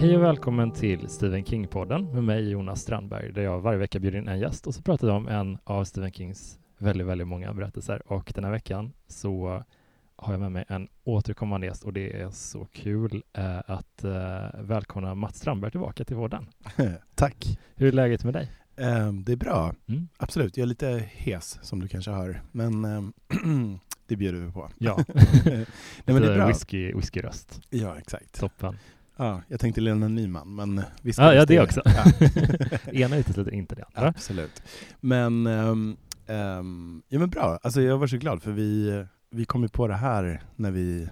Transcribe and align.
Hej 0.00 0.16
och 0.16 0.22
välkommen 0.22 0.72
till 0.72 1.08
Stephen 1.08 1.44
King-podden 1.44 2.12
med 2.12 2.24
mig 2.24 2.50
Jonas 2.50 2.82
Strandberg 2.82 3.32
där 3.32 3.42
jag 3.42 3.60
varje 3.60 3.78
vecka 3.78 3.98
bjuder 3.98 4.18
in 4.18 4.28
en 4.28 4.38
gäst 4.40 4.66
och 4.66 4.74
så 4.74 4.82
pratar 4.82 5.06
vi 5.06 5.12
om 5.12 5.28
en 5.28 5.58
av 5.64 5.84
Stephen 5.84 6.12
Kings 6.12 6.58
väldigt, 6.78 7.06
väldigt 7.06 7.28
många 7.28 7.54
berättelser 7.54 8.12
och 8.12 8.32
den 8.34 8.44
här 8.44 8.50
veckan 8.50 8.92
så 9.06 9.64
har 10.16 10.32
jag 10.32 10.40
med 10.40 10.52
mig 10.52 10.64
en 10.68 10.88
återkommande 11.04 11.66
gäst 11.66 11.84
och 11.84 11.92
det 11.92 12.20
är 12.20 12.30
så 12.30 12.66
kul 12.72 13.22
eh, 13.32 13.58
att 13.66 14.04
eh, 14.04 14.60
välkomna 14.60 15.14
Mats 15.14 15.38
Strandberg 15.38 15.70
tillbaka 15.70 16.04
till 16.04 16.16
podden. 16.16 16.46
Tack. 17.14 17.58
Hur 17.74 17.88
är 17.88 17.92
läget 17.92 18.24
med 18.24 18.34
dig? 18.34 18.52
Um, 18.76 19.24
det 19.24 19.32
är 19.32 19.36
bra. 19.36 19.74
Mm. 19.88 20.08
Absolut. 20.16 20.56
Jag 20.56 20.62
är 20.62 20.68
lite 20.68 21.04
hes 21.12 21.58
som 21.62 21.80
du 21.80 21.88
kanske 21.88 22.10
hör, 22.10 22.42
men 22.52 22.84
um, 22.84 23.12
det 24.06 24.16
bjuder 24.16 24.40
vi 24.40 24.52
på. 24.52 24.70
Ja, 24.78 25.04
Nej, 25.44 25.66
men 26.04 26.22
det 26.22 26.32
är 26.32 26.36
bra. 26.36 26.46
whisky, 26.46 26.92
whiskyröst. 26.92 27.60
Ja, 27.70 27.98
exakt. 27.98 28.40
Toppen. 28.40 28.76
Ja, 29.20 29.42
jag 29.48 29.60
tänkte 29.60 29.80
Lena 29.80 30.08
Nyman, 30.08 30.54
men 30.54 30.82
visst. 31.02 31.18
Ja, 31.18 31.34
ja, 31.34 31.44
det 31.46 31.56
är- 31.56 31.62
också. 31.62 31.82
Ja. 31.84 32.04
Ena 32.92 33.16
utesluter 33.16 33.52
inte 33.54 33.74
det 33.74 33.84
andra. 33.92 34.08
Absolut. 34.08 34.62
Men, 35.00 35.46
um, 35.46 35.96
um, 36.26 37.02
ja 37.08 37.18
men 37.18 37.30
bra. 37.30 37.58
Alltså 37.62 37.82
jag 37.82 37.98
var 37.98 38.06
så 38.06 38.16
glad 38.16 38.42
för 38.42 38.52
vi, 38.52 39.04
vi 39.30 39.44
kom 39.44 39.62
ju 39.62 39.68
på 39.68 39.86
det 39.88 39.94
här 39.96 40.42
när 40.56 40.70
vi 40.70 41.08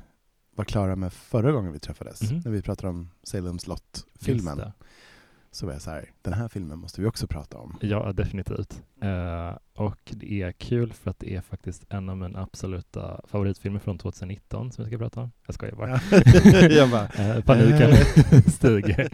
var 0.57 0.65
klara 0.65 0.97
med 0.97 1.13
förra 1.13 1.53
gången 1.53 1.73
vi 1.73 1.79
träffades. 1.79 2.23
Mhm. 2.23 2.41
När 2.45 2.51
vi 2.53 2.63
pratade 2.63 2.89
om 2.89 3.11
Salem's 3.27 3.53
Just 3.53 3.67
Lot-filmen. 3.67 4.57
det. 4.57 4.73
Så 5.59 5.67
var 5.67 5.73
jag 5.73 5.83
så 5.83 5.91
här, 5.91 6.11
den 6.23 6.33
här 6.33 6.49
filmen 6.49 6.79
måste 6.79 7.01
vi 7.01 7.07
också 7.07 7.27
prata 7.27 7.59
om. 7.59 7.77
Ja, 7.81 8.13
definitivt. 8.13 8.83
Eh, 9.03 9.57
och 9.75 9.99
det 10.11 10.43
är 10.43 10.53
kul 10.53 10.93
för 10.93 11.11
att 11.11 11.19
det 11.19 11.35
är 11.37 11.41
faktiskt 11.41 11.85
en 11.89 12.09
av 12.09 12.17
mina 12.17 12.43
absoluta 12.43 13.21
favoritfilmer 13.27 13.79
från 13.79 13.99
2019 13.99 14.73
som 14.73 14.83
jag 14.83 14.91
ska 14.91 14.99
prata 14.99 15.21
om. 15.21 15.31
Jag 15.47 15.55
skojar 15.55 15.75
bara. 15.75 16.01
jag 16.71 16.91
bara, 16.91 17.07
Eh, 17.19 17.41
paniken 17.45 17.97
stiger. 18.47 19.09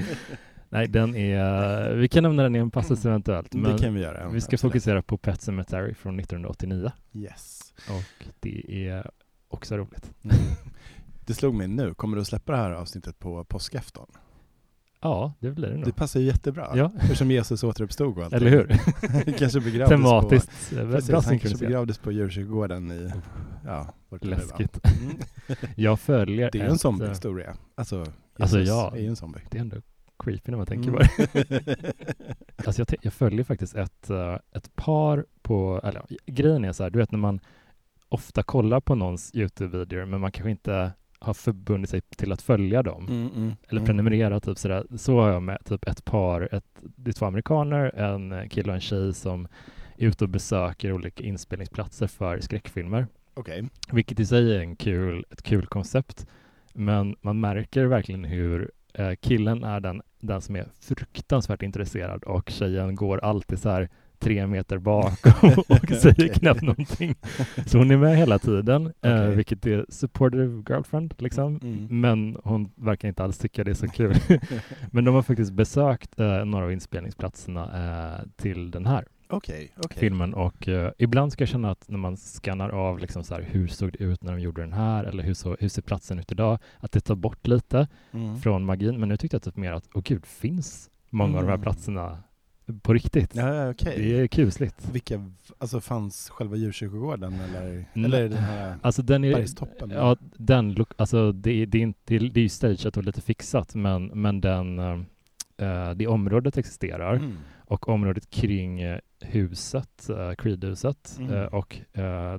Nej, 0.69 0.89
den 0.89 1.17
är, 1.17 1.95
vi 1.95 2.09
kan 2.09 2.23
nämna 2.23 2.43
den 2.43 2.57
i 2.57 2.59
en 2.59 2.71
passus 2.71 3.05
eventuellt, 3.07 3.51
det 3.51 3.59
men 3.59 3.79
kan 3.79 3.95
vi 3.95 4.01
göra. 4.01 4.29
vi 4.29 4.41
ska 4.41 4.55
absolut. 4.55 4.61
fokusera 4.73 5.03
på 5.03 5.17
Pet 5.19 5.43
Sematary 5.43 5.95
från 5.95 6.19
1989 6.21 6.93
Yes. 7.13 7.75
och 7.89 8.27
det 8.41 8.89
är 8.89 9.11
också 9.49 9.77
roligt. 9.77 10.13
Mm. 10.23 10.37
Det 11.27 11.35
slog 11.35 11.55
mig 11.55 11.69
nu, 11.69 11.95
kommer 11.95 12.17
du 12.17 12.21
att 12.21 12.29
släppa 12.29 12.53
det 12.53 12.59
här 12.59 12.71
avsnittet 12.71 13.19
på 13.19 13.45
påskafton? 13.45 14.07
Ja, 15.05 15.33
det 15.41 15.51
blir 15.51 15.69
det 15.69 15.75
nog. 15.77 15.85
Det 15.85 15.93
passar 15.93 16.21
ju 16.21 16.27
jättebra, 16.27 16.73
Ja, 16.75 16.91
eftersom 17.01 17.31
Jesus 17.31 17.65
återuppstod 17.65 18.19
och 18.19 18.25
allting. 18.25 18.37
eller 18.37 18.51
hur? 18.51 19.33
kanske 19.39 19.61
begravdes 19.61 19.89
Tematiskt, 19.89 20.71
på, 20.71 20.81
eh, 20.81 20.91
precis, 20.91 21.11
bra 21.11 21.21
han 21.21 21.39
kanske 21.39 21.67
begravdes 21.67 21.99
på 21.99 22.13
djurkyrkogården 22.13 22.91
i, 22.93 23.11
ja, 23.65 23.95
vart 24.09 24.23
det. 24.23 24.29
Läskigt. 24.29 24.81
Mm. 25.03 25.17
Jag 25.77 26.01
följer 26.01 26.51
Det 26.51 26.59
är 26.59 26.63
ju 26.65 26.69
en 26.71 26.79
zombiehistoria. 26.79 27.57
Alltså, 27.75 27.97
Jesus 27.97 28.15
Alltså, 28.39 28.59
ja. 28.59 28.93
är 28.97 29.01
ju 29.01 29.07
en 29.09 29.17
zombie. 29.17 29.41
Det 29.51 29.59
är 29.59 29.61
ändå 29.63 29.77
creepy 30.19 30.51
när 30.51 30.59
man 30.59 30.67
tänker 30.67 30.89
Mm. 30.89 31.01
på 31.01 31.29
det. 31.33 31.95
Alltså 32.67 32.81
jag, 32.89 32.95
jag 33.03 33.13
följer 33.13 33.45
faktiskt 33.45 33.75
ett, 33.75 34.11
eh, 34.11 34.35
ett 34.53 34.77
par 34.77 35.27
på, 35.43 35.81
eller 35.85 36.03
grejen 36.27 36.65
är 36.65 36.73
så 36.73 36.83
här, 36.83 36.91
du 36.91 36.99
vet 36.99 37.13
när 37.13 37.19
man 37.19 37.41
ofta 38.09 38.43
kollar 38.43 38.81
på 38.81 38.95
någons 38.95 39.35
YouTube-videor 39.35 40.05
men 40.07 40.21
man 40.21 40.33
kanske 40.33 40.51
inte 40.51 40.93
har 41.25 41.35
förbundit 41.35 41.91
sig 41.91 42.01
till 42.01 42.33
att 42.33 42.43
följa 42.43 42.83
dem 42.83 43.07
Mm, 43.09 43.31
mm, 43.37 43.53
eller 43.69 43.81
mm. 43.81 43.87
prenumerera 43.87 44.41
typ 44.41 44.59
sådär. 44.59 44.87
Så 44.97 45.21
har 45.21 45.29
jag 45.29 45.43
med 45.43 45.59
typ 45.65 45.89
ett 45.89 46.05
par, 46.05 46.55
ett, 46.55 46.65
det 46.81 47.11
är 47.11 47.13
två 47.13 47.27
amerikaner, 47.27 47.99
en 47.99 48.49
kille 48.49 48.69
och 48.69 48.75
en 48.75 48.81
tjej 48.81 49.15
som 49.15 49.49
är 49.97 50.07
ute 50.07 50.25
och 50.25 50.31
besöker 50.31 50.93
olika 50.93 51.25
inspelningsplatser 51.25 52.07
för 52.07 52.41
skräckfilmer. 52.41 53.07
Okej. 53.35 53.65
Vilket 53.93 54.21
i 54.21 54.27
sig 54.27 54.57
är 54.57 54.61
en 54.61 54.77
kul, 54.77 55.25
ett 55.31 55.43
kul 55.43 55.67
koncept. 55.67 56.27
Men 56.73 57.17
man 57.21 57.41
märker 57.41 57.85
verkligen 57.85 58.25
hur 58.25 58.71
eh, 58.95 59.13
killen 59.21 59.65
är 59.65 59.81
den, 59.81 60.03
den 60.21 60.41
som 60.41 60.57
är 60.57 60.67
fruktansvärt 60.81 61.63
intresserad 61.63 62.25
och 62.25 62.51
tjejen 62.51 62.95
går 62.95 63.19
alltid 63.19 63.59
så 63.59 63.69
här 63.69 63.89
tre 64.19 64.47
meter 64.47 64.79
bak 64.79 65.27
och, 65.43 65.71
och 65.71 65.89
säger 65.89 66.29
knappt 66.35 66.63
någonting. 66.63 67.15
Så 67.67 67.79
hon 67.79 67.91
är 67.91 67.97
med 67.97 68.17
hela 68.17 68.39
tiden, 68.39 68.87
eh, 68.87 68.93
Okej. 69.15 69.37
vilket 69.37 69.67
är 69.67 69.87
supportive 69.89 70.63
girlfriend 70.69 71.15
liksom. 71.19 71.61
Mm. 71.63 72.01
Men 72.01 72.37
hon 72.45 72.71
verkar 72.77 73.09
inte 73.09 73.25
alls 73.25 73.39
tycka 73.39 73.65
det 73.65 73.71
är 73.71 73.75
så 73.75 73.89
kul. 73.89 74.15
Men 74.91 75.05
de 75.05 75.15
har 75.15 75.23
faktiskt 75.23 75.53
besökt 75.53 76.21
eh, 76.21 76.45
några 76.45 76.65
av 76.65 76.73
inspelningsplatserna 76.73 77.63
eh, 78.21 78.27
till 78.37 78.71
den 78.71 78.87
här 78.87 79.05
Okej, 79.29 79.73
okej. 79.77 79.99
filmen 80.01 80.35
och 80.35 80.69
eh, 80.69 80.91
ibland 80.99 81.33
ska 81.33 81.43
jag 81.43 81.49
känna 81.49 81.71
att 81.71 81.89
när 81.89 81.99
man 81.99 82.17
skannar 82.17 82.69
av 82.71 82.99
liksom 82.99 83.25
så 83.25 83.35
här, 83.35 83.43
hur 83.43 83.69
såg 83.69 83.93
det 83.93 84.05
ut 84.05 84.23
när 84.23 84.33
de 84.33 84.41
gjorde 84.41 84.61
den 84.61 84.73
här 84.73 85.05
eller 85.05 85.23
hur, 85.23 85.35
så, 85.35 85.57
hur 85.61 85.69
ser 85.69 85.83
platsen 85.83 86.19
ut 86.19 86.33
idag, 86.33 86.59
att 86.79 86.93
det 86.93 87.01
tar 87.01 87.15
bort 87.15 87.47
lite 87.47 87.89
Mm. 88.13 88.37
från 88.41 88.65
magin. 88.65 89.01
Men 89.01 89.09
nu 89.09 89.17
tyckte 89.17 89.35
jag 89.35 89.43
typ 89.43 89.57
mer 89.57 89.73
att, 89.73 89.89
åh 89.95 90.03
gud, 90.05 90.27
finns 90.27 90.91
många 91.11 91.37
av 91.39 91.43
de 91.43 91.49
här 91.49 91.55
Mm. 91.55 91.63
platserna 91.63 92.19
på 92.83 92.93
riktigt? 92.95 93.35
Ja, 93.35 93.71
okej. 93.71 93.95
Det 93.99 94.21
är 94.21 94.27
kusligt. 94.27 94.89
Vilka, 94.93 95.31
alltså 95.59 95.81
fanns 95.81 96.31
själva 96.31 96.57
djurkyrkogården 96.57 97.41
eller, 97.41 97.71
Mm. 97.95 98.05
eller 98.05 98.29
den 98.29 98.39
här 98.39 98.77
Alltså 98.83 99.03
den 99.03 99.25
är, 99.25 99.35
bergstoppen? 99.35 99.91
ja, 99.91 100.17
den, 100.37 100.77
alltså 100.97 101.33
det, 101.33 101.67
det, 101.67 101.79
är 101.79 101.83
inte, 101.83 102.19
det 102.19 102.37
är 102.41 102.43
ju 102.43 102.49
stageat 102.49 102.97
och 102.97 103.05
lite 103.05 103.21
fixat, 103.21 103.75
men, 103.75 104.07
men 104.07 104.41
den, 104.41 104.79
eh, 105.57 105.91
det 105.97 106.07
området 106.07 106.59
existerar 106.59 107.15
Mm. 107.17 107.37
och 107.67 107.89
området 107.89 108.31
kring 108.31 108.81
eh, 108.81 108.99
huset, 109.21 110.07
uh, 110.11 110.17
Creed-huset 110.33 111.17
Mm. 111.19 111.33
eh, 111.35 111.45
och 111.45 111.77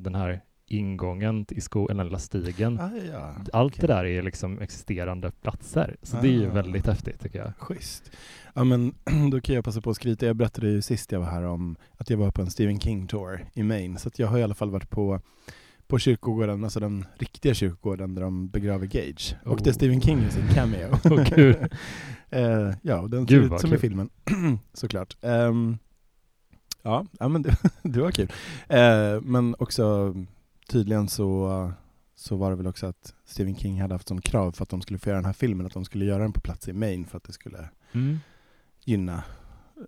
den 0.01 0.15
här 0.15 0.41
ingången 0.67 1.45
i 1.49 1.61
skogen, 1.61 1.97
den 1.97 2.05
lilla 2.05 2.19
stigen. 2.19 2.79
Ah, 2.79 2.89
ja. 3.11 3.35
Allt 3.53 3.73
okej. 3.73 3.81
det 3.87 3.93
där 3.93 4.05
är 4.05 4.21
liksom 4.21 4.59
existerande 4.59 5.31
platser, 5.31 5.95
så 6.01 6.17
det 6.21 6.27
är 6.27 6.31
ju 6.31 6.49
Ah. 6.49 6.53
väldigt 6.53 6.87
häftigt 6.87 7.19
tycker 7.21 7.39
jag. 7.39 7.53
Schysst. 7.57 8.11
Ja 8.53 8.63
men 8.63 8.93
då 9.31 9.41
kan 9.41 9.55
jag 9.55 9.63
passa 9.65 9.81
på 9.81 9.89
att 9.89 9.95
skryta. 9.95 10.25
Jag 10.25 10.35
berättade 10.35 10.67
ju 10.69 10.81
sist 10.81 11.11
jag 11.11 11.19
var 11.19 11.27
här 11.27 11.43
om 11.43 11.75
att 11.97 12.09
jag 12.09 12.17
var 12.17 12.31
på 12.31 12.41
en 12.41 12.49
Stephen 12.51 12.79
King 12.79 13.07
tour 13.07 13.45
i 13.53 13.63
Maine. 13.63 13.97
Så 13.99 14.09
jag 14.15 14.27
har 14.27 14.37
i 14.39 14.43
alla 14.43 14.53
fall 14.55 14.69
varit 14.71 14.89
på, 14.89 15.21
på 15.87 15.99
kyrkogården, 15.99 16.63
alltså 16.63 16.79
den 16.79 17.05
riktiga 17.17 17.53
kyrkogården 17.53 18.15
där 18.15 18.21
de 18.21 18.49
begraver 18.49 18.85
Gage. 18.87 19.35
Och 19.45 19.57
där 19.63 19.71
Oh. 19.71 19.75
Stephen 19.75 20.01
King 20.01 20.21
gör 20.21 20.29
sin 20.29 20.47
cameo. 20.47 20.89
Åh, 21.03 21.25
kul. 21.25 21.55
Eh, 22.29 22.71
ja, 22.81 22.99
och 22.99 23.09
den 23.09 23.27
ser 23.27 23.35
ut 23.35 23.59
som 23.59 23.67
i 23.69 23.71
kul. 23.71 23.79
filmen, 23.79 24.09
såklart. 24.73 25.17
Ehm, 25.21 25.77
ja, 26.83 27.05
ja, 27.19 27.27
men 27.27 27.41
det, 27.41 27.57
det 27.83 28.01
var 28.01 28.11
kul. 28.11 28.31
Eh, 28.69 29.21
men 29.21 29.55
också 29.59 30.15
tydligen 30.67 31.07
så, 31.07 31.71
så 32.15 32.35
var 32.35 32.49
det 32.49 32.55
väl 32.55 32.67
också 32.67 32.87
att 32.87 33.13
Stephen 33.25 33.55
King 33.55 33.81
hade 33.81 33.93
haft 33.93 34.07
som 34.07 34.21
krav 34.21 34.51
för 34.51 34.63
att 34.63 34.69
de 34.69 34.81
skulle 34.81 34.99
få 34.99 35.09
göra 35.09 35.17
den 35.17 35.25
här 35.25 35.33
filmen, 35.33 35.65
att 35.65 35.73
de 35.73 35.85
skulle 35.85 36.05
göra 36.05 36.23
den 36.23 36.33
på 36.33 36.41
plats 36.41 36.67
i 36.67 36.73
Maine 36.73 37.05
för 37.05 37.17
att 37.17 37.23
det 37.23 37.33
skulle 37.33 37.69
Mm. 37.93 38.19
gynna, 38.85 39.23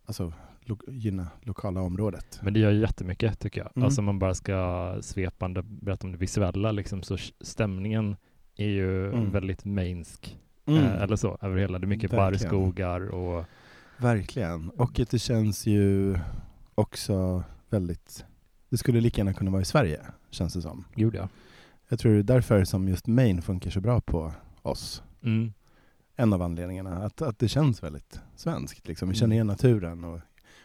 alltså, 0.05 0.33
lo, 0.61 0.77
gynna 0.87 1.27
lokala 1.41 1.81
området. 1.81 2.39
Men 2.43 2.53
det 2.53 2.59
gör 2.59 2.71
ju 2.71 2.79
jättemycket 2.81 3.39
tycker 3.39 3.61
jag. 3.61 3.69
Mm. 3.75 3.85
Alltså 3.85 4.01
om 4.01 4.05
man 4.05 4.19
bara 4.19 4.33
ska 4.33 4.97
svepande 5.01 5.63
berätta 5.63 6.07
om 6.07 6.11
det 6.11 6.17
visuella 6.17 6.71
liksom, 6.71 7.03
så 7.03 7.17
stämningen 7.41 8.15
är 8.55 8.67
ju 8.67 9.07
Mm. 9.07 9.31
väldigt 9.31 9.65
mainsk, 9.65 10.37
Mm. 10.65 10.83
eh, 10.83 11.01
eller 11.01 11.15
så, 11.15 11.37
över 11.41 11.57
hela. 11.57 11.79
Det 11.79 11.85
är 11.85 11.87
mycket 11.87 12.13
Verkligen. 12.13 12.51
barrskogar 12.51 13.09
och 13.09 13.45
Verkligen. 13.97 14.69
Och 14.69 14.91
det 15.11 15.19
känns 15.19 15.65
ju 15.65 16.17
också 16.75 17.43
väldigt, 17.69 18.25
det 18.69 18.77
skulle 18.77 19.01
lika 19.01 19.17
gärna 19.17 19.33
kunna 19.33 19.51
vara 19.51 19.61
i 19.61 19.65
Sverige, 19.65 20.01
känns 20.29 20.53
det 20.53 20.61
som. 20.61 20.85
gjorde 20.95 21.17
jag. 21.17 21.29
Jag 21.89 21.99
tror 21.99 22.11
det 22.13 22.19
är 22.19 22.23
därför 22.23 22.63
som 22.63 22.87
just 22.87 23.07
Maine 23.07 23.41
funkar 23.41 23.71
så 23.71 23.81
bra 23.81 24.01
på 24.01 24.33
oss. 24.61 25.03
Mm. 25.23 25.53
En 26.15 26.33
av 26.33 26.41
anledningarna, 26.41 26.97
att, 27.05 27.21
att 27.21 27.39
det 27.39 27.47
känns 27.47 27.83
väldigt 27.83 28.19
svenskt. 28.35 28.87
Liksom. 28.87 29.07
Vi 29.09 29.11
Mm. 29.11 29.19
känner 29.19 29.33
igen 29.35 29.47
naturen 29.47 30.03
och 30.03 30.19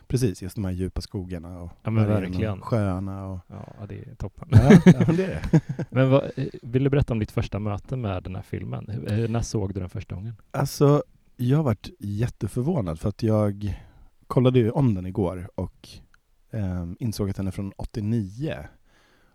precis 0.06 0.42
just 0.42 0.54
de 0.54 0.64
här 0.64 0.72
djupa 0.72 1.00
skogarna 1.00 1.60
och 1.62 1.70
Ja, 1.82 2.52
och 2.52 2.64
sjöarna. 2.64 3.26
Och, 3.26 3.38
Ja, 3.46 3.86
det 3.88 3.98
är 4.08 4.14
toppen. 4.14 4.48
ja, 4.52 4.72
ja, 4.86 4.92
men 5.06 5.16
det 5.16 5.24
är. 5.24 5.60
Men 5.90 6.10
vad, 6.10 6.30
vill 6.62 6.84
du 6.84 6.90
berätta 6.90 7.12
om 7.12 7.18
ditt 7.18 7.30
första 7.30 7.58
möte 7.58 7.96
med 7.96 8.22
den 8.22 8.34
här 8.34 8.42
filmen? 8.42 8.88
Hur- 8.88 9.12
eh, 9.24 9.28
När 9.30 9.40
såg 9.42 9.74
du 9.74 9.80
den 9.80 9.88
första 9.88 10.14
gången? 10.14 10.34
Alltså, 10.50 11.02
jag 11.36 11.62
varit 11.62 11.90
jätteförvånad 11.98 13.00
för 13.00 13.08
att 13.08 13.22
jag 13.22 13.78
kollade 14.26 14.58
ju 14.58 14.70
om 14.70 14.94
den 14.94 15.06
igår 15.06 15.48
och 15.54 15.88
ehm, 16.52 16.96
insåg 17.00 17.30
att 17.30 17.36
den 17.36 17.46
är 17.46 17.50
från 17.50 17.72
89. 17.76 18.56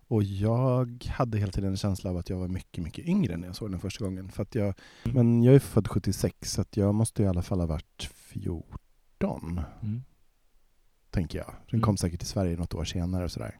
Och 0.10 0.24
jag 0.24 1.04
hade 1.10 1.38
hela 1.38 1.52
tiden 1.52 1.70
en 1.72 1.78
känsla 1.78 2.10
av 2.10 2.18
att 2.18 2.30
jag 2.30 2.38
var 2.38 2.48
mycket, 2.48 2.84
mycket 2.84 3.06
yngre 3.06 3.38
när 3.38 3.48
jag 3.48 3.56
såg 3.56 3.72
den 3.72 3.80
första 3.80 4.06
gången. 4.06 4.32
För 4.32 4.44
att 4.44 4.56
jag, 4.56 4.74
Mm. 5.06 5.16
men 5.16 5.44
jag 5.44 5.56
är 5.56 5.60
född 5.60 5.88
76 5.88 6.52
så 6.52 6.66
jag 6.74 6.96
måste 6.96 7.24
i 7.24 7.28
alla 7.28 7.42
fall 7.42 7.60
ha 7.60 7.68
varit 7.68 8.10
14, 8.14 9.62
Mm. 9.84 10.04
tänker 11.12 11.38
jag. 11.38 11.48
Den 11.48 11.56
Mm. 11.80 11.82
kom 11.82 11.98
säkert 11.98 12.20
till 12.20 12.28
Sverige 12.30 12.58
något 12.58 12.74
år 12.74 12.84
senare 12.86 13.24
och 13.24 13.32
sådär. 13.32 13.60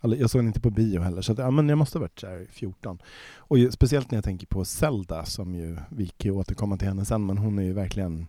Alltså, 0.00 0.20
Jag 0.20 0.30
såg 0.30 0.38
den 0.38 0.46
inte 0.46 0.60
på 0.60 0.70
bio 0.70 1.00
heller, 1.00 1.22
så 1.22 1.32
att, 1.32 1.38
ja, 1.38 1.50
men 1.50 1.68
jag 1.68 1.78
måste 1.78 1.98
ha 1.98 2.00
varit 2.00 2.22
här 2.22 2.46
14. 2.50 2.98
Och 3.36 3.58
ju, 3.58 3.70
speciellt 3.72 4.10
när 4.10 4.16
jag 4.16 4.24
tänker 4.24 4.46
på 4.46 4.64
Zelda, 4.64 5.24
som 5.24 5.54
ju, 5.54 5.78
vi 5.90 6.06
kan 6.06 6.30
ju 6.32 6.38
återkomma 6.38 6.76
till 6.76 6.88
henne 6.88 7.04
sen, 7.04 7.26
men 7.26 7.38
hon 7.38 7.58
är 7.58 7.62
ju 7.62 7.72
verkligen 7.72 8.26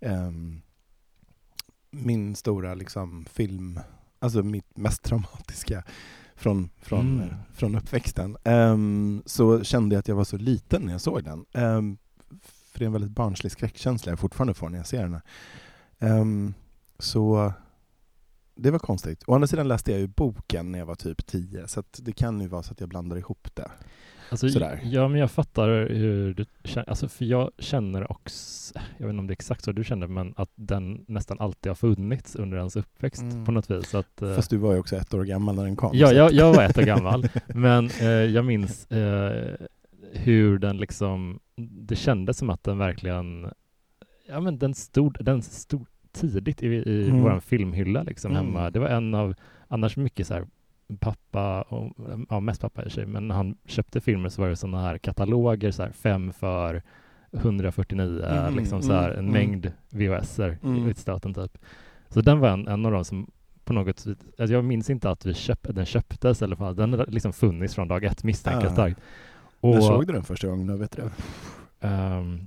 ehm, 0.00 0.60
min 1.92 2.36
stora 2.36 2.74
liksom, 2.74 3.24
film, 3.32 3.80
alltså 4.18 4.42
mitt 4.42 4.76
mest 4.76 5.02
traumatiska 5.02 5.84
från, 6.36 6.70
från, 6.80 7.20
Mm. 7.20 7.34
från 7.54 7.74
uppväxten. 7.74 8.36
Ehm, 8.44 9.22
så 9.26 9.64
kände 9.64 9.94
jag 9.94 10.00
att 10.00 10.08
jag 10.08 10.16
var 10.16 10.24
så 10.24 10.36
liten 10.36 10.82
när 10.82 10.92
jag 10.92 11.00
såg 11.00 11.24
den. 11.24 11.44
Ehm, 11.52 11.96
för 12.42 12.78
det 12.78 12.84
är 12.84 12.86
en 12.86 12.92
väldigt 12.92 13.10
barnslig 13.10 13.52
skräckkänsla 13.52 14.12
jag 14.12 14.18
fortfarande 14.18 14.54
får 14.54 14.68
när 14.68 14.78
jag 14.78 14.86
ser 14.86 15.02
den. 15.02 15.20
Um, 16.20 16.54
så 16.98 17.52
det 18.62 18.70
var 18.70 18.78
konstigt. 18.78 19.24
Å 19.26 19.34
andra 19.34 19.46
sidan 19.46 19.68
läste 19.68 19.90
jag 19.90 20.00
ju 20.00 20.06
boken 20.06 20.72
när 20.72 20.78
jag 20.78 20.86
var 20.86 20.94
typ 20.94 21.26
tio, 21.26 21.68
så 21.68 21.82
det 21.98 22.12
kan 22.12 22.40
ju 22.40 22.48
vara 22.48 22.62
så 22.62 22.72
att 22.72 22.80
jag 22.80 22.88
blandar 22.88 23.16
ihop 23.16 23.48
det. 23.54 23.70
Alltså, 24.30 24.48
Sådär. 24.48 24.80
Ja, 24.84 25.08
men 25.08 25.20
jag 25.20 25.30
fattar 25.30 25.68
hur 25.88 26.34
du 26.34 26.44
känner. 26.64 26.88
Alltså, 26.90 27.08
för 27.08 27.24
jag 27.24 27.50
känner 27.58 28.10
också, 28.12 28.74
jag 28.98 29.06
vet 29.06 29.10
inte 29.12 29.20
om 29.20 29.26
det 29.26 29.30
är 29.30 29.34
exakt 29.36 29.64
så 29.64 29.72
du 29.72 29.84
känner, 29.84 30.06
men 30.06 30.34
att 30.36 30.50
den 30.54 31.04
nästan 31.08 31.40
alltid 31.40 31.70
har 31.70 31.74
funnits 31.74 32.34
under 32.36 32.58
ens 32.58 32.76
uppväxt 32.76 33.22
Mm. 33.22 33.44
på 33.44 33.52
något 33.52 33.70
vis. 33.70 33.94
Att, 33.94 34.22
eh, 34.22 34.34
Fast 34.34 34.50
du 34.50 34.56
var 34.56 34.72
ju 34.72 34.78
också 34.78 34.96
ett 34.96 35.14
år 35.14 35.24
gammal 35.24 35.54
när 35.56 35.64
den 35.64 35.76
kom. 35.76 35.90
Ja, 35.94 36.12
jag, 36.12 36.32
jag 36.32 36.54
var 36.54 36.62
ett 36.62 36.78
år 36.78 36.82
gammal, 36.82 37.28
men 37.46 37.90
eh, 38.00 38.06
jag 38.08 38.44
minns 38.44 38.86
eh, 38.90 39.54
hur 40.12 40.58
den 40.58 40.76
liksom, 40.76 41.40
det 41.86 41.96
kändes 41.96 42.38
som 42.38 42.50
att 42.50 42.64
den 42.64 42.78
verkligen, 42.78 43.50
ja 44.28 44.40
men 44.40 44.58
den 44.58 44.74
stod, 44.74 45.24
den 45.24 45.42
stod 45.42 45.86
tidigt 46.12 46.62
i, 46.62 46.66
i 46.66 47.08
Mm. 47.08 47.22
vår 47.22 47.40
filmhylla 47.40 48.02
liksom 48.02 48.30
Mm. 48.32 48.44
hemma. 48.46 48.70
Det 48.70 48.78
var 48.78 48.88
en 48.88 49.14
av, 49.14 49.34
annars 49.68 49.96
mycket 49.96 50.26
så 50.26 50.34
här 50.34 50.46
pappa, 51.00 51.62
och, 51.62 51.96
ja 52.30 52.40
mest 52.40 52.60
pappa 52.60 52.84
i 52.84 52.90
sig, 52.90 53.06
men 53.06 53.28
när 53.28 53.34
han 53.34 53.56
köpte 53.66 54.00
filmer 54.00 54.28
så 54.28 54.42
var 54.42 54.48
det 54.48 54.56
sådana 54.56 54.80
här 54.82 54.98
kataloger, 54.98 55.70
så 55.70 55.82
här 55.82 55.90
fem 55.92 56.32
för 56.32 56.82
149, 57.32 58.22
Mhm, 58.46 58.56
liksom 58.56 58.82
så 58.82 58.92
här, 58.92 59.10
mm, 59.10 59.18
en 59.18 59.28
mm. 59.28 59.32
mängd 59.32 59.72
VHS-er 59.90 60.58
Mm. 60.62 60.90
i 60.90 60.94
stöten 60.94 61.34
typ. 61.34 61.58
Så 62.08 62.20
den 62.20 62.38
var 62.38 62.48
en, 62.48 62.68
en 62.68 62.86
av 62.86 62.92
dem 62.92 63.04
som 63.04 63.30
på 63.64 63.72
något 63.72 63.98
sätt, 63.98 64.18
alltså 64.38 64.54
jag 64.54 64.64
minns 64.64 64.90
inte 64.90 65.10
att 65.10 65.26
vi 65.26 65.34
köp, 65.34 65.74
den 65.74 65.86
köptes 65.86 66.42
eller 66.42 66.56
vad, 66.56 66.76
den 66.76 66.92
har 66.92 67.06
liksom 67.06 67.32
funnits 67.32 67.74
från 67.74 67.88
dag 67.88 68.04
ett 68.04 68.24
misstänker 68.24 68.60
jag 68.62 68.70
Ah. 68.70 68.74
starkt. 68.74 69.00
När 69.60 69.80
såg 69.80 70.06
du 70.06 70.12
den 70.12 70.22
första 70.24 70.48
gången? 70.48 70.78
Vet 70.78 70.96
du 70.96 71.02
det? 71.02 71.10
ehm, 71.88 72.46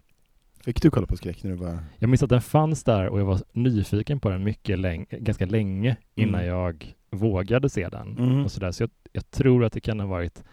Fick 0.65 0.81
du 0.81 0.89
kolla 0.91 1.07
på 1.07 1.17
skräck 1.17 1.43
när 1.43 1.51
du 1.51 1.57
var... 1.57 1.77
jag 1.99 2.09
minns 2.09 2.23
att 2.23 2.29
den 2.29 2.41
fanns 2.41 2.83
där 2.83 3.07
och 3.09 3.19
jag 3.19 3.25
var 3.25 3.39
nyfiken 3.53 4.19
på 4.19 4.29
den 4.29 4.43
mycket 4.43 4.79
läng- 4.79 5.05
ganska 5.19 5.45
länge 5.45 5.95
innan 6.15 6.41
Mm. 6.41 6.47
jag 6.55 6.95
vågade 7.11 7.69
se 7.69 7.89
den. 7.89 8.17
Mm. 8.17 8.43
Och 8.43 8.51
så 8.51 8.59
där. 8.59 8.71
så 8.71 8.83
jag, 8.83 8.89
jag 9.11 9.31
tror 9.31 9.63
att 9.65 9.73
det 9.73 9.79
kan 9.79 9.99
ha 9.99 10.07
varit, 10.07 10.43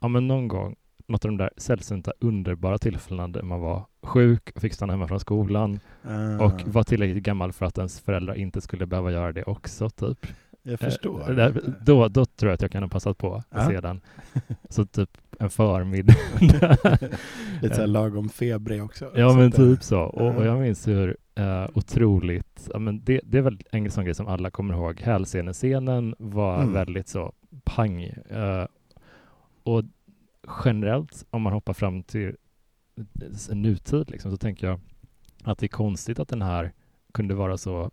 ja 0.00 0.08
men 0.08 0.28
någon 0.28 0.48
gång, 0.48 0.76
något 1.06 1.24
av 1.24 1.30
de 1.30 1.36
där 1.36 1.50
sällsynta 1.56 2.12
underbara 2.20 2.78
tillfällena 2.78 3.28
där 3.28 3.42
man 3.42 3.60
var 3.60 3.84
sjuk 4.02 4.50
och 4.54 4.60
fick 4.62 4.74
stanna 4.74 4.92
hemma 4.92 5.08
från 5.08 5.20
skolan 5.20 5.80
Ah, 6.02 6.44
och 6.44 6.60
var 6.66 6.82
tillräckligt 6.82 7.22
gammal 7.24 7.52
för 7.52 7.66
att 7.66 7.78
ens 7.78 8.00
föräldrar 8.00 8.34
inte 8.34 8.60
skulle 8.60 8.86
behöva 8.86 9.12
göra 9.12 9.32
det 9.32 9.42
också 9.44 9.90
typ. 9.90 10.26
Jag 10.64 10.80
förstår. 10.80 11.30
Eh, 11.30 11.36
där- 11.36 11.74
Då, 11.80 12.08
då 12.08 12.24
tror 12.24 12.50
jag 12.50 12.54
att 12.54 12.62
jag 12.62 12.70
kan 12.70 12.82
ha 12.82 12.90
passat 12.90 13.18
på 13.18 13.42
Ja. 13.50 13.66
se 13.68 13.80
den. 13.80 14.00
Så 14.68 14.86
typ 14.86 15.10
en 15.38 15.50
förmiddag. 15.50 16.14
Lite 17.62 17.74
såhär 17.74 17.86
lagom 17.86 18.28
febrig 18.28 18.84
också. 18.84 19.10
ja 19.14 19.30
Så 19.30 19.36
men 19.36 19.46
eh, 19.46 19.50
typ 19.52 19.82
så. 19.82 20.00
Och, 20.00 20.36
och 20.36 20.42
ja. 20.42 20.44
jag 20.44 20.60
minns 20.60 20.88
hur 20.88 21.16
eh, 21.34 21.66
otroligt, 21.74 22.68
ja, 22.72 22.78
men 22.78 23.04
det, 23.04 23.20
det 23.24 23.38
är 23.38 23.42
väl 23.42 23.60
en 23.72 23.90
sån 23.90 24.04
grej 24.04 24.14
som 24.14 24.26
alla 24.26 24.50
kommer 24.50 24.74
ihåg. 24.74 25.00
Hälsenescenen 25.00 26.14
var 26.18 26.60
Mm. 26.62 26.72
väldigt 26.72 27.08
så 27.08 27.32
pang. 27.64 28.02
Eh, 28.30 28.66
och 29.62 29.82
generellt, 30.64 31.26
om 31.30 31.42
man 31.42 31.52
hoppar 31.52 31.72
fram 31.72 32.02
till 32.02 32.36
nutid 33.52 34.10
liksom, 34.10 34.30
så 34.30 34.36
tänker 34.36 34.66
jag 34.66 34.80
att 35.44 35.58
det 35.58 35.66
är 35.66 35.68
konstigt 35.68 36.18
att 36.18 36.28
den 36.28 36.42
här 36.42 36.72
kunde 37.14 37.34
vara 37.34 37.56
så 37.56 37.90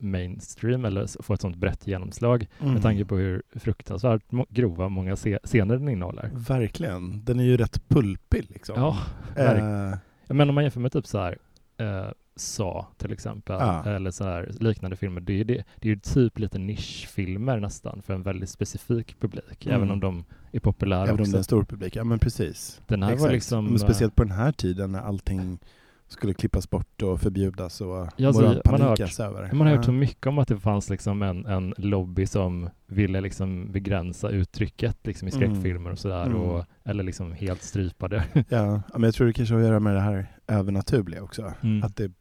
mainstream 0.00 0.84
eller 0.84 1.22
få 1.22 1.34
ett 1.34 1.40
sånt 1.40 1.56
brett 1.56 1.86
genomslag 1.86 2.46
Mm. 2.60 2.72
med 2.72 2.82
tanke 2.82 3.04
på 3.04 3.16
hur 3.16 3.42
fruktansvärt 3.54 4.22
grova 4.48 4.88
många 4.88 5.16
scener 5.16 5.76
den 5.76 5.88
innehåller. 5.88 6.30
Verkligen. 6.34 7.24
Den 7.24 7.40
är 7.40 7.44
ju 7.44 7.56
rätt 7.56 7.88
pulpig 7.88 8.46
liksom. 8.50 8.74
Ja, 8.80 8.96
Eh, 9.36 9.94
Ja, 10.30 10.34
Men 10.34 10.48
om 10.48 10.54
man 10.54 10.64
jämför 10.64 10.80
med 10.80 10.92
typ 10.92 11.06
så 11.06 11.18
här 11.18 11.38
eh, 11.76 12.06
Sa 12.36 12.86
till 12.96 13.12
exempel, 13.12 13.56
Ja. 13.60 13.84
eller 13.84 14.10
så 14.10 14.24
här 14.24 14.50
liknande 14.60 14.96
filmer, 14.96 15.20
det 15.20 15.40
är 15.40 15.44
det, 15.44 15.64
det 15.76 15.88
är 15.88 15.94
ju 15.94 15.98
typ 16.00 16.38
lite 16.38 16.58
nischfilmer 16.58 17.60
nästan 17.60 18.02
för 18.02 18.14
en 18.14 18.22
väldigt 18.22 18.50
specifik 18.50 19.20
publik, 19.20 19.66
Mm. 19.66 19.76
även 19.76 19.90
om 19.90 20.00
de 20.00 20.24
är 20.52 20.60
populära 20.60 21.02
även 21.02 21.10
om 21.20 21.30
det 21.30 21.36
är 21.36 21.38
en 21.38 21.44
stor 21.44 21.64
publik. 21.64 21.96
Ja 21.96 22.04
men 22.04 22.18
precis. 22.18 22.80
Den 22.86 23.02
här 23.02 23.08
var 23.10 23.14
Exakt. 23.16 23.32
liksom... 23.32 23.64
Men 23.64 23.78
speciellt 23.78 24.14
på 24.14 24.22
den 24.24 24.32
här 24.32 24.52
tiden 24.52 24.92
när 24.92 25.00
allting 25.00 25.58
skulle 26.08 26.34
klippas 26.34 26.70
bort 26.70 27.02
och 27.02 27.20
förbjudas 27.20 27.80
och 27.80 28.08
Ja, 28.16 28.32
så 28.32 28.38
man 28.40 28.48
har 28.48 28.62
moralpanikas 28.66 29.20
över. 29.20 29.52
Man 29.52 29.66
har 29.66 29.76
hört 29.76 29.84
så 29.84 29.92
mycket 29.92 30.26
om 30.26 30.38
att 30.38 30.48
det 30.48 30.58
fanns 30.58 30.90
liksom 30.90 31.22
en, 31.22 31.46
en 31.46 31.74
lobby 31.78 32.26
som 32.26 32.70
ville 32.86 33.20
liksom 33.20 33.72
begränsa 33.72 34.28
uttrycket 34.30 34.96
liksom 35.06 35.28
i 35.28 35.30
Mm. 35.30 35.40
skräckfilmer 35.50 35.90
och 35.90 35.98
sådär, 35.98 36.26
Mm. 36.26 36.36
och, 36.40 36.64
eller 36.84 37.04
liksom 37.04 37.32
helt 37.32 37.62
strypa 37.62 38.08
det. 38.08 38.24
Ja, 38.34 38.44
ja, 38.48 38.82
men 38.92 39.02
jag 39.02 39.14
tror 39.14 39.26
det 39.26 39.32
kanske 39.32 39.54
har 39.54 39.60
att 39.60 39.66
göra 39.66 39.80
med 39.80 39.94
det 39.94 40.00
här 40.00 40.26
övernaturliga 40.46 41.22
också. 41.22 41.52
Mm. 41.60 41.82
Att 41.84 41.96
det, 41.96 42.12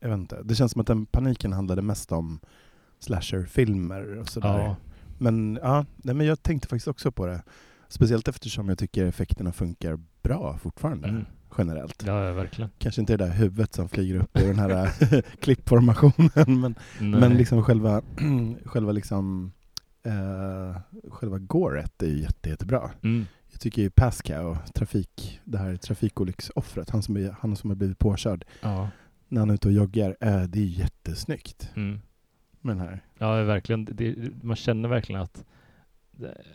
jag 0.00 0.08
vet 0.08 0.18
inte, 0.18 0.42
det 0.44 0.54
känns 0.54 0.72
som 0.72 0.80
att 0.80 0.86
den 0.86 1.06
paniken 1.06 1.52
handlade 1.52 1.82
mest 1.82 2.12
om 2.12 2.40
slasherfilmer 2.98 4.18
och 4.18 4.28
sådär. 4.28 4.58
ja. 4.58 4.76
Men 5.18 5.58
ja, 5.62 5.84
nej, 5.96 6.14
men 6.14 6.26
jag 6.26 6.42
tänkte 6.42 6.68
faktiskt 6.68 6.88
också 6.88 7.12
på 7.12 7.26
det. 7.26 7.42
Speciellt 7.88 8.28
eftersom 8.28 8.68
jag 8.68 8.78
tycker 8.78 9.06
effekterna 9.06 9.52
funkar 9.52 9.98
bra 10.22 10.58
fortfarande, 10.58 11.08
Mm. 11.08 11.24
Generellt. 11.58 12.02
ja, 12.06 12.32
verkligen. 12.32 12.70
Kanske 12.78 13.00
inte 13.00 13.16
det 13.16 13.24
där 13.24 13.32
huvudet 13.32 13.74
som 13.74 13.88
flyger 13.88 14.14
upp 14.16 14.38
ur 14.38 14.46
den 14.46 14.58
här 14.58 14.90
klippformationen, 15.40 16.60
men, 16.60 16.74
Nej. 17.00 17.20
men 17.20 17.34
liksom 17.36 17.62
själva, 17.62 18.02
själva 18.64 18.92
liksom 18.92 19.52
eh, 20.02 20.80
själva 21.10 21.38
goret 21.38 22.02
är 22.02 22.06
ju 22.06 22.20
jätte, 22.20 22.48
jättebra. 22.48 22.90
mm. 23.02 23.26
Jag 23.50 23.60
tycker 23.60 23.82
ju 23.82 23.90
Pascal, 23.90 24.56
trafik, 24.74 25.40
det 25.44 25.58
här 25.58 25.76
trafikolycksoffret, 25.76 26.90
han 26.90 27.02
som, 27.02 27.16
är, 27.16 27.36
han 27.40 27.56
som 27.56 27.70
har 27.70 27.74
blivit 27.74 27.98
påkörd, 27.98 28.44
Ja. 28.62 28.88
när 29.28 29.40
han 29.40 29.50
är 29.50 29.54
ute 29.54 29.68
och 29.68 29.74
joggar, 29.74 30.16
eh, 30.20 30.42
det 30.42 30.58
är 30.58 30.64
jättesnyggt 30.64 31.70
Mm. 31.76 32.00
med 32.60 32.76
den 32.76 32.86
här. 32.86 33.00
Ja, 33.18 33.42
verkligen. 33.42 33.84
Det, 33.84 34.16
man 34.42 34.56
känner 34.56 34.88
verkligen 34.88 35.20
att 35.20 35.36
ja, 35.38 35.44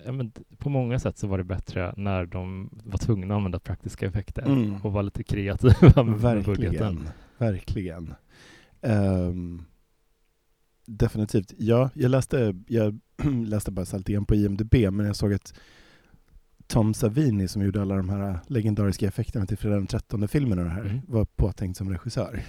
men 0.06 0.32
på 0.58 0.70
många 0.70 1.00
sätt 1.00 1.18
så 1.18 1.28
var 1.28 1.38
det 1.38 1.44
bättre 1.44 1.94
när 1.98 2.26
de 2.26 2.70
var 2.86 2.98
tvungna 2.98 3.34
att 3.34 3.38
använda 3.38 3.60
praktiska 3.60 4.06
effekter 4.08 4.42
Mm. 4.46 4.76
och 4.84 4.92
var 4.94 5.04
lite 5.04 5.24
kreativa 5.24 6.04
med 6.04 6.44
budgeten. 6.46 6.50
Verkligen, 6.50 7.10
verkligen. 7.38 8.14
Ehm, 8.82 9.64
definitivt. 10.86 11.54
Ja, 11.58 11.90
jag 11.94 12.10
läste, 12.12 12.56
jag 12.68 13.00
läste 13.46 13.72
bara 13.72 13.86
grann 14.00 14.26
på 14.26 14.36
IMDB, 14.36 14.76
men 14.92 15.06
jag 15.06 15.16
såg 15.16 15.34
att 15.34 15.54
Tom 16.68 16.94
Savini 16.94 17.48
som 17.48 17.62
gjorde 17.62 17.82
alla 17.82 17.96
de 17.96 18.10
här 18.10 18.40
legendariska 18.48 19.08
effekterna 19.08 19.46
till 19.46 19.58
Fredag 19.58 19.76
den 19.76 19.88
13 19.88 20.28
filmen 20.28 20.60
och 20.60 20.66
det 20.66 20.72
här, 20.72 20.82
Mm. 20.86 21.02
var 21.08 21.26
påtänkt 21.26 21.78
som 21.78 21.90
regissör. 21.90 22.44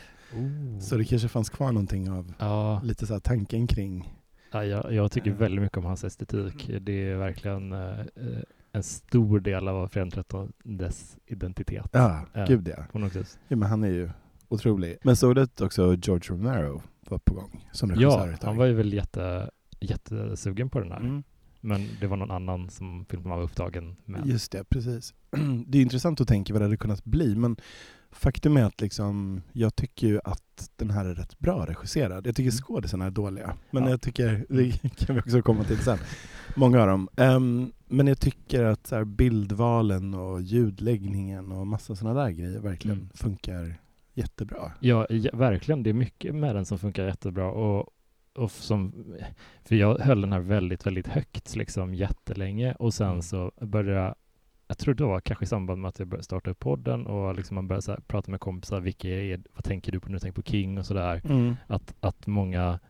Så 0.81 0.97
det 0.97 1.05
kanske 1.05 1.29
fanns 1.29 1.51
kvar 1.51 1.73
någonting 1.73 2.11
av 2.11 2.33
Ja, 2.39 2.81
lite 2.85 3.07
så 3.07 3.21
tanken 3.21 3.67
kring 3.67 4.15
ja 4.53 4.65
jag, 4.65 4.93
jag 4.93 5.13
tycker 5.13 5.31
Ja. 5.31 5.37
väldigt 5.37 5.63
mycket 5.63 5.79
om 5.79 5.85
hans 5.85 6.05
estetik. 6.05 6.71
Det 6.81 6.93
är 7.11 7.17
verkligen 7.17 7.73
eh, 7.73 8.01
eh, 8.01 8.43
en 8.73 8.83
stor 8.83 9.41
del 9.41 9.69
av 9.69 9.89
13 9.89 10.53
dess 10.65 11.17
identitet 11.27 11.87
Ja, 11.93 12.27
Ja. 12.33 12.45
gud 12.49 12.69
ja. 12.69 12.85
på 12.93 12.99
något 12.99 13.17
vis. 13.17 13.39
ja. 13.49 13.57
men 13.57 13.69
han 13.69 13.85
är 13.85 13.89
ju 13.89 14.11
otrolig. 14.49 14.97
Men 15.03 15.17
såg 15.17 15.35
du 15.35 15.47
också 15.61 15.95
George 16.03 16.35
Romero 16.35 16.83
var 17.01 17.19
på 17.19 17.35
gång 17.35 17.69
som 17.73 17.91
regissör 17.91 18.29
Ja, 18.31 18.37
han 18.43 18.57
var 18.57 18.67
ju 18.67 18.75
väl 18.75 18.93
jätte, 18.93 19.51
jättesugen 19.81 20.71
på 20.71 20.81
den 20.81 20.93
här. 20.93 21.01
Mm. 21.01 21.23
Men 21.61 21.89
det 22.01 22.07
var 22.07 22.17
någon 22.17 22.31
annan 22.31 22.71
som 22.71 23.05
filmen 23.09 23.31
var 23.31 23.43
upptagen 23.43 23.97
med. 24.05 24.27
Just 24.27 24.53
det, 24.53 24.65
precis. 24.65 25.15
Det 25.67 25.79
är 25.79 25.83
intressant 25.83 26.21
att 26.21 26.29
tänka 26.29 26.53
vad 26.53 26.63
det 26.63 26.67
hade 26.67 26.77
kunnat 26.77 27.05
bli, 27.05 27.35
men 27.37 27.57
faktum 28.12 28.57
är 28.57 28.64
att 28.64 28.81
liksom, 28.81 29.42
jag 29.52 29.75
tycker 29.76 30.07
ju 30.07 30.21
att 30.25 30.71
den 30.76 30.90
här 30.90 31.04
är 31.04 31.14
rätt 31.14 31.38
bra 31.38 31.66
regisserad. 31.66 32.26
Jag 32.26 32.37
tycker 32.37 32.50
Mm. 32.50 32.59
skådisarna 32.62 33.04
är 33.07 33.11
dåliga, 33.11 33.57
men 33.71 33.83
Ja. 33.85 33.90
jag 33.90 34.00
tycker, 34.00 34.47
det 34.49 34.71
kan 35.07 35.14
vi 35.14 35.21
också 35.23 35.42
komma 35.42 35.64
till 35.64 35.78
sen, 35.78 35.99
många 36.57 36.81
av 36.81 36.87
dem. 36.87 37.09
Ehm, 37.16 37.73
men 37.88 38.07
jag 38.07 38.21
tycker 38.21 38.64
att 38.64 38.87
så 38.87 38.97
här, 38.97 39.04
bildvalen 39.04 40.14
och 40.14 40.42
ljudläggningen 40.42 41.52
och 41.52 41.66
massa 41.66 41.95
sådana 41.97 42.23
där 42.25 42.31
grejer 42.31 42.59
verkligen 42.61 42.97
Mm. 42.99 43.11
funkar 43.14 43.75
jättebra. 44.14 44.73
Ja, 44.81 45.07
ja, 45.11 45.31
verkligen. 45.33 45.83
Det 45.83 45.90
är 45.90 45.95
mycket 45.95 46.35
med 46.35 46.54
den 46.54 46.64
som 46.64 46.78
funkar 46.78 47.07
jättebra. 47.07 47.50
Och, 47.52 47.88
och 48.37 48.50
som, 48.50 49.04
för 49.64 49.75
jag 49.75 49.99
höll 49.99 50.21
den 50.21 50.33
här 50.33 50.40
väldigt, 50.40 50.87
väldigt 50.87 51.07
högt 51.07 51.57
liksom 51.57 51.95
jättelänge 51.95 52.73
och 52.75 52.95
sen 52.95 53.09
Mm. 53.09 53.23
så 53.23 53.52
började 53.61 54.00
jag 54.00 54.14
jag 54.73 54.79
tror 54.79 54.95
det 54.95 55.05
var 55.05 55.21
kanske 55.21 55.45
i 55.45 55.49
samband 55.49 55.81
med 55.81 55.88
att 55.88 55.99
jag 55.99 56.09
började 56.09 56.25
starta 56.25 56.50
upp 56.50 56.59
podden 56.59 57.07
och 57.07 57.37
liksom 57.37 57.55
man 57.55 57.69
började 57.69 58.00
prata 58.07 58.31
med 58.31 58.41
kompisar, 58.41 58.81
vilka 58.81 59.09
är, 59.09 59.41
vad 59.55 59.64
tänker 59.64 59.93
du 59.93 60.00
på 60.00 60.09
när 60.09 60.14
du 60.14 60.19
tänker 60.21 60.43
på 60.43 60.50
King 60.50 60.79
och 60.79 60.87
sådär. 60.87 61.23
Att, 61.67 61.95
att 62.00 62.26
många 62.26 62.81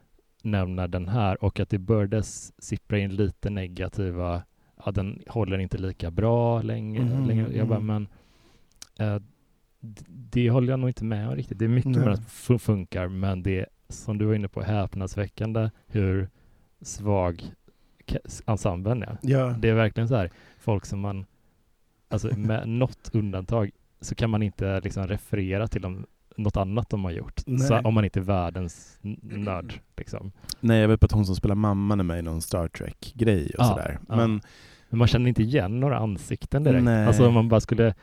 nämner 0.43 0.89
den 0.89 1.09
här 1.09 1.45
och 1.45 1.61
att 1.61 1.69
det 1.71 1.79
började 1.79 2.23
sippra 2.59 2.99
in 2.99 3.15
lite 3.17 3.51
negativa, 3.51 4.43
ja 4.85 4.93
den 4.93 5.23
håller 5.27 5.59
inte 5.59 5.79
lika 5.79 6.11
bra 6.11 6.63
länge. 6.63 7.01
Mhm, 7.01 7.27
länge. 7.27 7.47
Jag 7.53 7.69
bara, 7.69 7.79
mm. 7.79 7.87
men 7.87 8.09
d- 9.81 10.05
det 10.09 10.51
håller 10.51 10.73
jag 10.73 10.81
nog 10.81 10.91
inte 10.91 11.05
med 11.05 11.29
om 11.29 11.37
riktigt. 11.37 11.59
Det 11.59 11.65
är 11.65 11.69
mycket 11.69 11.91
Nej. 11.91 12.05
med 12.05 12.13
att 12.13 12.61
funkar, 12.63 13.09
men 13.09 13.43
det 13.43 13.61
är 13.61 13.67
som 13.89 14.19
du 14.19 14.25
var 14.25 14.35
inne 14.35 14.49
på 14.49 14.63
häpnadsväckande 14.63 15.71
hur 15.87 16.29
svag 16.81 17.53
ensemblen 18.47 19.03
är. 19.03 19.19
Ja, 19.23 19.55
Det 19.59 19.69
är 19.69 19.75
verkligen 19.75 20.09
så 20.09 20.17
här, 20.17 20.31
folk 20.59 20.87
som 20.87 21.01
man, 21.01 21.27
alltså 22.13 22.37
med 22.37 22.69
något 22.69 23.11
undantag, 23.13 23.71
så 24.01 24.15
kan 24.15 24.31
man 24.31 24.43
inte 24.43 24.81
liksom 24.81 25.07
referera 25.07 25.69
till 25.69 25.83
dem, 25.83 26.07
något 26.37 26.57
annat 26.57 26.91
de 26.91 27.05
har 27.05 27.11
gjort. 27.11 27.41
Nej. 27.47 27.59
Så, 27.59 27.79
om 27.79 27.95
man 27.95 28.05
inte 28.05 28.19
är 28.21 28.25
världens 28.25 28.99
nörd. 29.23 29.75
Liksom. 29.97 30.33
Nej, 30.61 30.81
jag 30.81 30.89
vet 30.89 31.01
bara 31.01 31.05
att 31.07 31.13
hon 31.13 31.27
som 31.27 31.37
spelar 31.37 31.55
mamman 31.55 32.01
är 32.01 32.05
med 32.05 32.19
i 32.19 32.23
någon 32.23 32.43
Star 32.43 32.69
Trek-grej 32.69 33.45
och 33.47 33.55
Ja, 33.59 33.65
sådär. 33.65 33.99
ja. 34.09 34.17
Men 34.17 34.41
Men 34.89 34.99
man 34.99 35.09
känner 35.09 35.29
inte 35.29 35.43
igen 35.43 35.81
några 35.81 35.99
ansikten 35.99 36.65
direkt. 36.65 36.85
Nej. 36.85 37.07
Alltså 37.07 37.27
om 37.29 37.35
man 37.35 37.49
bara 37.49 37.61
skulle 37.61 37.95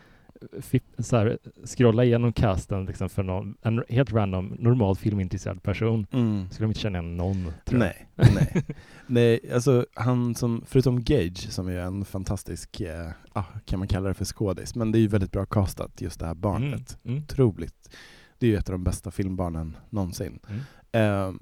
så 0.98 1.18
här, 1.18 1.38
scrolla 1.66 2.04
igenom 2.04 2.34
casten 2.34 2.86
liksom 2.86 3.10
för 3.10 3.24
någon, 3.24 3.56
en 3.62 3.84
helt 3.90 4.14
random, 4.14 4.56
normal 4.60 4.96
filmintresserad 4.96 5.64
person, 5.64 6.08
mm. 6.12 6.50
skulle 6.52 6.66
de 6.66 6.70
inte 6.70 6.80
känna 6.80 7.00
igen 7.00 7.18
någon. 7.18 7.54
Tror 7.66 7.84
jag. 7.84 7.94
Nej, 8.16 8.34
nej. 8.36 8.64
nej, 9.08 9.54
alltså 9.54 9.86
han 9.94 10.36
som, 10.36 10.64
förutom 10.68 11.04
Gage 11.04 11.52
som 11.52 11.68
är 11.68 11.80
en 11.80 12.06
fantastisk, 12.06 12.82
eh, 12.82 13.10
ah, 13.34 13.44
kan 13.66 13.80
man 13.80 13.88
kalla 13.88 14.08
det 14.08 14.14
för 14.14 14.26
skådis, 14.26 14.76
men 14.76 14.92
det 14.92 14.98
är 14.98 15.02
ju 15.02 15.08
väldigt 15.08 15.32
bra 15.32 15.46
castat 15.46 16.02
just 16.02 16.20
det 16.20 16.26
här 16.26 16.36
barnet. 16.36 16.98
Mm. 17.04 17.16
Mm. 17.16 17.24
Otroligt. 17.24 17.90
Det 18.38 18.46
är 18.46 18.50
ju 18.50 18.58
ett 18.58 18.70
av 18.70 18.74
de 18.74 18.84
bästa 18.84 19.12
filmbarnen 19.12 19.78
någonsin. 19.90 20.40
Mm. 20.48 20.62
Eh, 20.92 21.34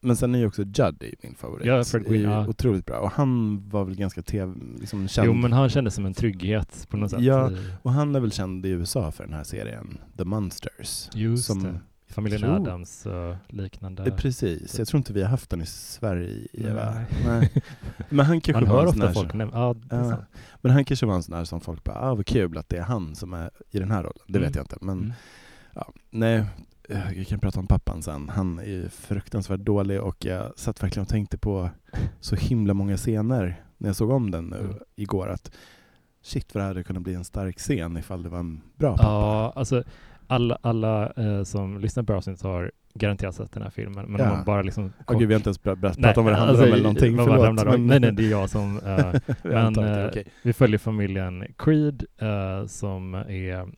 men 0.00 0.16
sen 0.16 0.34
är 0.34 0.38
ju 0.38 0.46
också 0.46 0.62
Juddy 0.62 1.12
min 1.22 1.34
favorit. 1.34 1.66
Ja, 1.66 1.84
Fred 1.84 2.04
Gwynne, 2.04 2.32
ja. 2.32 2.46
Otroligt 2.48 2.86
bra. 2.86 2.98
Och 2.98 3.10
han 3.10 3.62
var 3.68 3.84
väl 3.84 3.94
ganska 3.96 4.22
tv, 4.22 4.54
liksom 4.80 5.08
känd. 5.08 5.26
Jo, 5.26 5.34
men 5.34 5.52
han 5.52 5.68
kändes 5.68 5.94
som 5.94 6.06
en 6.06 6.14
trygghet 6.14 6.86
på 6.90 6.96
något 6.96 7.10
sätt. 7.10 7.20
Ja, 7.20 7.50
i- 7.50 7.56
Och 7.82 7.92
han 7.92 8.14
är 8.14 8.20
väl 8.20 8.32
känd 8.32 8.66
i 8.66 8.68
USA 8.68 9.10
för 9.12 9.24
den 9.24 9.32
här 9.34 9.44
serien 9.44 9.98
The 10.18 10.24
Monsters. 10.24 11.08
Just 11.14 11.44
som 11.44 11.62
det. 11.62 11.80
Familjen 12.10 12.40
tror- 12.40 12.54
Adams 12.54 13.06
och 13.06 13.36
liknande. 13.48 14.02
Eh, 14.04 14.14
Precis, 14.16 14.78
jag 14.78 14.88
tror 14.88 14.98
inte 14.98 15.12
vi 15.12 15.22
har 15.22 15.28
haft 15.28 15.50
den 15.50 15.62
i 15.62 15.66
Sverige. 15.66 16.74
Va? 16.74 16.92
Nej. 16.94 17.06
Nej. 17.26 17.62
Men 18.08 18.26
han 18.26 18.40
kanske 18.40 18.64
Man 18.64 18.70
hör 18.76 18.86
ofta 18.86 19.12
folk 19.12 19.34
nämna, 19.34 19.56
ja, 19.58 19.74
det 19.74 19.96
Ja. 19.96 20.16
Men 20.60 20.72
han 20.72 20.84
kanske 20.84 21.06
var 21.06 21.14
en 21.14 21.22
sån 21.22 21.34
där 21.36 21.44
som 21.44 21.60
folk 21.60 21.84
bara, 21.84 21.96
ah 21.98 22.14
vad 22.14 22.26
kul 22.26 22.58
att 22.58 22.68
det 22.68 22.76
är 22.76 22.82
han 22.82 23.14
som 23.14 23.32
är 23.34 23.50
i 23.70 23.78
den 23.78 23.90
här 23.90 24.02
rollen. 24.02 24.18
Det 24.26 24.38
Mm. 24.38 24.48
vet 24.48 24.56
jag 24.56 24.62
inte. 24.62 24.76
Men 24.80 24.98
Mm. 24.98 25.12
ja, 25.74 25.92
nej, 26.10 26.44
eh, 26.88 27.12
jag 27.18 27.26
kan 27.26 27.40
prata 27.40 27.60
om 27.60 27.66
pappan 27.66 28.02
sen. 28.02 28.28
Han 28.28 28.58
är 28.58 28.88
fruktansvärt 28.88 29.60
dålig 29.60 30.00
och 30.00 30.24
jag 30.24 30.58
satt 30.58 30.82
verkligen 30.82 31.02
och 31.02 31.08
tänkte 31.08 31.38
på 31.38 31.70
så 32.20 32.36
himla 32.36 32.74
många 32.74 32.96
scener 32.96 33.62
när 33.78 33.88
jag 33.88 33.96
såg 33.96 34.10
om 34.10 34.30
den 34.30 34.44
nu 34.44 34.56
Mm. 34.58 34.74
igår. 34.96 35.28
Att 35.28 35.50
shit 36.22 36.54
vad 36.54 36.62
det 36.62 36.66
hade 36.68 36.84
kunnat 36.84 37.02
bli 37.02 37.14
en 37.14 37.24
stark 37.24 37.58
scen 37.58 37.96
ifall 37.96 38.22
det 38.22 38.28
var 38.28 38.38
en 38.38 38.60
bra 38.76 38.96
pappa. 38.96 39.08
Ja, 39.08 39.52
alltså 39.56 39.84
alla, 40.26 40.58
alla 40.62 41.12
eh, 41.12 41.42
som 41.44 41.78
lyssnar 41.80 42.02
på 42.02 42.14
avsnittet 42.14 42.42
har 42.42 42.72
garanterat 42.98 43.34
sett 43.34 43.52
den 43.52 43.62
här 43.62 43.70
filmen. 43.70 44.06
Men 44.06 44.20
Ja. 44.20 44.34
man 44.34 44.44
bara 44.44 44.62
liksom... 44.62 44.92
Åh 45.06 45.18
gud, 45.18 45.28
vi 45.28 45.34
har 45.34 45.38
inte 45.38 45.48
ens 45.48 45.62
börjat 45.62 45.80
prata 45.98 46.20
om 46.20 46.24
vad 46.24 46.34
det 46.34 46.38
handlar 46.38 46.66
om 46.66 46.72
eller 46.72 46.82
någonting. 46.82 47.16
Förlåt. 47.16 47.74
om. 47.74 47.86
Nej, 47.86 48.00
nej, 48.00 48.12
det 48.12 48.24
är 48.26 48.30
jag 48.30 48.50
som... 48.50 48.80
Jag 49.42 49.42
men 49.42 49.72
det, 49.72 50.00
eh, 50.02 50.08
okej. 50.08 50.24
vi 50.42 50.52
följer 50.52 50.78
familjen 50.78 51.44
Creed 51.58 52.04
eh, 52.18 52.66
som 52.66 53.14
är 53.14 53.68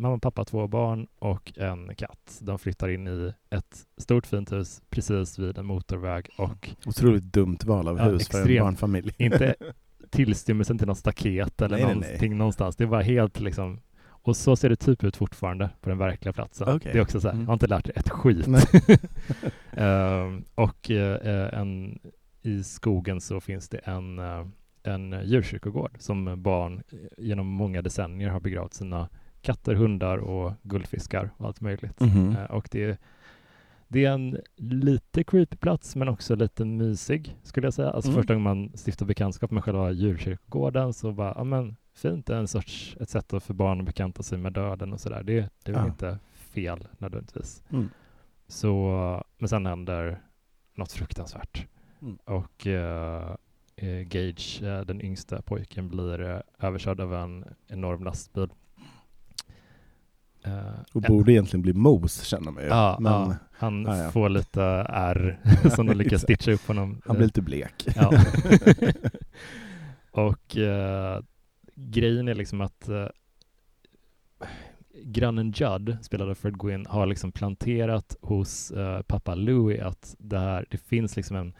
mamma, 0.00 0.18
pappa, 0.18 0.44
två 0.44 0.66
barn 0.68 1.06
och 1.18 1.52
en 1.56 1.94
katt. 1.94 2.38
De 2.40 2.58
flyttar 2.58 2.88
in 2.88 3.06
i 3.08 3.32
ett 3.50 3.76
stort 3.98 4.26
fint 4.26 4.52
hus 4.52 4.82
precis 4.90 5.38
vid 5.38 5.58
en 5.58 5.66
motorväg 5.66 6.28
och 6.38 6.68
Otroligt 6.86 7.24
dumt 7.24 7.58
val 7.66 7.88
av 7.88 7.98
hus 7.98 8.28
för 8.28 8.38
en 8.38 8.42
extremt. 8.44 8.60
barnfamilj. 8.60 9.14
inte 9.18 9.54
tillstymmelsen 10.10 10.78
till 10.78 10.86
något 10.86 10.98
staket 10.98 11.62
eller 11.62 11.76
Nej, 11.76 11.86
nej, 11.86 11.94
någonting 11.94 12.30
nej. 12.30 12.38
någonstans. 12.38 12.76
Det 12.76 12.86
var 12.86 13.02
helt 13.02 13.40
liksom 13.40 13.80
och 14.26 14.36
så 14.36 14.56
ser 14.56 14.68
det 14.68 14.76
typ 14.76 15.04
ut 15.04 15.16
fortfarande 15.16 15.70
på 15.80 15.88
den 15.88 15.98
verkliga 15.98 16.32
platsen. 16.32 16.68
Okej. 16.76 16.92
Det 16.92 16.98
är 16.98 17.02
också 17.02 17.20
så 17.20 17.28
här, 17.28 17.34
Mm. 17.34 17.42
jag 17.44 17.48
har 17.48 17.52
inte 17.54 17.66
lärt 17.66 17.88
ett 17.88 18.08
skit. 18.10 18.46
Ehm, 19.72 20.44
och 20.54 20.90
eh, 20.90 21.60
en, 21.60 21.98
i 22.42 22.62
skogen 22.62 23.20
så 23.20 23.40
finns 23.40 23.68
det 23.68 23.78
en, 23.78 24.18
eh, 24.18 24.46
en 24.82 25.20
djurkyrkogård 25.24 25.90
som 25.98 26.42
barn 26.42 26.82
genom 27.18 27.46
många 27.46 27.82
decennier 27.82 28.28
har 28.28 28.40
begravt 28.40 28.74
sina 28.74 29.08
katter, 29.42 29.74
hundar 29.74 30.18
och 30.18 30.52
guldfiskar 30.62 31.30
och 31.36 31.46
allt 31.46 31.60
möjligt. 31.60 32.00
Mhm. 32.00 32.36
Eh, 32.36 32.44
och 32.44 32.68
det 32.70 32.84
är, 32.84 32.96
det 33.88 34.04
är 34.04 34.10
en 34.12 34.38
lite 34.56 35.24
creepy 35.24 35.56
plats 35.56 35.96
men 35.96 36.08
också 36.08 36.34
lite 36.34 36.64
mysig 36.64 37.36
skulle 37.42 37.66
jag 37.66 37.74
säga. 37.74 37.90
Alltså 37.90 38.10
Mm. 38.10 38.20
första 38.22 38.34
gången 38.34 38.44
man 38.44 38.72
stiftar 38.86 39.06
bekantskap 39.06 39.50
med 39.50 39.64
själva 39.64 39.90
djurkyrkogården 39.90 40.92
så 40.92 41.12
bara, 41.12 41.32
ja 41.36 41.44
men 41.44 41.76
fint, 41.96 42.30
en 42.30 42.48
sorts, 42.48 42.96
ett 43.00 43.10
sätt 43.10 43.32
att 43.32 43.42
för 43.42 43.54
barn 43.54 43.80
att 43.80 43.86
bekanta 43.86 44.22
sig 44.22 44.38
med 44.38 44.52
döden 44.52 44.92
och 44.92 45.00
sådär. 45.00 45.22
Det, 45.22 45.34
det 45.64 45.70
är 45.70 45.74
väl 45.74 45.82
Ja. 45.82 45.86
inte 45.86 46.18
fel 46.34 46.88
nödvändigtvis. 46.98 47.62
Mm. 47.72 47.88
Så, 48.48 49.24
men 49.38 49.48
sen 49.48 49.66
händer 49.66 50.20
något 50.74 50.92
fruktansvärt. 50.92 51.66
Mm. 52.02 52.16
Och 52.24 52.66
eh, 52.66 53.34
eh, 53.76 54.00
Gage, 54.00 54.62
eh, 54.62 54.80
den 54.80 55.00
yngsta 55.04 55.42
pojken, 55.42 55.88
blir 55.88 56.20
eh, 56.20 56.40
överkörd 56.58 57.00
av 57.00 57.14
en 57.14 57.44
enorm 57.68 58.04
lastbil. 58.04 58.48
Och 60.92 61.04
en- 61.04 61.08
borde 61.16 61.32
egentligen 61.32 61.62
bli 61.62 61.72
mos 61.72 62.22
känner 62.22 62.52
man 62.52 62.62
ju. 62.62 62.68
Ja, 62.68 62.96
Men 63.00 63.12
ja, 63.12 63.34
han 63.52 63.84
ja, 63.84 63.96
ja. 63.96 64.10
får 64.10 64.28
lite 64.28 64.62
ärr 64.88 65.40
som 65.74 65.86
de 65.86 65.94
lyckas 65.94 66.22
stitcha 66.22 66.52
upp 66.52 66.66
honom. 66.66 67.00
han 67.06 67.16
blir 67.16 67.26
lite 67.26 67.42
blek. 67.42 67.86
Och 70.10 70.56
eh, 70.56 71.20
grejen 71.76 72.28
är 72.28 72.34
liksom 72.34 72.60
att 72.60 72.88
eh, 72.88 73.06
grannen 75.04 75.52
Judd, 75.56 75.96
spelad 76.02 76.30
av 76.30 76.34
Fred 76.34 76.58
Gwynn, 76.58 76.86
har 76.86 77.06
liksom 77.06 77.32
planterat 77.32 78.16
hos 78.20 78.70
eh, 78.70 79.02
pappa 79.02 79.34
Louie 79.34 79.84
att 79.84 80.16
det, 80.18 80.38
här, 80.38 80.66
det 80.70 80.78
finns 80.78 81.16
liksom 81.16 81.36
en, 81.36 81.54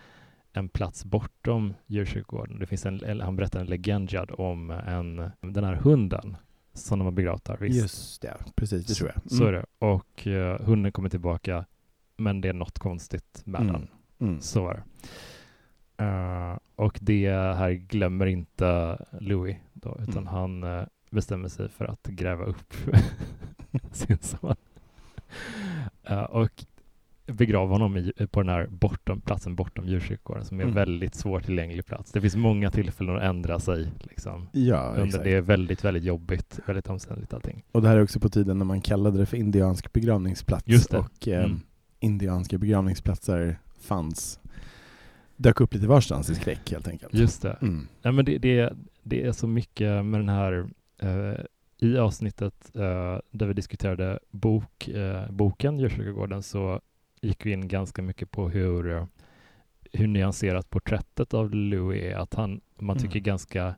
en 0.52 0.68
plats 0.68 1.04
bortom 1.04 1.75
djurkyrkogården. 1.87 2.58
Det 2.58 2.66
finns 2.66 2.87
en, 2.87 3.20
han 3.20 3.37
berättar 3.37 3.61
en 3.61 3.66
legend 3.66 4.12
Judd 4.12 4.30
om 4.30 4.70
en, 4.70 5.16
den 5.52 5.64
här 5.64 5.75
hunden 5.75 6.37
som 6.73 6.99
de 6.99 7.04
har 7.04 7.12
begravt 7.12 7.44
där. 7.44 7.56
Visst? 7.61 7.82
Just 7.82 8.23
det, 8.23 8.37
precis 8.54 8.87
det 8.87 8.94
tror 8.94 9.12
jag. 9.14 9.30
Så 9.32 9.44
är 9.44 9.52
det. 9.52 9.66
Och 9.78 10.26
eh, 10.26 10.61
hunden 10.61 10.92
kommer 10.92 11.08
tillbaka, 11.08 11.64
men 12.16 12.40
det 12.40 12.49
är 12.49 12.52
något 12.52 12.78
konstigt 12.78 13.42
med 13.44 13.61
Mm. 13.61 13.73
den. 13.73 13.88
Mm. 14.28 14.40
Så 14.40 14.62
var 14.62 14.75
det. 14.75 14.82
Eh, 15.98 16.58
och 16.76 16.98
det 17.02 17.30
här 17.30 17.70
glömmer 17.72 18.26
inte 18.26 18.98
Louis 19.20 19.56
då, 19.72 19.98
utan 20.02 20.12
Mm. 20.14 20.26
han 20.26 20.62
eh, 20.62 20.84
bestämmer 21.10 21.48
sig 21.48 21.68
för 21.68 21.84
att 21.84 22.06
gräva 22.06 22.44
upp 22.44 22.74
sin 23.92 24.18
son. 24.18 24.56
Eh, 26.04 26.22
och 26.22 26.64
begrava 27.26 27.72
honom 27.72 27.96
i, 27.96 28.12
på 28.30 28.42
den 28.42 28.48
här 28.48 28.66
bortom, 28.66 29.20
platsen 29.20 29.54
bortom 29.56 29.86
djurkyrkogården 29.86 30.44
som 30.44 30.58
är 30.60 30.62
en 30.62 30.68
Mm. 30.70 30.74
väldigt 30.74 31.14
svårtillgänglig 31.14 31.86
plats. 31.86 32.12
Det 32.12 32.20
finns 32.20 32.36
många 32.36 32.70
tillfällen 32.70 33.16
att 33.16 33.22
ändra 33.22 33.58
sig. 33.60 33.88
Liksom. 34.02 34.48
Ja, 34.52 34.94
Under, 34.96 35.24
det 35.24 35.30
är 35.34 35.40
väldigt, 35.40 35.84
väldigt 35.84 36.04
jobbigt, 36.04 36.60
väldigt 36.66 36.88
omständligt 36.90 37.34
allting. 37.34 37.62
Och 37.72 37.82
det 37.82 37.88
här 37.88 37.96
är 37.96 38.02
också 38.02 38.20
på 38.20 38.28
tiden 38.28 38.58
när 38.58 38.64
man 38.64 38.80
kallade 38.80 39.18
det 39.18 39.26
för 39.26 39.36
indiansk 39.36 39.92
begravningsplats. 39.92 40.86
Och 40.86 41.28
eh, 41.28 41.44
Mm. 41.44 41.60
indianska 42.00 42.58
begravningsplatser 42.58 43.58
fanns, 43.80 44.40
dök 45.36 45.60
upp 45.60 45.74
lite 45.74 45.86
varstans 45.86 46.30
i 46.30 46.34
skräck 46.34 46.70
helt 46.70 46.88
enkelt. 46.88 47.14
Just 47.14 47.42
det. 47.42 47.58
Mm. 47.62 47.88
Nej, 48.02 48.12
men 48.12 48.24
det, 48.24 48.38
det, 48.38 48.72
det 49.02 49.22
är 49.26 49.32
så 49.32 49.46
mycket 49.46 50.04
med 50.04 50.20
den 50.20 50.28
här 50.28 50.66
eh, 50.98 51.44
i 51.78 51.98
avsnittet 51.98 52.70
eh, 52.74 53.18
där 53.30 53.46
vi 53.46 53.52
diskuterade 53.52 54.18
bok, 54.30 54.88
eh, 54.88 55.30
boken 55.30 55.78
Djurkyrkogården 55.78 56.42
så 56.42 56.80
gick 57.20 57.46
vi 57.46 57.52
in 57.52 57.68
ganska 57.68 58.02
mycket 58.02 58.30
på 58.30 58.48
hur, 58.48 58.92
eh, 58.96 59.04
hur 59.92 60.06
nyanserat 60.06 60.70
porträttet 60.70 61.34
av 61.34 61.54
Louis 61.54 62.02
är. 62.02 62.14
Att 62.16 62.34
han, 62.34 62.60
man 62.78 62.96
tycker 62.96 63.16
Mm. 63.16 63.22
ganska 63.24 63.74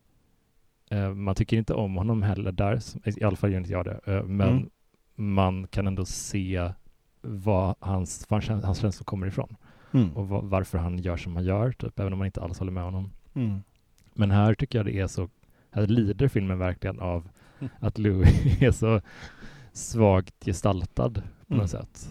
eh, 0.91 1.15
man 1.15 1.35
tycker 1.35 1.57
inte 1.57 1.75
om 1.75 1.97
honom 1.97 2.23
heller 2.23 2.53
där, 2.53 2.81
i 3.21 3.25
alla 3.25 3.37
fall 3.37 3.51
gör 3.51 3.59
inte 3.59 3.73
jag 3.73 3.85
det, 3.85 4.01
eh, 4.07 4.25
men 4.25 4.49
Mm. 4.49 4.71
man 5.15 5.67
kan 5.67 5.87
ändå 5.87 6.05
se 6.05 6.73
vad 7.21 7.75
hans, 7.81 8.31
var 8.31 8.41
hans, 8.49 8.65
hans 8.65 8.79
känslor 8.79 9.05
kommer 9.05 9.27
ifrån 9.27 9.57
Mm. 9.93 10.17
och 10.17 10.29
va- 10.29 10.41
varför 10.45 10.79
han 10.79 10.99
gör 10.99 11.17
som 11.17 11.37
han 11.37 11.45
gör, 11.45 11.73
typ, 11.73 11.99
även 11.99 12.13
om 12.13 12.19
man 12.19 12.27
inte 12.27 12.41
alls 12.43 12.59
håller 12.59 12.73
med 12.73 12.83
honom. 12.83 13.11
Mm. 13.35 13.63
Men 14.15 14.31
här 14.31 14.55
tycker 14.55 14.79
jag 14.79 14.87
det 14.87 14.99
är 15.01 15.07
så, 15.07 15.29
här 15.71 15.87
lider 15.87 16.29
filmen 16.29 16.59
verkligen 16.59 17.01
av 17.01 17.29
Mm. 17.61 17.71
att 17.81 17.99
Louis 17.99 18.29
är 18.63 18.71
så 18.71 19.01
svagt 19.73 20.45
gestaltad 20.45 21.11
på 21.15 21.21
Mm. 21.55 21.61
något 21.61 21.71
sätt. 21.71 22.09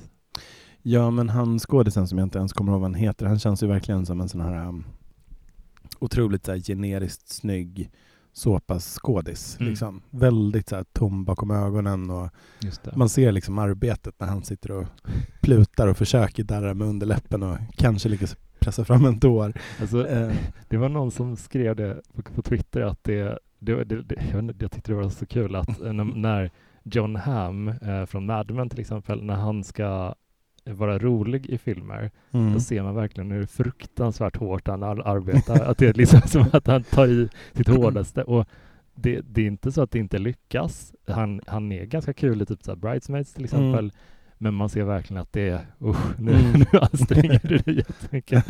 Ja, 0.82 1.12
men 1.12 1.30
han 1.30 1.60
skådisen 1.60 2.08
som 2.08 2.18
jag 2.18 2.26
inte 2.26 2.38
ens 2.38 2.54
kommer 2.54 2.72
ihåg 2.72 2.82
vad 2.82 2.90
han 2.92 3.00
heter, 3.00 3.26
han 3.26 3.40
känns 3.40 3.64
ju 3.64 3.68
verkligen 3.68 4.06
som 4.06 4.22
en 4.22 4.30
sån 4.30 4.42
här 4.42 4.68
um, 4.68 4.84
otroligt 6.00 6.46
så 6.46 6.52
här, 6.52 6.60
generiskt 6.60 7.30
snygg 7.30 7.90
såpaskådis. 8.38 9.58
Mm. 9.60 9.70
Liksom. 9.70 10.02
Väldigt 10.10 10.70
så 10.70 10.76
här, 10.76 10.86
tom 10.94 11.26
bakom 11.26 11.52
ögonen 11.52 12.10
och 12.10 12.30
man 12.96 13.10
ser 13.10 13.32
liksom 13.32 13.58
arbetet 13.58 14.16
när 14.20 14.28
han 14.28 14.44
sitter 14.44 14.72
och 14.72 14.86
plutar 15.42 15.88
och 15.88 15.98
försöker 15.98 16.44
darra 16.44 16.74
med 16.74 16.88
underläppen 16.88 17.44
och 17.44 17.58
kanske 17.76 18.10
lyckas 18.10 18.38
pressa 18.60 18.86
fram 18.86 19.06
en 19.06 19.20
tår. 19.20 19.54
Alltså, 19.82 20.08
Eh, 20.08 20.32
det 20.68 20.78
var 20.78 20.90
någon 20.90 21.12
som 21.12 21.36
skrev 21.36 21.76
det 21.76 22.02
på, 22.16 22.22
på 22.22 22.42
Twitter 22.42 22.82
att 22.82 23.04
det, 23.04 23.40
det, 23.60 23.84
det, 23.84 24.02
det 24.02 24.16
jag, 24.16 24.34
vet 24.34 24.44
inte, 24.44 24.64
jag 24.64 24.72
tyckte 24.72 24.92
det 24.92 24.96
var 24.96 25.10
så 25.10 25.26
kul 25.26 25.56
att 25.56 25.82
eh, 25.82 25.94
när, 25.94 26.04
när 26.04 26.52
John 26.84 27.16
Hamm 27.16 27.68
eh, 27.68 28.06
från 28.06 28.26
Mad 28.26 28.52
Men 28.52 28.70
till 28.70 28.80
exempel, 28.80 29.24
när 29.24 29.36
han 29.36 29.64
ska 29.64 30.16
vara 30.74 31.00
rolig 31.00 31.46
i 31.46 31.58
filmer, 31.58 32.12
mm. 32.32 32.54
då 32.54 32.60
ser 32.60 32.84
man 32.84 32.96
verkligen 32.96 33.32
hur 33.32 33.46
fruktansvärt 33.46 34.36
hårt 34.38 34.68
han 34.68 34.84
ar- 34.84 35.08
arbetar. 35.08 35.60
att 35.64 35.78
det 35.78 35.88
är 35.88 35.94
liksom 35.94 36.22
som 36.22 36.46
att 36.54 36.68
han 36.68 36.84
tar 36.84 37.08
i 37.08 37.30
sitt 37.54 37.68
hårdaste. 37.68 38.24
Och 38.24 38.46
det, 38.96 39.22
det 39.22 39.42
är 39.42 39.48
inte 39.48 39.72
så 39.72 39.82
att 39.82 39.92
det 39.92 40.00
inte 40.00 40.18
lyckas. 40.18 40.94
Han, 41.08 41.42
han 41.48 41.72
är 41.72 41.86
ganska 41.86 42.14
kul 42.14 42.42
i 42.42 42.46
typ 42.46 42.64
så 42.64 42.76
Bridesmaids 42.76 43.34
till 43.34 43.44
exempel. 43.44 43.80
Mm. 43.86 43.92
Men 44.38 44.54
man 44.54 44.70
ser 44.70 44.84
verkligen 44.84 45.22
att 45.22 45.34
det 45.34 45.50
är, 45.50 45.66
usch, 45.82 46.20
nu, 46.20 46.32
Mm. 46.32 46.52
nu 46.74 46.80
anstränger 46.80 47.40
du 47.44 47.58
dig 47.58 47.76
jättemycket. 47.76 48.46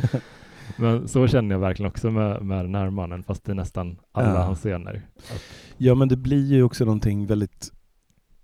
Men 0.77 1.07
så 1.07 1.27
känner 1.27 1.55
jag 1.55 1.59
verkligen 1.59 1.89
också 1.91 2.11
med, 2.11 2.41
med 2.41 2.65
den 2.65 2.75
här 2.75 2.89
mannen, 2.89 3.23
fast 3.23 3.49
i 3.49 3.53
nästan 3.53 3.97
alla 4.11 4.33
Ja. 4.33 4.41
hans 4.43 4.59
scener. 4.59 5.01
Att, 5.17 5.41
Ja, 5.77 5.95
men 5.95 6.07
det 6.07 6.15
blir 6.17 6.45
ju 6.53 6.63
också 6.63 6.85
någonting 6.85 7.25
väldigt... 7.25 7.71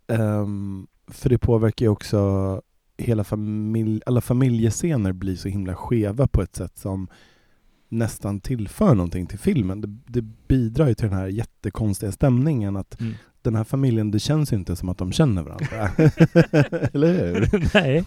ehm, 0.08 0.88
för 1.08 1.30
det 1.30 1.38
påverkar 1.38 1.86
ju 1.86 1.90
också 1.90 2.62
hela 3.04 3.24
familj, 3.24 4.02
alla 4.06 4.22
familjescener 4.22 5.12
blir 5.12 5.36
så 5.36 5.48
himla 5.48 5.76
skeva 5.76 6.28
på 6.28 6.42
ett 6.42 6.56
sätt 6.56 6.78
som 6.78 7.08
nästan 7.90 8.40
tillför 8.40 8.96
någonting 8.96 9.28
till 9.28 9.40
filmen. 9.40 9.82
Det, 9.82 9.88
det 10.08 10.22
bidrar 10.48 10.88
ju 10.88 10.94
till 10.94 11.10
den 11.10 11.18
här 11.18 11.28
jättekonstiga 11.28 12.12
stämningen 12.12 12.76
att 12.76 13.02
mm. 13.02 13.14
den 13.42 13.56
här 13.56 13.64
familjen, 13.64 14.12
det 14.12 14.20
känns 14.20 14.54
ju 14.54 14.58
inte 14.58 14.76
som 14.76 14.90
att 14.90 14.98
de 14.98 15.12
känner 15.12 15.44
varandra. 15.44 15.90
Eller 16.94 17.14
hur? 17.14 17.70
Nej, 17.74 18.04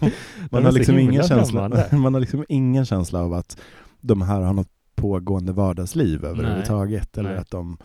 Man 0.51 0.65
har, 0.65 0.71
liksom 0.71 0.99
ingen 0.99 1.23
känsla, 1.23 1.87
man 1.91 2.13
har 2.13 2.21
liksom 2.21 2.45
ingen 2.49 2.85
känsla 2.85 3.19
av 3.19 3.33
att 3.33 3.57
de 4.01 4.21
här 4.21 4.41
har 4.41 4.53
något 4.53 4.71
pågående 4.95 5.53
vardagsliv 5.53 6.25
överhuvudtaget. 6.25 7.17
Eller 7.17 7.29
Nej. 7.29 7.39
att 7.39 7.51
de 7.51 7.77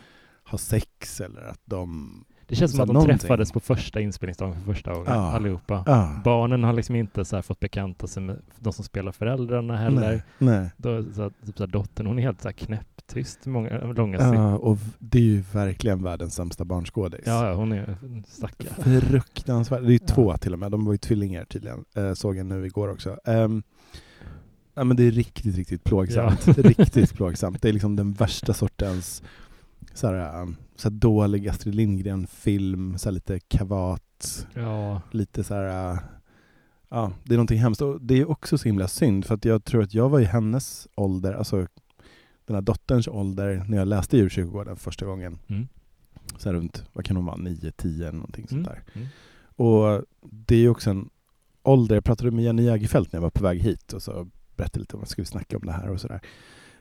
har 0.42 0.58
sex 0.58 1.20
eller 1.20 1.42
att 1.42 1.60
de... 1.64 2.24
det 2.52 2.56
känns 2.56 2.70
som 2.70 2.76
Så 2.76 2.82
att 2.82 2.88
de 2.88 2.92
någonting. 2.92 3.18
träffades 3.18 3.52
på 3.52 3.60
första 3.60 4.00
inspelningsdagen 4.00 4.54
för 4.54 4.72
första 4.72 4.92
gången, 4.92 5.06
Ja. 5.12 5.32
allihopa. 5.32 5.84
Ah, 5.86 6.08
Barnen 6.24 6.64
har 6.64 6.72
liksom 6.72 6.96
inte 6.96 7.24
så 7.24 7.42
fått 7.42 7.60
bekanta 7.60 8.06
sig 8.06 8.22
med 8.22 8.36
de 8.58 8.72
som 8.72 8.84
spelar 8.84 9.12
föräldrarna 9.12 9.76
heller. 9.76 10.00
nej, 10.10 10.22
nej. 10.38 10.70
Då, 10.76 11.04
så 11.14 11.22
att, 11.22 11.32
typ 11.46 11.56
så 11.56 11.62
här, 11.62 11.68
dottern, 11.72 12.06
hon 12.06 12.18
är 12.18 12.22
helt 12.22 12.42
så 12.42 12.48
här 12.48 12.52
knäpptyst 12.52 13.46
många, 13.46 13.78
långa 13.96 14.18
ja. 14.18 14.34
Ja, 14.34 14.56
och 14.56 14.78
det 14.98 15.18
är 15.18 15.22
ju 15.22 15.42
verkligen 15.52 16.02
världens 16.02 16.34
sämsta 16.34 16.64
barnskådis. 16.64 17.20
ja, 17.26 17.48
ja, 17.48 17.54
hon 17.54 17.72
är 17.72 17.96
stackare. 18.28 19.00
Fruktansvärt. 19.00 19.80
Det 19.80 19.86
är 19.88 19.90
ju 19.92 19.98
Ja. 20.06 20.14
två 20.14 20.36
till 20.36 20.52
och 20.52 20.58
med. 20.58 20.70
De 20.70 20.84
var 20.84 20.92
ju 20.92 20.98
tvillingar 20.98 21.44
tydligen. 21.44 21.84
Eh, 21.96 22.12
såg 22.14 22.36
jag 22.36 22.46
nu 22.46 22.66
igår 22.66 22.88
också. 22.88 23.16
Ehm, 23.24 23.62
ja, 24.74 24.84
men 24.84 24.96
det 24.96 25.02
är 25.04 25.10
riktigt, 25.10 25.56
riktigt 25.56 25.84
plågsamt. 25.84 26.48
riktigt 26.58 27.14
plågsamt. 27.14 27.62
Det 27.62 27.68
är 27.68 27.72
liksom 27.72 27.96
den 27.96 28.12
värsta 28.12 28.52
sortens 28.54 29.22
så 29.94 30.06
här, 30.06 30.42
um, 30.42 30.56
så 30.82 30.90
dålig 30.90 31.48
Astrid 31.48 31.74
Lindgren-film, 31.74 32.98
så 32.98 33.10
lite 33.10 33.40
kavat, 33.40 34.46
Ja, 34.54 35.00
lite 35.10 35.44
så 35.44 35.54
här... 35.54 35.92
uh, 35.92 35.98
Ja, 36.88 37.12
det 37.24 37.34
är 37.34 37.36
någonting 37.36 37.58
hemskt. 37.58 37.82
Och 37.82 38.00
det 38.00 38.20
är 38.20 38.30
också 38.30 38.58
så 38.58 38.64
himla 38.68 38.88
synd, 38.88 39.24
för 39.24 39.34
att 39.34 39.44
jag 39.44 39.64
tror 39.64 39.82
att 39.82 39.94
jag 39.94 40.08
var 40.08 40.20
i 40.20 40.24
hennes 40.24 40.88
ålder, 40.94 41.32
alltså 41.32 41.66
den 42.46 42.54
här 42.54 42.60
dotterns 42.62 43.08
ålder, 43.08 43.64
när 43.68 43.78
jag 43.78 43.88
läste 43.88 44.16
Djurkyrkogården 44.16 44.76
första 44.76 45.06
gången. 45.06 45.38
mm. 45.46 45.68
Så 46.38 46.48
här 46.48 46.54
runt, 46.56 46.84
vad 46.92 47.04
kan 47.04 47.16
hon 47.16 47.24
vara, 47.24 47.36
9-10 47.36 48.00
eller 48.00 48.12
någonting 48.12 48.48
sånt 48.48 48.66
Mm. 48.66 48.72
där. 48.72 48.82
Mm. 48.94 49.08
Och 49.44 50.04
det 50.30 50.54
är 50.54 50.58
ju 50.60 50.68
också 50.68 50.90
en 50.90 51.08
ålder, 51.62 51.94
jag 51.96 52.04
pratade 52.04 52.30
med 52.30 52.44
Jenny 52.44 52.62
Jägerfeld 52.62 53.08
när 53.12 53.16
jag 53.18 53.22
var 53.22 53.30
på 53.30 53.42
väg 53.44 53.60
hit 53.62 53.92
och 53.92 54.02
så 54.02 54.28
berättade 54.56 54.80
lite 54.80 54.94
om 54.96 55.00
vad 55.00 55.08
ska 55.08 55.22
vi 55.22 55.26
snacka 55.26 55.56
om 55.56 55.66
det 55.66 55.72
här 55.72 55.90
och 55.90 56.00
sådär. 56.00 56.20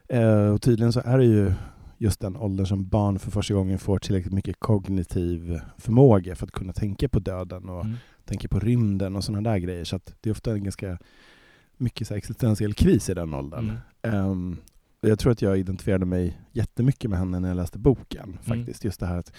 Eh, 0.08 0.46
och 0.53 0.62
tydligen 0.62 0.93
så 0.93 1.01
är 1.05 1.17
det 1.17 1.25
ju 1.25 1.53
just 2.01 2.20
den 2.20 2.38
åldern 2.38 2.65
som 2.65 2.88
barn 2.88 3.20
för 3.20 3.31
första 3.31 3.53
gången 3.53 3.79
får 3.79 4.00
tillräckligt 4.00 4.34
mycket 4.34 4.60
kognitiv 4.60 5.60
förmåga 5.77 6.36
för 6.36 6.46
att 6.46 6.51
kunna 6.51 6.74
tänka 6.74 7.10
på 7.10 7.20
döden 7.20 7.70
och 7.70 7.86
Mm. 7.86 7.98
tänka 8.25 8.48
på 8.48 8.60
rymden 8.60 9.15
och 9.15 9.24
sådana 9.24 9.50
där 9.51 9.58
grejer. 9.58 9.84
Så 9.84 9.96
att 9.96 10.13
det 10.22 10.29
är 10.29 10.31
ofta 10.31 10.51
en 10.53 10.63
ganska 10.63 10.98
mycket 11.77 12.08
så 12.08 12.13
existentiell 12.15 12.74
kris 12.74 13.10
i 13.10 13.13
den 13.13 13.34
åldern. 13.34 13.77
Mm. 14.01 14.58
Och 15.01 15.10
jag 15.10 15.20
tror 15.20 15.31
att 15.31 15.41
jag 15.41 15.58
identifierade 15.60 16.05
mig 16.05 16.41
jättemycket 16.51 17.10
med 17.10 17.20
henne 17.20 17.39
när 17.39 17.48
jag 17.48 17.55
läste 17.58 17.79
boken. 17.79 18.38
faktiskt. 18.41 18.86
Just 18.86 19.00
det 19.00 19.05
här 19.05 19.17
att 19.17 19.34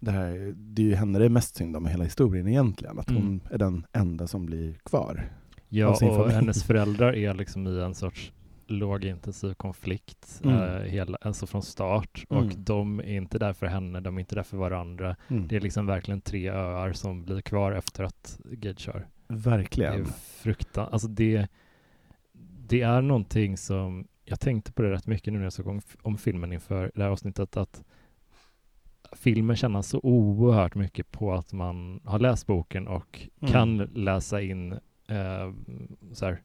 det, 0.00 0.10
här, 0.10 0.52
det 0.56 0.82
är 0.82 0.86
ju 0.86 0.94
henne 0.94 1.18
det 1.18 1.24
är 1.24 1.28
mest 1.28 1.56
synd 1.56 1.76
om 1.76 1.86
i 1.86 1.90
hela 1.90 2.04
historien 2.04 2.48
egentligen. 2.48 2.98
Att 2.98 3.08
hon 3.08 3.16
Mm. 3.22 3.40
är 3.50 3.58
den 3.58 3.86
enda 3.92 4.26
som 4.26 4.46
blir 4.46 4.72
kvar. 4.82 5.28
Ja, 5.68 5.88
och 5.88 5.98
familj. 5.98 6.34
hennes 6.34 6.64
föräldrar 6.64 7.12
är 7.16 7.34
liksom 7.34 7.66
i 7.66 7.80
en 7.80 7.94
sorts 7.94 8.32
lågintensiv 8.70 9.54
konflikt 9.54 10.40
Mm. 10.44 10.56
eh, 10.62 10.80
hela, 10.82 11.18
alltså 11.20 11.46
från 11.46 11.62
start 11.62 12.24
och 12.28 12.42
Mm. 12.42 12.64
de 12.64 12.98
är 13.00 13.04
inte 13.16 13.38
där 13.38 13.52
för 13.52 13.66
henne, 13.66 14.00
de 14.00 14.16
är 14.16 14.20
inte 14.20 14.34
där 14.34 14.42
för 14.42 14.56
varandra. 14.56 15.16
Mm. 15.28 15.48
Det 15.48 15.56
är 15.56 15.60
liksom 15.60 15.86
verkligen 15.86 16.20
tre 16.20 16.48
öar 16.50 16.92
som 16.92 17.24
blir 17.24 17.40
kvar 17.40 17.72
efter 17.72 18.04
att 18.04 18.40
Gage 18.44 18.78
kör. 18.80 19.06
Det 19.28 19.34
Verkligen. 19.34 20.00
är 20.00 20.04
fruktan, 20.42 20.88
alltså 20.92 21.08
det, 21.08 21.46
det 22.68 22.80
är 22.82 23.02
någonting 23.02 23.56
som, 23.56 24.08
jag 24.24 24.40
tänkte 24.40 24.72
på 24.72 24.82
det 24.82 24.90
rätt 24.90 25.06
mycket 25.06 25.32
nu 25.32 25.38
när 25.38 25.46
jag 25.46 25.52
såg 25.52 25.66
om, 25.66 25.80
om 26.02 26.18
filmen 26.18 26.52
inför 26.52 26.92
det 26.94 27.02
här 27.02 27.10
avsnittet, 27.10 27.56
att 27.56 27.82
filmen 29.12 29.56
känner 29.56 29.82
så 29.82 30.00
oerhört 30.02 30.74
mycket 30.74 31.10
på 31.10 31.34
att 31.34 31.52
man 31.52 32.00
har 32.04 32.18
läst 32.18 32.46
boken 32.46 32.88
och 32.88 33.28
Mm. 33.40 33.52
kan 33.52 33.76
läsa 33.78 34.40
in 34.42 34.72
eh, 35.08 35.52
så 36.12 36.26
här, 36.26 36.42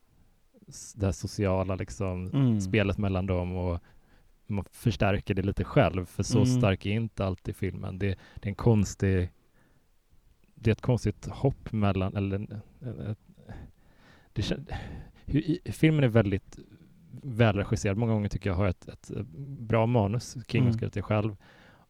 det 0.95 1.05
här 1.05 1.11
sociala 1.11 1.75
liksom, 1.75 2.27
Mm. 2.27 2.61
spelet 2.61 2.97
mellan 2.97 3.25
dem 3.25 3.55
och 3.57 3.79
man 4.47 4.65
förstärker 4.71 5.33
det 5.33 5.41
lite 5.41 5.63
själv, 5.63 6.05
för 6.05 6.23
så 6.23 6.37
Mm. 6.37 6.45
stark 6.59 6.85
är 6.85 6.91
inte 6.91 7.25
alltid 7.25 7.55
filmen. 7.55 7.99
Det, 7.99 8.07
det 8.35 8.45
är 8.45 8.49
en 8.49 8.55
konstig 8.55 9.29
det 10.55 10.69
är 10.69 10.71
ett 10.71 10.81
konstigt 10.81 11.25
hopp 11.25 11.71
mellan, 11.71 12.15
eller 12.15 12.39
eh, 12.81 13.15
det, 14.33 14.41
kän- 14.41 14.73
hur, 15.25 15.71
filmen 15.71 16.03
är 16.03 16.07
väldigt 16.07 16.59
välregisserad. 17.23 17.97
Många 17.97 18.13
gånger 18.13 18.29
tycker 18.29 18.49
jag 18.49 18.57
har 18.57 18.67
ett, 18.67 18.87
ett 18.87 19.11
bra 19.59 19.85
manus. 19.85 20.37
King 20.47 20.61
har 20.61 20.67
Mm. 20.67 20.73
skrivit 20.77 20.93
det 20.93 21.01
själv. 21.01 21.35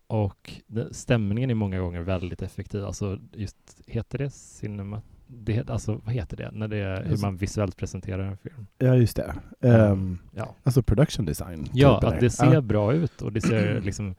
Och 0.08 0.62
det, 0.68 0.94
stämningen 0.94 1.50
är 1.50 1.54
många 1.56 1.80
gånger 1.80 2.02
väldigt 2.02 2.42
effektiv. 2.42 2.86
Alltså 2.86 3.20
just, 3.34 3.82
heter 3.88 4.18
det 4.18 4.30
cinema? 4.30 5.02
Det, 5.36 5.70
alltså 5.70 6.02
vad 6.06 6.14
heter 6.14 6.38
det? 6.38 6.50
När 6.54 6.68
det 6.68 6.78
är 6.78 7.04
hur 7.04 7.18
man 7.18 7.38
visuellt 7.38 7.78
presenterar 7.78 8.24
en 8.24 8.38
film. 8.38 8.68
Ja, 8.78 8.96
just 8.96 9.16
det. 9.16 9.34
Ehm, 9.62 10.18
Ja, 10.36 10.56
alltså 10.64 10.84
production 10.84 11.26
design. 11.26 11.68
ja 11.74 12.00
typ, 12.02 12.10
att 12.10 12.20
det 12.20 12.30
ser 12.30 12.54
Ja. 12.54 12.62
bra 12.62 12.94
ut 12.94 13.22
och 13.22 13.34
det 13.34 13.42
ser 13.42 13.82
liksom 13.86 14.16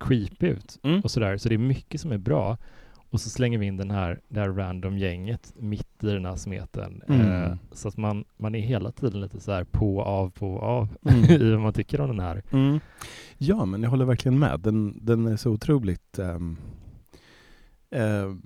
creepy 0.00 0.46
ut 0.46 0.78
Mm. 0.82 1.00
och 1.00 1.10
sådär. 1.10 1.36
Så 1.36 1.48
det 1.48 1.54
är 1.54 1.58
mycket 1.58 2.00
som 2.00 2.12
är 2.12 2.18
bra. 2.18 2.58
Och 3.10 3.20
så 3.20 3.30
slänger 3.30 3.58
vi 3.58 3.66
in 3.66 3.76
den 3.76 3.90
här, 3.90 4.20
det 4.28 4.40
här 4.40 4.48
random 4.48 4.98
gänget 4.98 5.52
mitt 5.56 6.04
i 6.04 6.06
den 6.06 6.24
här 6.24 6.36
smeten. 6.36 7.02
Mm. 7.08 7.20
Eh, 7.42 7.54
så 7.72 7.88
att 7.88 7.96
man, 7.96 8.24
man 8.36 8.54
är 8.54 8.60
hela 8.60 8.92
tiden 8.92 9.20
lite 9.20 9.40
så 9.40 9.52
här 9.52 9.64
på, 9.64 10.02
av, 10.02 10.30
på, 10.30 10.58
av 10.58 10.88
Mm. 11.10 11.24
i 11.42 11.50
vad 11.50 11.60
man 11.60 11.72
tycker 11.72 12.00
om 12.00 12.08
den 12.08 12.20
här. 12.20 12.42
Mm. 12.52 12.80
Ja, 13.38 13.64
men 13.64 13.82
jag 13.82 13.90
håller 13.90 14.04
verkligen 14.04 14.38
med. 14.38 14.60
Den, 14.60 14.98
den 15.06 15.26
är 15.26 15.36
så 15.36 15.50
otroligt... 15.50 16.18
ehm, 16.18 16.56
ehm, 17.90 18.42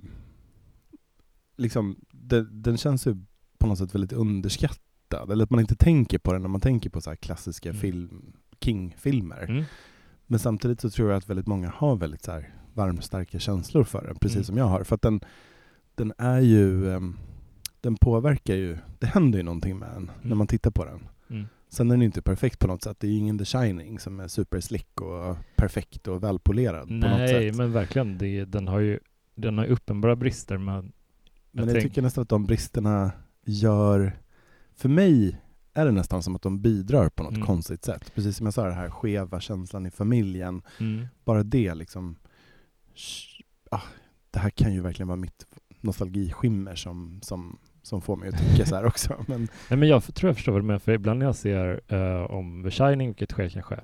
liksom, 1.57 1.95
den, 2.11 2.61
den 2.61 2.77
känns 2.77 3.07
ju 3.07 3.15
på 3.57 3.67
något 3.67 3.77
sätt 3.77 3.95
väldigt 3.95 4.13
underskattad. 4.13 5.31
Eller 5.31 5.43
att 5.43 5.49
man 5.49 5.59
inte 5.59 5.75
tänker 5.75 6.17
på 6.19 6.33
den 6.33 6.41
när 6.41 6.49
man 6.49 6.61
tänker 6.61 6.89
på 6.89 7.01
så 7.01 7.09
här 7.09 7.15
klassiska 7.17 7.69
Mm. 7.69 7.81
film, 7.81 8.33
King-filmer. 8.61 9.43
Mm. 9.49 9.63
Men 10.27 10.39
samtidigt 10.39 10.81
så 10.81 10.89
tror 10.89 11.09
jag 11.09 11.17
att 11.17 11.29
väldigt 11.29 11.47
många 11.47 11.69
har 11.75 11.95
väldigt 11.95 12.23
så 12.23 12.31
här 12.31 12.53
varmstarka 12.73 13.39
känslor 13.39 13.83
för 13.83 14.03
den, 14.07 14.15
precis 14.15 14.35
Mm. 14.35 14.43
som 14.43 14.57
jag 14.57 14.65
har. 14.65 14.83
För 14.83 14.95
att 14.95 15.01
den, 15.01 15.19
den 15.95 16.13
är 16.17 16.39
ju... 16.39 16.93
ehm, 16.93 17.17
den 17.81 17.95
påverkar 17.95 18.55
ju... 18.55 18.77
Det 18.99 19.07
händer 19.07 19.39
ju 19.39 19.43
någonting 19.43 19.79
med 19.79 19.89
en 19.95 20.05
när 20.05 20.25
Mm. 20.25 20.37
man 20.37 20.47
tittar 20.47 20.71
på 20.71 20.85
den. 20.85 21.07
Mm. 21.29 21.45
Sen 21.69 21.91
är 21.91 21.95
den 21.95 22.01
inte 22.01 22.21
perfekt 22.21 22.59
på 22.59 22.67
något 22.67 22.83
sätt. 22.83 22.97
Det 22.99 23.07
är 23.07 23.11
ju 23.11 23.17
ingen 23.17 23.37
The 23.37 23.45
Shining 23.45 23.99
som 23.99 24.19
är 24.19 24.27
superslick 24.27 25.01
och 25.01 25.37
perfekt 25.55 26.07
och 26.07 26.23
välpolerad 26.23 26.87
på 26.87 26.93
något 26.93 27.03
Nej, 27.17 27.49
sätt. 27.49 27.55
men 27.57 27.71
verkligen. 27.71 28.17
Det, 28.17 28.45
den 28.45 28.67
har 28.67 28.79
ju 28.79 28.99
den 29.35 29.57
har 29.57 29.65
uppenbara 29.65 30.15
brister, 30.15 30.57
men 30.57 30.91
Men 31.57 31.67
jag 31.67 31.75
jag, 31.75 31.81
tänk- 31.81 31.91
tycker 31.93 32.01
nästan 32.01 32.21
att 32.21 32.29
de 32.29 32.45
bristerna 32.45 33.11
gör... 33.45 34.17
För 34.75 34.89
mig 34.89 35.41
är 35.73 35.85
det 35.85 35.91
nästan 35.91 36.23
som 36.23 36.35
att 36.35 36.41
de 36.41 36.61
bidrar 36.61 37.09
på 37.09 37.23
något 37.23 37.33
Mm. 37.33 37.45
konstigt 37.45 37.85
sätt. 37.85 38.11
Precis 38.15 38.37
som 38.37 38.45
jag 38.47 38.53
sa, 38.53 38.63
den 38.65 38.73
här 38.77 38.89
skeva 38.89 39.39
känslan 39.39 39.85
i 39.85 39.91
familjen. 39.91 40.61
mm. 40.79 41.07
Bara 41.25 41.43
det 41.43 41.73
liksom... 41.75 42.15
sh- 42.95 43.41
Ah, 43.71 43.81
det 44.31 44.39
här 44.39 44.49
kan 44.49 44.73
ju 44.73 44.81
verkligen 44.81 45.07
vara 45.07 45.15
mitt 45.17 45.45
nostalgiskimmer 45.81 46.75
som, 46.75 47.19
som, 47.23 47.57
som 47.81 48.01
får 48.01 48.15
mig 48.15 48.29
att 48.29 48.37
tycka 48.51 48.65
så 48.65 48.75
här 48.75 48.85
också. 48.91 49.25
Men, 49.27 49.47
Nej, 49.69 49.79
men 49.79 49.89
jag 49.89 50.15
tror 50.15 50.29
jag 50.29 50.35
förstår 50.35 50.51
vad 50.51 50.61
du 50.61 50.65
menar, 50.65 50.79
för 50.79 50.91
ibland 50.91 51.19
när 51.19 51.25
jag 51.25 51.35
ser 51.35 51.81
eh, 51.87 52.21
om 52.31 52.63
The 52.63 52.71
Shining, 52.71 53.07
vilket 53.07 53.31
sker 53.31 53.49
kanske 53.49 53.79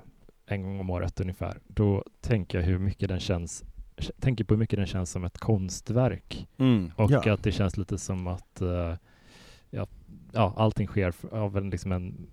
en 0.46 0.62
gång 0.62 0.80
om 0.80 0.90
året 0.90 1.20
ungefär, 1.20 1.58
då 1.66 2.04
tänker 2.20 2.58
jag 2.58 2.66
hur 2.66 2.78
mycket 2.78 3.08
den 3.08 3.20
känns 3.20 3.64
tänker 4.20 4.44
på 4.44 4.54
hur 4.54 4.58
mycket 4.58 4.76
den 4.78 4.86
känns 4.86 5.10
som 5.10 5.24
ett 5.24 5.38
konstverk 5.38 6.46
och 6.96 7.10
ja. 7.10 7.32
att 7.32 7.42
det 7.42 7.52
känns 7.52 7.76
lite 7.76 7.98
som 7.98 8.26
att 8.26 8.60
eh, 8.60 8.94
ja, 9.70 9.86
ja, 10.32 10.54
allting 10.56 10.86
sker 10.86 11.14
av 11.32 11.56
en, 11.56 11.70
liksom 11.70 11.92
en 11.92 12.26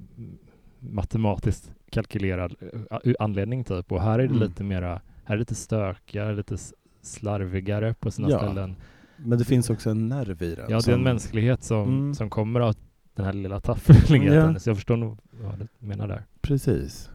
matematiskt 0.80 1.72
kalkylerad 1.90 2.56
eh, 3.04 3.14
anledning 3.20 3.64
typ 3.64 3.92
och 3.92 4.02
här 4.02 4.14
är 4.20 4.28
det 4.28 4.36
Mm. 4.36 4.40
lite 4.48 4.64
mera, 4.64 4.90
här 5.24 5.34
är 5.34 5.38
det 5.38 5.40
lite 5.40 5.56
stökigare, 5.56 6.36
lite 6.36 6.58
slarvigare 7.02 7.94
på 7.94 8.12
sina 8.12 8.30
Ja. 8.30 8.38
ställen. 8.40 8.76
Men 9.18 9.40
det 9.40 9.46
finns 9.46 9.70
också 9.70 9.90
en 9.90 10.08
nerv 10.10 10.42
i 10.42 10.56
den. 10.56 10.66
Ja, 10.70 10.80
det 10.86 10.92
är 10.92 10.96
en 10.96 11.04
mänsklighet 11.04 11.64
som, 11.64 11.88
Mm. 11.88 12.14
som 12.16 12.30
kommer 12.30 12.60
av 12.60 12.76
den 13.14 13.26
här 13.26 13.34
lilla 13.34 13.60
taffligheten. 13.60 14.54
Ja. 14.54 14.60
Så 14.60 14.70
jag 14.70 14.78
förstår 14.78 14.98
nog 14.98 15.18
vad 15.32 15.60
du 15.60 15.68
menar 15.88 16.08
där. 16.08 16.24
Precis. 16.42 17.10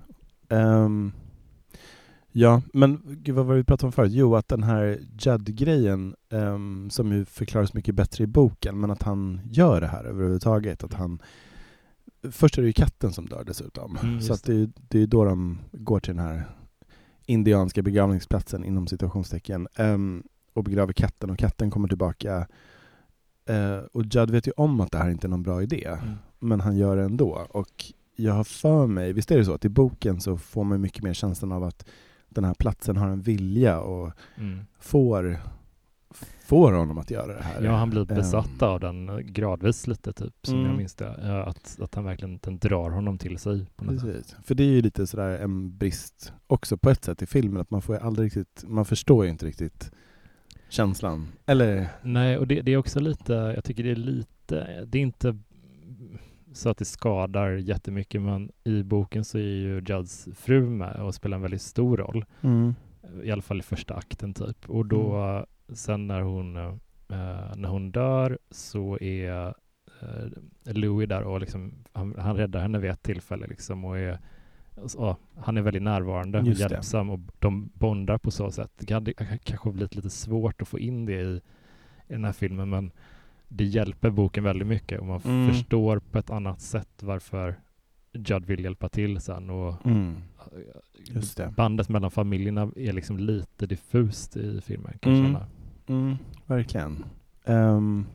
Ehm, 0.48 1.12
Ja, 2.38 2.62
men 2.72 3.00
gud, 3.22 3.34
vad 3.34 3.46
var 3.46 3.54
det 3.54 3.60
vi 3.60 3.64
pratade 3.64 3.86
om 3.86 3.92
förut? 3.92 4.12
Jo, 4.12 4.36
att 4.36 4.48
den 4.48 4.62
här 4.62 4.98
Judd-grejen, 5.18 6.14
ehm, 6.30 6.90
som 6.90 7.12
ju 7.12 7.24
förklaras 7.24 7.74
mycket 7.74 7.94
bättre 7.94 8.24
i 8.24 8.26
boken, 8.26 8.80
men 8.80 8.90
att 8.90 9.02
han 9.02 9.40
gör 9.50 9.80
det 9.80 9.86
här 9.86 10.04
överhuvudtaget. 10.04 10.84
Att 10.84 10.92
han, 10.94 11.18
först 12.30 12.58
är 12.58 12.62
det 12.62 12.66
ju 12.66 12.72
katten 12.72 13.12
som 13.12 13.26
dör 13.26 13.44
dessutom. 13.44 13.96
Mm, 14.02 14.20
så 14.20 14.32
att 14.32 14.44
det, 14.44 14.54
är- 14.54 14.70
det 14.88 14.98
är 14.98 15.00
ju 15.00 15.06
då 15.06 15.24
de 15.24 15.58
går 15.72 16.00
till 16.00 16.16
den 16.16 16.24
här 16.24 16.48
indianska 17.26 17.82
begravningsplatsen 17.82 18.64
inom 18.64 18.86
situationstecken 18.86 19.68
ehm, 19.76 20.22
och 20.52 20.64
begraver 20.64 20.92
katten 20.92 21.30
och 21.30 21.38
katten 21.38 21.70
kommer 21.70 21.88
tillbaka. 21.88 22.46
Eh, 23.48 23.78
och 23.92 24.02
Judd 24.04 24.30
vet 24.30 24.46
ju 24.48 24.52
om 24.56 24.80
att 24.80 24.90
det 24.92 24.98
här 24.98 25.10
inte 25.10 25.26
är 25.26 25.28
någon 25.28 25.42
bra 25.42 25.62
idé, 25.62 25.84
Mm. 26.02 26.14
men 26.38 26.60
han 26.60 26.76
gör 26.76 26.96
det 26.96 27.02
ändå. 27.04 27.46
Och 27.50 27.84
jag 28.16 28.32
har 28.32 28.44
för 28.44 28.86
mig, 28.86 29.12
visst 29.12 29.30
är 29.30 29.38
det 29.38 29.44
så 29.44 29.52
att 29.54 29.64
i 29.64 29.68
boken 29.68 30.20
så 30.20 30.36
får 30.38 30.64
man 30.64 30.80
mycket 30.80 31.02
mer 31.02 31.12
känslan 31.14 31.52
av 31.52 31.64
att 31.64 31.86
den 32.36 32.44
här 32.44 32.54
platsen 32.54 32.96
har 32.96 33.08
en 33.08 33.20
vilja 33.22 33.80
och 33.80 34.12
Mm. 34.38 34.66
får, 34.80 35.38
får 36.46 36.72
honom 36.72 36.98
att 36.98 37.10
göra 37.10 37.36
det 37.36 37.42
här. 37.42 37.62
Ja, 37.64 37.72
han 37.76 37.90
blir 37.90 38.04
besatt 38.04 38.62
Ehm, 38.62 38.68
av 38.68 38.80
den 38.80 39.08
eh, 39.08 39.16
gradvis 39.18 39.86
lite 39.86 40.12
typ, 40.12 40.34
som 40.42 40.54
Mm. 40.54 40.66
jag 40.66 40.76
minns 40.76 40.94
det. 40.94 41.14
Ja, 41.22 41.42
Att, 41.44 41.80
att 41.80 41.94
han 41.94 42.04
verkligen 42.04 42.38
den 42.42 42.58
drar 42.58 42.90
honom 42.90 43.18
till 43.18 43.38
sig. 43.38 43.66
På 43.76 43.84
något 43.84 44.00
sätt. 44.00 44.12
Precis. 44.12 44.36
För 44.44 44.54
det 44.54 44.62
är 44.62 44.70
ju 44.72 44.82
lite 44.82 45.06
sådär 45.06 45.38
en 45.38 45.78
brist 45.78 46.32
också 46.46 46.76
på 46.76 46.90
ett 46.90 47.04
sätt 47.04 47.22
i 47.22 47.26
filmen, 47.26 47.60
att 47.60 47.70
man 47.70 47.82
får 47.82 47.94
ju 47.96 48.02
aldrig 48.02 48.26
riktigt, 48.26 48.64
man 48.68 48.84
förstår 48.84 49.24
ju 49.24 49.30
inte 49.30 49.46
riktigt 49.46 49.90
känslan. 50.68 51.28
Eller, 51.46 51.88
Nej, 52.02 52.38
och 52.38 52.46
det, 52.46 52.62
det 52.62 52.72
är 52.72 52.76
också 52.76 53.00
lite, 53.00 53.32
jag 53.32 53.64
tycker 53.64 53.84
det 53.84 53.90
är 53.90 53.96
lite, 53.96 54.84
det 54.86 54.98
är 54.98 55.02
inte 55.02 55.38
så 56.56 56.68
att 56.68 56.78
det 56.78 56.84
skadar 56.84 57.50
jättemycket, 57.50 58.22
men 58.22 58.52
i 58.64 58.82
boken 58.82 59.24
så 59.24 59.38
är 59.38 59.42
ju 59.42 59.82
Judds 59.86 60.28
fru 60.34 60.70
med 60.70 60.96
och 60.96 61.14
spelar 61.14 61.36
en 61.36 61.42
väldigt 61.42 61.62
stor 61.62 61.96
roll. 61.96 62.24
I 63.22 63.30
alla 63.30 63.42
fall 63.42 63.58
i 63.58 63.62
första 63.62 63.94
akten 63.94 64.34
typ. 64.34 64.70
Och 64.70 64.86
då 64.86 65.46
sen 65.68 66.06
när 66.06 66.20
hon, 66.20 66.56
eh, 66.56 67.56
när 67.56 67.68
hon 67.68 67.90
dör 67.90 68.38
så 68.50 68.98
är 69.00 69.54
eh, 70.02 70.74
Louis 70.74 71.08
där 71.08 71.22
och 71.22 71.40
liksom, 71.40 71.74
han, 71.92 72.14
han 72.18 72.36
räddar 72.36 72.60
henne 72.60 72.78
vid 72.78 72.90
ett 72.90 73.02
tillfälle 73.02 73.46
liksom 73.46 73.84
och 73.84 73.98
är 73.98 74.18
ja, 74.96 75.16
han 75.36 75.56
är 75.56 75.62
väldigt 75.62 75.82
närvarande 75.82 76.38
och 76.40 76.46
hjälpsam 76.46 77.10
och 77.10 77.20
de 77.38 77.70
bondar 77.74 78.18
på 78.18 78.30
så 78.30 78.50
sätt. 78.50 78.70
Det 78.76 78.94
hade 78.94 79.12
kanske 79.12 79.70
blivit 79.70 79.94
lite 79.94 80.10
svårt 80.10 80.62
att 80.62 80.68
få 80.68 80.78
in 80.78 81.06
det 81.06 81.20
i, 81.20 81.40
i 82.08 82.12
den 82.12 82.24
här 82.24 82.32
filmen 82.32 82.70
men 82.70 82.90
det 83.48 83.64
hjälper 83.64 84.10
boken 84.10 84.44
väldigt 84.44 84.68
mycket 84.68 85.00
och 85.00 85.06
man 85.06 85.20
Mm. 85.24 85.48
förstår 85.52 85.98
på 85.98 86.18
ett 86.18 86.30
annat 86.30 86.60
sätt 86.60 87.02
varför 87.02 87.54
Judd 88.12 88.44
vill 88.46 88.64
hjälpa 88.64 88.88
till 88.88 89.20
sen 89.20 89.50
och 89.50 89.86
mm, 89.86 90.16
bandet 91.56 91.88
mellan 91.88 92.10
familjerna 92.10 92.70
är 92.76 92.92
liksom 92.92 93.18
lite 93.18 93.66
diffust 93.66 94.36
i 94.36 94.60
filmen 94.60 94.98
kan 95.00 95.12
Mm. 95.26 95.36
mm, 95.86 96.16
verkligen. 96.46 97.04
Ehm, 97.44 98.06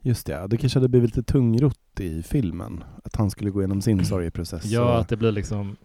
just 0.00 0.26
det, 0.26 0.46
det 0.46 0.56
kanske 0.56 0.78
hade 0.78 0.88
blivit 0.88 1.16
lite 1.16 1.32
tungrott 1.32 2.00
i 2.00 2.22
filmen, 2.22 2.84
att 3.04 3.16
han 3.16 3.30
skulle 3.30 3.50
gå 3.50 3.60
igenom 3.60 3.82
sin 3.82 4.04
sorgeprocess. 4.04 4.64
Ja, 4.64 4.92
och- 4.94 4.98
att 5.00 5.08
det 5.08 5.16
blir 5.16 5.32
liksom 5.32 5.76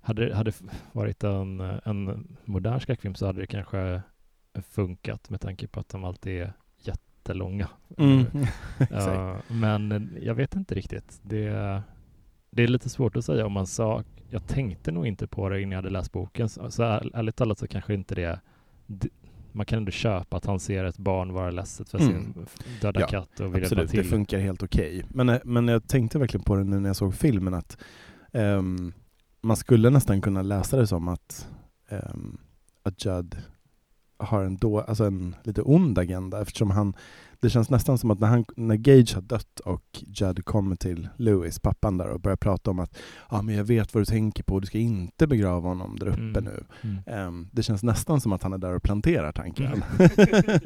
hade 0.00 0.26
det 0.28 0.34
hade 0.34 0.52
varit 0.92 1.24
en, 1.24 1.60
en 1.60 2.28
modern 2.44 2.80
skräckfilm 2.80 3.14
så 3.14 3.26
hade 3.26 3.40
det 3.40 3.46
kanske 3.46 4.02
funkat 4.70 5.30
med 5.30 5.40
tanke 5.40 5.66
på 5.68 5.80
att 5.80 5.88
de 5.88 6.04
alltid 6.04 6.40
är 6.42 6.52
jättelånga. 7.26 7.68
Mm. 7.98 8.24
Ja, 8.90 9.36
men 9.48 10.10
jag 10.22 10.34
vet 10.34 10.56
inte 10.56 10.74
riktigt. 10.74 11.20
Det, 11.22 11.82
det 12.50 12.62
är 12.62 12.68
lite 12.68 12.88
svårt 12.88 13.16
att 13.16 13.24
säga 13.24 13.46
om 13.46 13.52
man 13.52 13.66
sa, 13.66 14.04
jag 14.30 14.46
tänkte 14.46 14.92
nog 14.92 15.06
inte 15.06 15.26
på 15.26 15.48
det 15.48 15.60
innan 15.60 15.70
jag 15.72 15.78
hade 15.78 15.90
läst 15.90 16.12
boken. 16.12 16.48
Så, 16.48 16.70
så 16.70 16.82
är- 16.82 17.10
ärligt 17.16 17.36
talat 17.36 17.58
så 17.58 17.66
kanske 17.68 17.94
inte 17.94 18.14
det, 18.14 18.40
det 18.86 19.08
man 19.54 19.66
kan 19.66 19.76
ändå 19.78 19.90
köpa 19.90 20.36
att 20.36 20.46
han 20.46 20.60
ser 20.60 20.84
ett 20.84 20.98
barn 20.98 21.32
vara 21.32 21.50
ledset 21.50 21.88
för 21.88 21.98
Mm. 22.00 22.12
sin 22.12 22.34
f- 22.46 22.64
döda 22.80 23.00
Ja, 23.00 23.06
katt 23.06 23.40
och 23.40 23.54
vill 23.54 23.62
Absolut, 23.62 23.90
det 23.90 23.96
till. 24.02 24.10
funkar 24.10 24.38
helt 24.38 24.62
okej. 24.62 25.04
Men, 25.08 25.28
eh, 25.28 25.38
men 25.44 25.68
jag 25.68 25.88
tänkte 25.88 26.18
verkligen 26.18 26.44
på 26.44 26.56
det 26.56 26.64
nu 26.64 26.80
när 26.80 26.88
jag 26.88 26.96
såg 26.96 27.14
filmen 27.14 27.54
att 27.54 27.78
ehm, 28.32 28.92
man 29.42 29.56
skulle 29.56 29.90
nästan 29.90 30.20
kunna 30.20 30.42
läsa 30.42 30.76
det 30.76 30.86
som 30.86 31.08
att, 31.08 31.48
um, 31.90 32.38
att 32.82 33.04
Judd 33.04 33.36
har 34.22 34.44
en, 34.44 34.56
då, 34.56 34.80
alltså 34.80 35.04
en 35.04 35.34
lite 35.44 35.62
ond 35.62 35.98
agenda 35.98 36.42
eftersom 36.42 36.70
han, 36.70 36.94
det 37.40 37.50
känns 37.50 37.70
nästan 37.70 37.98
som 37.98 38.10
att 38.10 38.20
när, 38.20 38.28
han, 38.28 38.44
när 38.56 38.76
Gage 38.76 39.14
har 39.14 39.22
dött 39.22 39.60
och 39.60 39.84
Judd 40.06 40.44
kommer 40.44 40.76
till 40.76 41.08
Louis, 41.16 41.58
pappan 41.58 41.98
där 41.98 42.08
och 42.08 42.20
börjar 42.20 42.36
prata 42.36 42.70
om 42.70 42.78
att 42.78 42.98
ah, 43.28 43.42
men 43.42 43.54
jag 43.54 43.64
vet 43.64 43.94
vad 43.94 44.00
du 44.00 44.04
tänker 44.04 44.42
på, 44.42 44.60
du 44.60 44.66
ska 44.66 44.78
inte 44.78 45.26
begrava 45.26 45.68
honom 45.68 45.98
där 45.98 46.06
uppe 46.06 46.20
Mm. 46.20 46.44
nu. 46.44 46.64
Mm. 46.82 46.98
Ehm, 47.06 47.48
det 47.52 47.62
känns 47.62 47.82
nästan 47.82 48.20
som 48.20 48.32
att 48.32 48.42
han 48.42 48.52
är 48.52 48.58
där 48.58 48.74
och 48.74 48.82
planterar 48.82 49.32
tanken. 49.32 49.66
Mm. 49.66 49.82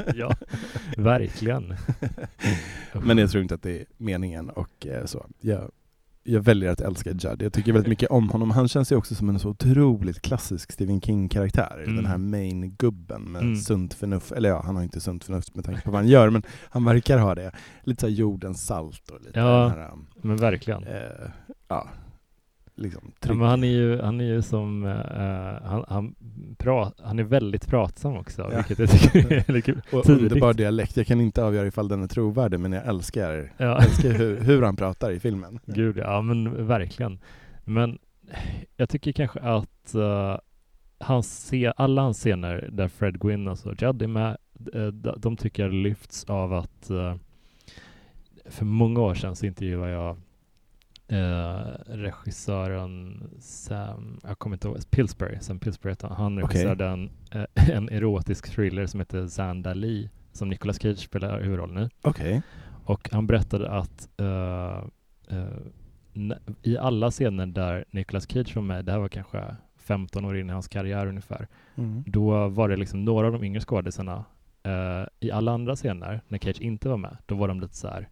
ja, 0.14 0.36
verkligen. 0.96 1.74
Men 2.92 3.18
jag 3.18 3.30
tror 3.30 3.42
inte 3.42 3.54
att 3.54 3.62
det 3.62 3.80
är 3.80 3.84
meningen 3.96 4.50
och 4.50 4.86
eh, 4.86 5.04
så. 5.04 5.26
Jag, 5.40 5.70
jag 6.26 6.40
väljer 6.40 6.70
att 6.70 6.80
älska 6.80 7.10
Judd. 7.10 7.42
Jag 7.42 7.52
tycker 7.52 7.72
väldigt 7.72 7.88
mycket 7.88 8.10
om 8.10 8.28
honom. 8.30 8.50
Han 8.50 8.68
känns 8.68 8.92
ju 8.92 8.96
också 8.96 9.14
som 9.14 9.28
en 9.28 9.38
så 9.38 9.48
otroligt 9.48 10.22
klassisk 10.22 10.72
Stephen 10.72 11.00
King-karaktär. 11.00 11.82
Mm. 11.84 11.96
Den 11.96 12.06
här 12.06 12.18
main-gubben 12.18 13.22
med 13.22 13.42
Mm. 13.42 13.56
sunt 13.56 13.94
förnuft. 13.94 14.32
Eller 14.32 14.48
ja, 14.48 14.62
han 14.66 14.76
har 14.76 14.82
inte 14.82 15.00
sunt 15.00 15.24
förnuft 15.24 15.54
med 15.54 15.64
tanke 15.64 15.80
på 15.82 15.90
vad 15.90 16.00
han 16.00 16.08
gör, 16.08 16.30
men 16.30 16.42
han 16.70 16.84
verkar 16.84 17.18
ha 17.18 17.34
det. 17.34 17.50
Lite 17.84 18.00
såhär 18.00 18.14
jordens 18.14 18.66
salt 18.66 19.10
och 19.10 19.20
lite 19.20 19.38
Ja, 19.38 19.68
här, 19.68 19.90
Men 20.22 20.36
verkligen. 20.36 20.84
eh, 20.84 21.00
ja, 21.68 21.88
liksom 22.76 23.12
Ja, 23.26 23.34
men 23.34 23.48
han 23.48 23.64
är 23.64 23.68
ju, 23.68 24.00
han 24.00 24.20
är 24.20 24.24
ju 24.24 24.42
som, 24.42 24.84
eh, 24.86 25.68
han, 25.68 25.84
han, 25.88 26.14
pra, 26.58 26.92
han 27.04 27.18
är 27.18 27.22
väldigt 27.22 27.66
pratsam 27.68 28.16
också, 28.16 28.42
Ja. 28.42 28.56
vilket 28.56 28.78
jag 28.78 28.90
tycker 28.90 29.32
är 29.32 29.52
lite 29.52 29.74
och 29.92 30.08
underbar 30.10 30.54
dialekt. 30.54 30.96
Jag 30.96 31.06
kan 31.06 31.20
inte 31.20 31.44
avgöra 31.44 31.66
ifall 31.66 31.88
den 31.88 32.02
är 32.02 32.06
trovärdig, 32.08 32.60
men 32.60 32.72
jag 32.72 32.86
älskar, 32.86 33.52
Ja. 33.56 33.78
älskar 33.82 34.10
hur, 34.10 34.40
hur 34.40 34.62
han 34.62 34.76
pratar 34.76 35.10
i 35.10 35.20
filmen. 35.20 35.58
Gud 35.66 35.96
ja, 35.98 36.22
men 36.22 36.66
verkligen. 36.66 37.18
Men 37.64 37.98
jag 38.76 38.88
tycker 38.88 39.12
kanske 39.12 39.40
att 39.40 39.94
uh, 39.94 40.36
hans 40.98 41.52
alla 41.76 42.02
hans 42.02 42.18
scener 42.18 42.68
där 42.72 42.88
Fred 42.88 43.20
Gwynn, 43.20 43.48
alltså 43.48 43.74
Judd 43.78 44.02
är 44.02 44.06
med, 44.06 44.36
eh, 44.74 44.86
de, 45.16 45.36
tycker 45.36 45.62
jag 45.62 45.72
lyfts 45.72 46.24
av 46.24 46.52
att 46.52 46.90
för 48.48 48.64
många 48.64 49.00
år 49.00 49.14
sedan 49.14 49.36
så 49.36 49.46
intervjuade 49.46 49.90
jag 49.92 50.16
regissören 51.86 53.22
Sam, 53.40 54.20
jag 54.22 54.38
kommer 54.38 54.56
inte 54.56 54.68
ihåg, 54.68 54.90
Pillsbury, 54.90 55.38
Sam 55.40 55.58
Pillsbury 55.58 55.92
heter 55.92 56.08
han. 56.08 56.16
Han 56.16 56.38
regisserade 56.38 56.86
en, 56.86 57.10
eh, 57.32 57.44
en 57.76 57.88
erotisk 57.88 58.50
thriller 58.54 58.86
som 58.86 59.00
heter 59.00 59.26
Zandali 59.26 60.10
som 60.32 60.48
Nicolas 60.48 60.78
Cage 60.82 60.98
spelar 60.98 61.40
huvudrollen 61.40 61.84
i. 61.84 61.88
Okej. 62.02 62.42
Och 62.84 63.08
han 63.12 63.26
berättade 63.26 63.70
att 63.70 64.08
eh, 64.16 64.76
eh, 65.38 65.56
n- 66.14 66.34
i 66.62 66.78
alla 66.78 67.10
scener 67.10 67.46
där 67.46 67.84
Nicolas 67.90 68.30
Cage 68.30 68.56
var 68.56 68.62
med, 68.62 68.84
det 68.84 68.92
här 68.92 68.98
var 68.98 69.08
kanske 69.08 69.56
15 69.76 70.24
år 70.24 70.38
in 70.38 70.50
i 70.50 70.52
hans 70.52 70.68
karriär 70.68 71.06
ungefär, 71.06 71.48
Mm. 71.78 72.04
då 72.06 72.48
var 72.48 72.68
det 72.68 72.76
liksom 72.76 73.04
några 73.04 73.26
av 73.26 73.32
de 73.32 73.44
yngre 73.44 73.60
skådisarna. 73.60 74.24
Eh, 74.62 75.04
I 75.20 75.30
alla 75.30 75.52
andra 75.52 75.76
scener, 75.76 76.20
när 76.28 76.38
Cage 76.38 76.60
inte 76.60 76.88
var 76.88 76.96
med, 76.96 77.16
då 77.26 77.34
var 77.34 77.48
de 77.48 77.60
lite 77.60 77.74
så 77.76 77.88
här, 77.88 78.08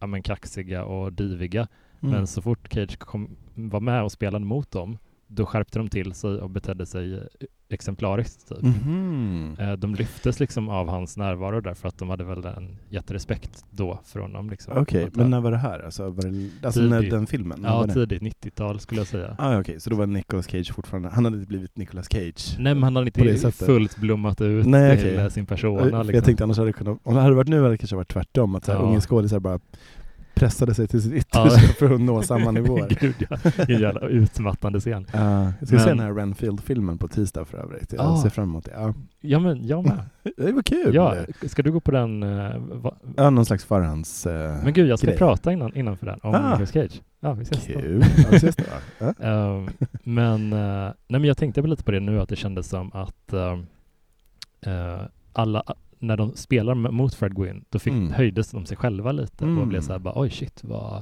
ja 0.00 0.06
men 0.06 0.22
kaxiga 0.22 0.84
och 0.84 1.12
diviga. 1.12 1.68
Mm. 2.02 2.14
Men 2.14 2.26
så 2.26 2.42
fort 2.42 2.72
Cage 2.72 2.98
kom, 2.98 3.36
var 3.54 3.80
med 3.80 4.02
och 4.02 4.12
spelade 4.12 4.44
mot 4.44 4.70
dem, 4.70 4.98
då 5.26 5.46
skärpte 5.46 5.78
de 5.78 5.88
till 5.88 6.12
sig 6.14 6.30
och 6.30 6.50
betedde 6.50 6.86
sig 6.86 7.20
exemplariskt. 7.70 8.48
Typ. 8.48 8.58
Eh, 9.58 9.72
De 9.72 9.94
lyftes 9.94 10.40
liksom 10.40 10.68
av 10.68 10.88
hans 10.88 11.16
närvaro 11.16 11.60
därför 11.60 11.88
att 11.88 11.98
de 11.98 12.10
hade 12.10 12.24
väl 12.24 12.44
en 12.44 12.76
jätterespekt 12.88 13.64
då 13.70 14.00
för 14.04 14.20
honom. 14.20 14.50
Liksom. 14.50 14.78
Okej, 14.78 15.04
Att, 15.04 15.16
men 15.16 15.30
när 15.30 15.40
var 15.40 15.50
det 15.50 15.56
här? 15.56 15.80
Alltså, 15.84 16.10
var 16.10 16.22
det, 16.22 16.66
alltså 16.66 16.80
när 16.80 17.02
den 17.02 17.26
filmen? 17.26 17.60
när 17.60 17.68
Ja, 17.68 17.86
tidigt 17.86 18.22
90-tal 18.22 18.80
skulle 18.80 19.00
jag 19.00 19.08
säga. 19.08 19.36
Ah, 19.38 19.60
Okej, 19.60 19.80
så 19.80 19.90
då 19.90 19.96
var 19.96 20.06
Nicolas 20.06 20.46
Cage 20.50 20.72
fortfarande, 20.74 21.08
han 21.08 21.24
hade 21.24 21.36
inte 21.36 21.48
blivit 21.48 21.76
Nicolas 21.76 22.06
Cage? 22.12 22.56
Nej, 22.58 22.74
men 22.74 22.82
han 22.82 22.96
hade 22.96 23.06
inte 23.06 23.52
fullt 23.52 23.96
blommat 23.96 24.40
ut 24.40 24.66
Nej, 24.66 24.96
till 24.98 25.06
okej. 25.06 25.16
eh, 25.24 25.28
sin 25.28 25.46
persona. 25.46 25.84
Liksom. 25.84 26.14
Jag 26.14 26.24
tänkte 26.24 26.44
annars 26.44 26.56
hade 26.58 26.68
det 26.68 26.72
kunnat, 26.72 26.98
om 27.02 27.14
det 27.14 27.20
hade 27.20 27.34
varit 27.34 27.48
nu 27.48 27.56
hade 27.62 27.70
det 27.74 27.78
kanske 27.78 27.96
varit 27.96 28.08
tvärtom, 28.12 28.54
att 28.54 28.64
så 28.64 28.72
här, 28.72 28.78
Ja. 28.78 28.84
unga 28.84 29.00
skådisar 29.00 29.40
bara 29.40 29.60
pressade 30.38 30.74
sig 30.74 30.88
till 30.88 31.02
sitt 31.02 31.26
Ja. 31.32 31.46
yttersta 31.46 31.72
för 31.74 31.94
att 31.94 32.00
nå 32.00 32.22
samma 32.22 32.50
nivåer. 32.50 32.88
Gud, 33.00 33.14
ja. 33.30 33.36
En 33.68 33.80
jävla 33.80 34.00
utmattande 34.00 34.80
scen. 34.80 35.06
Ja, 35.12 35.52
jag 35.58 35.68
ska 35.68 35.78
se 35.78 35.86
Men- 35.86 35.96
den 35.96 36.06
här 36.06 36.14
Renfield-filmen 36.14 36.98
på 36.98 37.08
tisdag 37.08 37.44
för 37.44 37.58
övrigt. 37.58 37.92
Jag 37.92 38.00
Ah. 38.06 38.16
ser 38.22 38.28
fram 38.30 38.44
emot 38.44 38.64
det. 38.64 38.72
Ja. 38.74 38.94
Ja, 39.20 39.38
men 39.38 39.66
jag 39.66 39.84
med. 39.86 39.98
Det 40.36 40.52
var 40.52 40.62
kul! 40.62 40.94
Ja, 40.94 41.14
ska 41.46 41.62
du 41.62 41.72
gå 41.72 41.80
på 41.80 41.90
den? 41.90 42.22
eh, 42.22 42.56
va? 42.58 42.94
Ja, 43.16 43.30
någon 43.30 43.46
slags 43.46 43.64
förhands... 43.64 44.26
eh, 44.26 44.62
Men 44.64 44.72
gud, 44.72 44.88
jag 44.88 44.98
ska 44.98 45.06
grej. 45.08 45.18
prata 45.18 45.52
innan, 45.52 45.76
innan 45.76 45.96
för 45.96 46.06
den 46.06 46.20
om 46.22 46.34
Ah. 46.34 46.48
Nicolas 46.50 46.70
Cage. 46.72 47.02
Ja, 47.20 47.32
vi 47.32 47.42
ses. 47.42 47.64
Kul! 47.66 48.04
Ja, 48.16 48.24
vi 48.30 48.36
ses 48.36 48.56
då. 48.56 48.64
Ja. 48.98 49.12
Ehm, 49.26 49.68
men, 50.02 50.52
eh, 50.52 50.58
nej, 51.08 51.20
men 51.20 51.24
jag 51.24 51.36
tänkte 51.36 51.60
väl 51.60 51.70
lite 51.70 51.84
på 51.84 51.90
det 51.90 52.00
nu, 52.00 52.20
att 52.20 52.28
det 52.28 52.36
kändes 52.36 52.68
som 52.68 52.90
att 52.92 53.32
ehm, 53.32 53.66
eh, 54.66 55.00
alla, 55.32 55.62
när 56.00 56.16
de 56.16 56.32
spelar 56.36 56.74
mot 56.74 57.14
Fred 57.14 57.34
Gwynn, 57.36 57.64
då 57.68 57.78
fick, 57.78 57.92
Mm. 57.92 58.12
höjdes 58.12 58.50
de 58.50 58.66
sig 58.66 58.76
själva 58.76 59.12
lite 59.12 59.44
och 59.44 59.50
Mm. 59.50 59.68
blev 59.68 59.80
så 59.80 59.92
här 59.92 59.98
bara 59.98 60.20
oj 60.20 60.30
shit, 60.30 60.60
vad, 60.64 60.96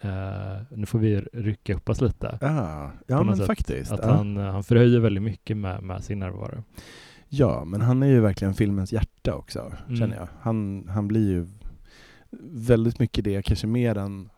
eh, 0.00 0.62
nu 0.70 0.86
får 0.86 0.98
vi 0.98 1.20
rycka 1.20 1.74
upp 1.74 1.88
oss 1.88 2.00
lite. 2.00 2.38
Ah, 2.42 2.90
ja, 3.06 3.22
men 3.22 3.36
sätt, 3.36 3.46
faktiskt. 3.46 3.92
Att 3.92 4.00
ja. 4.02 4.10
han, 4.14 4.36
eh, 4.36 4.52
han 4.52 4.64
förhöjer 4.64 5.00
väldigt 5.00 5.22
mycket 5.22 5.56
med, 5.56 5.82
med 5.82 6.04
sin 6.04 6.18
närvaro. 6.18 6.62
ja, 7.28 7.64
men 7.64 7.80
han 7.80 8.02
är 8.02 8.06
ju 8.06 8.20
verkligen 8.20 8.54
filmens 8.54 8.92
hjärta 8.92 9.34
också, 9.34 9.72
Mm. 9.86 9.96
känner 9.96 10.16
jag. 10.16 10.28
Han, 10.40 10.88
han 10.88 11.08
blir 11.08 11.28
ju 11.30 11.46
väldigt 12.52 12.98
mycket 12.98 13.24
det, 13.24 13.42
kanske 13.42 13.66
mer 13.66 13.98
än 13.98 14.28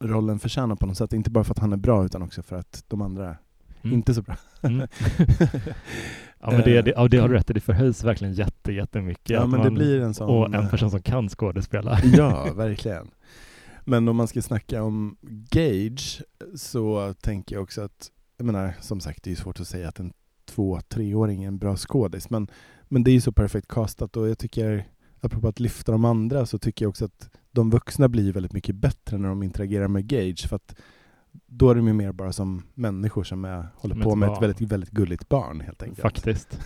rollen 0.00 0.38
förtjänar 0.38 0.76
på 0.76 0.86
något 0.86 0.96
sätt. 0.96 1.12
Inte 1.12 1.30
bara 1.30 1.44
för 1.44 1.52
att 1.52 1.58
han 1.58 1.72
är 1.72 1.76
bra, 1.76 2.04
utan 2.04 2.22
också 2.22 2.42
för 2.42 2.56
att 2.56 2.84
de 2.88 3.02
andra 3.02 3.28
är 3.28 3.36
Mm. 3.84 3.94
inte 3.94 4.14
så 4.14 4.22
bra. 4.22 4.36
Mm. 4.62 4.88
ja, 6.42 6.50
men 6.50 6.60
det, 6.60 6.82
det, 6.82 6.92
ja, 6.96 7.08
det 7.08 7.18
har 7.18 7.28
du 7.28 7.34
rätt 7.34 7.50
i. 7.50 7.52
Det 7.52 7.60
förhöjs 7.60 8.04
verkligen 8.04 8.34
jätte, 8.34 8.72
jättemycket. 8.72 9.30
Ja, 9.30 9.46
men 9.46 9.60
det 9.60 9.70
man- 9.70 9.74
blir 9.74 10.00
en 10.00 10.14
sån... 10.14 10.28
Och 10.28 10.54
en 10.54 10.68
person 10.68 10.90
som 10.90 11.02
kan 11.02 11.28
skådespela. 11.28 11.98
Ja, 12.04 12.52
verkligen. 12.56 13.10
Men 13.84 14.08
om 14.08 14.16
man 14.16 14.28
ska 14.28 14.42
snacka 14.42 14.82
om 14.82 15.16
Gage 15.50 16.22
så 16.54 17.14
tänker 17.20 17.56
jag 17.56 17.62
också 17.62 17.80
att, 17.80 18.10
jag 18.36 18.44
menar 18.44 18.74
som 18.80 19.00
sagt 19.00 19.22
det 19.22 19.28
är 19.28 19.32
ju 19.32 19.36
svårt 19.36 19.60
att 19.60 19.68
säga 19.68 19.88
att 19.88 20.00
en 20.00 20.12
två, 20.44 20.80
treåring 20.88 21.44
är 21.44 21.48
en 21.48 21.58
bra 21.58 21.76
skådis 21.76 22.30
men, 22.30 22.48
men 22.88 23.04
det 23.04 23.10
är 23.10 23.12
ju 23.12 23.20
så 23.20 23.32
perfekt 23.32 23.68
castat 23.68 24.16
och 24.16 24.28
jag 24.28 24.38
tycker, 24.38 24.84
apropå 25.20 25.48
att 25.48 25.60
lyfta 25.60 25.92
de 25.92 26.04
andra 26.04 26.46
så 26.46 26.58
tycker 26.58 26.84
jag 26.84 26.90
också 26.90 27.04
att 27.04 27.30
de 27.50 27.70
vuxna 27.70 28.08
blir 28.08 28.32
väldigt 28.32 28.52
mycket 28.52 28.74
bättre 28.74 29.18
när 29.18 29.28
de 29.28 29.42
interagerar 29.42 29.88
med 29.88 30.06
Gage 30.06 30.48
för 30.48 30.56
att 30.56 30.76
då 31.46 31.70
är 31.70 31.74
de 31.74 31.86
ju 31.86 31.92
mer 31.92 32.12
bara 32.12 32.32
som 32.32 32.62
människor 32.74 33.24
som 33.24 33.44
är, 33.44 33.66
håller 33.76 33.94
Som 33.94 34.02
på 34.02 34.14
med 34.16 34.28
barn. 34.28 34.36
ett 34.36 34.42
väldigt, 34.42 34.60
väldigt 34.72 34.90
gulligt 34.90 35.28
barn 35.28 35.60
helt 35.60 35.82
enkelt. 35.82 36.00
Faktiskt. 36.00 36.60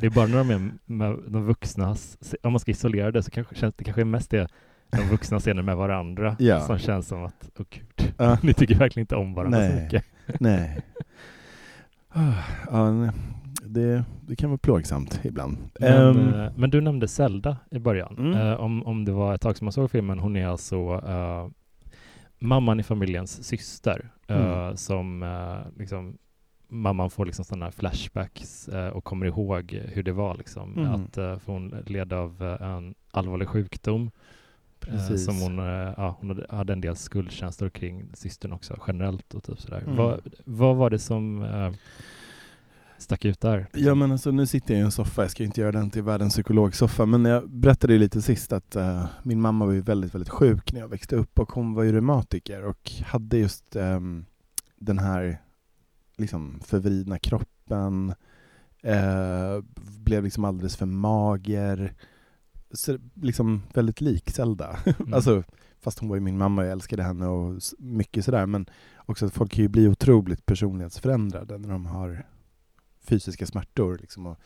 Det 0.00 0.06
är 0.06 0.10
bara 0.10 0.26
när 0.26 0.38
de 0.38 0.50
är 0.50 0.70
med 0.86 1.18
de 1.28 1.44
vuxna, 1.44 1.96
om 2.42 2.52
man 2.52 2.60
ska 2.60 2.70
isolera 2.70 3.10
det 3.10 3.22
så 3.22 3.30
kanske 3.30 3.54
känns 3.54 3.74
det 3.74 3.84
kanske 3.84 4.00
är 4.00 4.04
mest 4.04 4.30
det 4.30 4.48
de 4.90 5.02
vuxna 5.08 5.40
scener 5.40 5.62
med 5.62 5.76
varandra 5.76 6.36
Ja. 6.38 6.60
som 6.60 6.78
känns 6.78 7.08
som 7.08 7.24
att, 7.24 7.50
åh 7.58 7.66
gud, 7.70 8.14
Ja. 8.18 8.38
ni 8.42 8.54
tycker 8.54 8.74
verkligen 8.74 9.02
inte 9.02 9.16
om 9.16 9.34
varandra 9.34 9.58
så 9.58 9.74
Nej. 9.74 9.82
mycket. 9.84 10.04
Nej. 10.40 10.80
Nej. 12.70 13.10
det, 13.62 14.04
det 14.20 14.36
kan 14.36 14.50
vara 14.50 14.58
plågsamt 14.58 15.20
ibland. 15.24 15.56
Men, 15.80 16.34
eh, 16.34 16.52
men 16.56 16.70
du 16.70 16.80
nämnde 16.80 17.08
Zelda 17.08 17.56
i 17.70 17.78
början. 17.78 18.16
Mm. 18.18 18.32
Eh, 18.34 18.54
om, 18.54 18.86
om 18.86 19.04
det 19.04 19.12
var 19.12 19.34
ett 19.34 19.40
tag 19.40 19.56
som 19.56 19.64
man 19.64 19.72
såg 19.72 19.90
filmen, 19.90 20.18
hon 20.18 20.36
är 20.36 20.46
alltså 20.46 20.76
eh, 21.08 21.48
mamman 22.46 22.80
i 22.80 22.82
familjens 22.82 23.44
syster 23.44 24.10
eh, 24.28 24.36
Mm. 24.36 24.76
som 24.76 25.22
eh, 25.22 25.78
liksom 25.78 26.18
mamman 26.68 27.10
får 27.10 27.26
liksom 27.26 27.44
sådana 27.44 27.70
flashbacks 27.70 28.68
eh, 28.68 28.88
och 28.88 29.04
kommer 29.04 29.26
ihåg 29.26 29.72
hur 29.72 30.02
det 30.02 30.12
var 30.12 30.34
liksom. 30.36 30.72
Mm. 30.78 30.90
Att, 30.92 31.18
eh, 31.18 31.38
för 31.38 31.52
hon 31.52 31.68
led 31.86 32.12
av 32.12 32.42
eh, 32.60 32.68
en 32.68 32.94
allvarlig 33.10 33.48
sjukdom. 33.48 34.10
eh, 34.88 35.14
som 35.16 35.40
hon, 35.40 35.58
ja, 35.96 36.16
hon 36.20 36.44
hade- 36.50 36.72
en 36.72 36.80
del 36.80 36.96
skuldkänslor 36.96 37.68
kring 37.70 38.04
systern 38.14 38.52
också 38.52 38.76
generellt 38.86 39.34
och 39.34 39.44
typ 39.44 39.60
sådär. 39.60 39.82
Mm. 39.82 39.96
Vad, 39.96 40.20
vad 40.44 40.76
var 40.76 40.90
det 40.90 40.98
som 40.98 41.42
stack 42.98 43.24
ut 43.24 43.40
där? 43.40 43.66
Ja 43.72 43.94
men 43.94 44.12
alltså 44.12 44.30
nu 44.30 44.46
sitter 44.46 44.74
jag 44.74 44.80
i 44.80 44.84
en 44.84 44.92
soffa, 44.92 45.22
jag 45.22 45.30
ska 45.30 45.44
inte 45.44 45.60
göra 45.60 45.72
den 45.72 45.90
till 45.90 46.02
världens 46.02 46.34
psykologsoffa, 46.34 47.06
men 47.06 47.24
jag 47.24 47.50
berättade 47.50 47.92
ju 47.92 47.98
lite 47.98 48.22
sist 48.22 48.52
att 48.52 48.76
eh, 48.76 49.06
min 49.22 49.40
mamma 49.40 49.66
var 49.66 49.72
ju 49.72 49.80
väldigt, 49.80 50.14
väldigt 50.14 50.30
sjuk 50.30 50.72
när 50.72 50.80
jag 50.80 50.88
växte 50.88 51.16
upp 51.16 51.38
och 51.38 51.52
hon 51.52 51.74
var 51.74 51.82
ju 51.82 51.92
reumatiker 51.92 52.62
och 52.62 52.92
hade 53.06 53.38
just 53.38 53.76
ehm, 53.76 54.24
den 54.76 54.98
här 54.98 55.40
liksom 56.16 56.60
förvridna 56.64 57.18
kroppen, 57.18 58.14
eh, 58.82 59.62
blev 59.76 60.24
liksom 60.24 60.44
alldeles 60.44 60.76
för 60.76 60.86
mager, 60.86 61.94
så, 62.70 62.98
liksom 63.14 63.62
väldigt 63.74 64.00
lik 64.00 64.30
Zelda. 64.30 64.76
Mm. 64.84 65.14
alltså, 65.14 65.42
fast 65.80 65.98
hon 65.98 66.08
var 66.08 66.16
ju 66.16 66.22
min 66.22 66.38
mamma 66.38 66.62
och 66.62 66.66
jag 66.66 66.72
älskade 66.72 67.02
henne 67.02 67.26
och 67.26 67.60
mycket 67.78 68.24
sådär, 68.24 68.46
men 68.46 68.66
också 68.96 69.26
att 69.26 69.34
folk 69.34 69.52
kan 69.52 69.62
ju 69.62 69.68
bli 69.68 69.88
otroligt 69.88 70.46
personlighetsförändrade 70.46 71.58
när 71.58 71.68
de 71.68 71.86
har 71.86 72.26
fysiska 73.06 73.46
smärtor. 73.46 73.98
Liksom, 74.00 74.26
och 74.26 74.38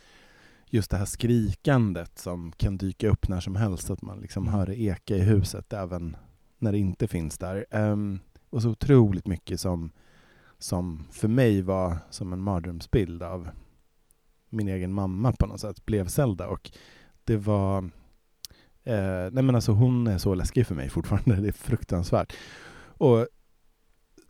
just 0.66 0.90
det 0.90 0.96
här 0.96 1.04
skrikandet 1.04 2.18
som 2.18 2.52
kan 2.52 2.76
dyka 2.76 3.08
upp 3.08 3.28
när 3.28 3.40
som 3.40 3.56
helst, 3.56 3.90
att 3.90 4.02
man 4.02 4.20
liksom 4.20 4.42
Mm. 4.42 4.54
hör 4.54 4.66
det 4.66 4.80
eka 4.80 5.16
i 5.16 5.20
huset 5.20 5.72
även 5.72 6.16
när 6.58 6.72
det 6.72 6.78
inte 6.78 7.08
finns 7.08 7.38
där. 7.38 7.66
Um, 7.70 8.20
och 8.50 8.62
så 8.62 8.70
otroligt 8.70 9.26
mycket 9.26 9.60
som, 9.60 9.90
som 10.58 11.06
för 11.10 11.28
mig 11.28 11.62
var 11.62 11.96
som 12.10 12.32
en 12.32 12.40
mardrömsbild 12.42 13.22
av 13.22 13.48
min 14.48 14.68
egen 14.68 14.92
mamma 14.92 15.32
på 15.32 15.46
något 15.46 15.60
sätt, 15.60 15.86
blev 15.86 16.08
Zelda. 16.08 16.48
Och 16.48 16.70
det 17.24 17.36
var... 17.36 17.90
Eh, 18.84 19.30
nej 19.32 19.42
men 19.42 19.54
alltså 19.54 19.72
hon 19.72 20.06
är 20.06 20.18
så 20.18 20.34
läskig 20.34 20.66
för 20.66 20.74
mig 20.74 20.88
fortfarande, 20.88 21.36
det 21.42 21.48
är 21.48 21.52
fruktansvärt. 21.52 22.32
Och 22.98 23.26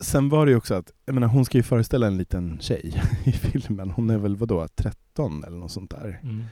sen 0.01 0.29
var 0.29 0.45
det 0.45 0.51
ju 0.51 0.57
också 0.57 0.75
att, 0.75 0.91
jag 1.05 1.13
menar 1.13 1.27
hon 1.27 1.45
ska 1.45 1.57
ju 1.57 1.63
föreställa 1.63 2.07
en 2.07 2.17
liten 2.17 2.57
tjej 2.59 3.01
i 3.23 3.31
filmen. 3.31 3.91
Hon 3.91 4.09
är 4.09 4.17
väl 4.17 4.35
vadå, 4.35 4.67
13 4.75 5.43
eller 5.43 5.57
något 5.57 5.71
sånt 5.71 5.91
där. 5.91 6.19
Mm. 6.23 6.43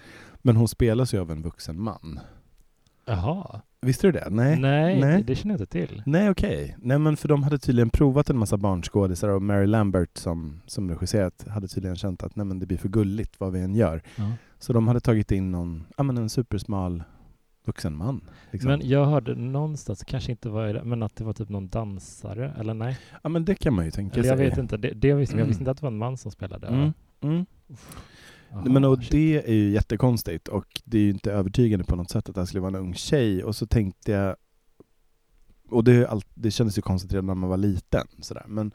Men 0.42 0.56
hon 0.56 0.68
spelas 0.68 1.14
ju 1.14 1.20
av 1.20 1.32
en 1.32 1.42
vuxen 1.42 1.82
man. 1.82 2.20
Jaha. 3.06 3.62
Visste 3.82 4.08
du 4.08 4.12
det? 4.12 4.28
Nej. 4.30 4.60
Nej, 4.60 5.00
Nej. 5.00 5.18
Det, 5.18 5.24
det 5.24 5.36
känner 5.36 5.54
jag 5.54 5.62
inte 5.62 5.72
till. 5.72 6.04
Nej 6.06 6.30
okej. 6.30 6.76
Nej 6.80 7.00
men 7.00 7.18
för 7.18 7.28
de 7.28 7.44
hade 7.44 7.60
tydligen 7.60 7.90
provat 7.90 8.30
en 8.30 8.38
massa 8.38 8.58
barnskådisar 8.58 9.30
och 9.30 9.42
Mary 9.42 9.68
Lambert 9.68 10.18
som, 10.18 10.62
som 10.66 10.90
regisserat 10.90 11.46
hade 11.48 11.68
tydligen 11.68 11.96
känt 11.96 12.24
att 12.24 12.36
nej 12.36 12.46
men 12.46 12.60
det 12.60 12.66
blir 12.66 12.78
för 12.78 12.90
gulligt 12.90 13.40
vad 13.40 13.54
vi 13.54 13.62
än 13.62 13.76
gör. 13.76 14.02
Ja. 14.16 14.32
Så 14.60 14.74
de 14.74 14.88
hade 14.88 15.00
tagit 15.00 15.32
in 15.32 15.52
någon, 15.52 15.86
ja 15.98 16.04
men 16.04 16.18
en 16.18 16.30
supersmal 16.30 17.04
vuxen 17.70 17.96
man. 17.96 18.22
Liksom. 18.52 18.72
Men 18.72 18.88
jag 18.90 19.06
hörde 19.06 19.36
någonstans, 19.36 20.04
kanske 20.04 20.32
inte 20.32 20.50
var 20.50 20.68
det, 20.74 20.84
men 20.84 21.04
att 21.04 21.16
det 21.16 21.24
var 21.24 21.34
typ 21.34 21.50
någon 21.50 21.68
dansare, 21.70 22.54
eller 22.60 22.74
nej? 22.74 22.98
ja 23.24 23.30
men 23.30 23.46
det 23.46 23.56
kan 23.56 23.74
man 23.74 23.86
ju 23.86 23.92
tänka 23.92 24.20
Eller 24.20 24.30
jag 24.30 24.38
sig. 24.38 24.50
vet 24.50 24.58
inte, 24.58 24.78
det, 24.78 24.92
det 24.94 25.14
visste, 25.14 25.34
jag 25.36 25.40
Mm. 25.40 25.48
visste 25.48 25.62
inte 25.62 25.72
att 25.72 25.78
det 25.78 25.84
var 25.84 25.92
en 25.92 25.98
man 25.98 26.18
som 26.18 26.32
spelade. 26.32 26.68
Mm. 26.68 26.94
Mm. 27.22 27.46
Jaha, 28.52 28.64
Men 28.66 28.84
och 28.86 28.98
shit. 29.00 29.12
det 29.12 29.48
är 29.50 29.54
ju 29.54 29.70
jättekonstigt 29.70 30.48
och 30.48 30.82
det 30.86 30.98
är 30.98 31.02
ju 31.02 31.10
inte 31.10 31.32
övertygande 31.32 31.86
på 31.86 31.96
något 31.96 32.10
sätt 32.10 32.30
att 32.30 32.36
det 32.36 32.42
här 32.42 32.46
skulle 32.46 32.62
vara 32.62 32.70
en 32.78 32.84
ung 32.84 32.94
tjej 32.94 33.44
och 33.44 33.56
så 33.56 33.66
tänkte 33.68 34.12
jag 34.12 34.36
och 35.70 35.84
det, 35.84 35.92
är 35.96 36.06
allt, 36.06 36.28
det 36.34 36.52
kändes 36.52 36.78
ju 36.78 36.82
konstigt 36.82 37.12
redan 37.14 37.26
när 37.26 37.36
man 37.36 37.50
var 37.50 37.58
liten 37.58 38.08
sådär. 38.22 38.44
men 38.48 38.72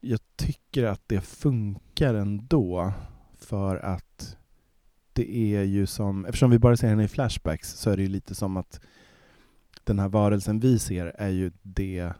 jag 0.00 0.20
tycker 0.36 0.84
att 0.84 1.02
det 1.06 1.20
funkar 1.20 2.14
ändå 2.14 2.92
för 3.38 3.76
att 3.76 4.36
det 5.16 5.36
är 5.56 5.62
ju 5.62 5.86
som, 5.86 6.24
eftersom 6.26 6.50
vi 6.50 6.58
bara 6.58 6.76
ser 6.76 6.88
henne 6.88 7.04
i 7.04 7.08
flashbacks 7.08 7.72
så 7.72 7.90
är 7.90 7.96
det 7.96 8.02
ju 8.02 8.08
lite 8.08 8.34
som 8.34 8.56
att 8.56 8.80
den 9.84 9.98
här 9.98 10.08
varelsen 10.08 10.60
vi 10.60 10.78
ser 10.78 11.06
är 11.18 11.28
ju 11.28 11.50
det, 11.62 12.12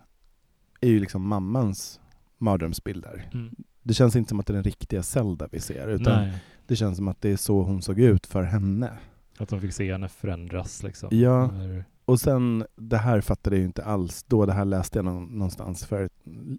är 0.81 0.89
ju 0.89 1.01
liksom 1.01 1.29
mammans 1.29 2.01
mardrömsbilder. 2.39 3.31
Mm. 3.35 3.55
Det 3.83 3.95
känns 3.95 4.17
inte 4.17 4.29
som 4.29 4.41
att 4.41 4.47
det 4.47 4.51
är 4.53 4.55
den 4.55 4.63
riktiga 4.65 5.03
Zelda 5.03 5.49
vi 5.53 5.61
ser 5.61 5.89
utan 5.89 6.23
Nej, 6.29 6.39
det 6.67 6.77
känns 6.77 6.97
som 6.97 7.09
att 7.09 7.21
det 7.21 7.29
är 7.31 7.37
så 7.37 7.63
hon 7.63 7.83
såg 7.83 8.01
ut 8.01 8.27
för 8.27 8.43
henne. 8.43 8.93
att 9.39 9.49
de 9.49 9.61
fick 9.61 9.73
se 9.73 9.93
henne 9.93 10.09
förändras 10.09 10.83
liksom. 10.83 11.09
Ja. 11.13 11.53
Eller- 11.55 11.85
Och 12.05 12.21
sen, 12.21 12.67
det 12.77 12.97
här 12.99 13.21
fattade 13.21 13.57
jag 13.57 13.61
ju 13.61 13.67
inte 13.67 13.85
alls 13.85 14.23
då, 14.23 14.47
det 14.47 14.53
här 14.53 14.65
läste 14.65 14.99
jag 14.99 15.05
någon, 15.05 15.25
någonstans 15.25 15.87
för 15.87 16.09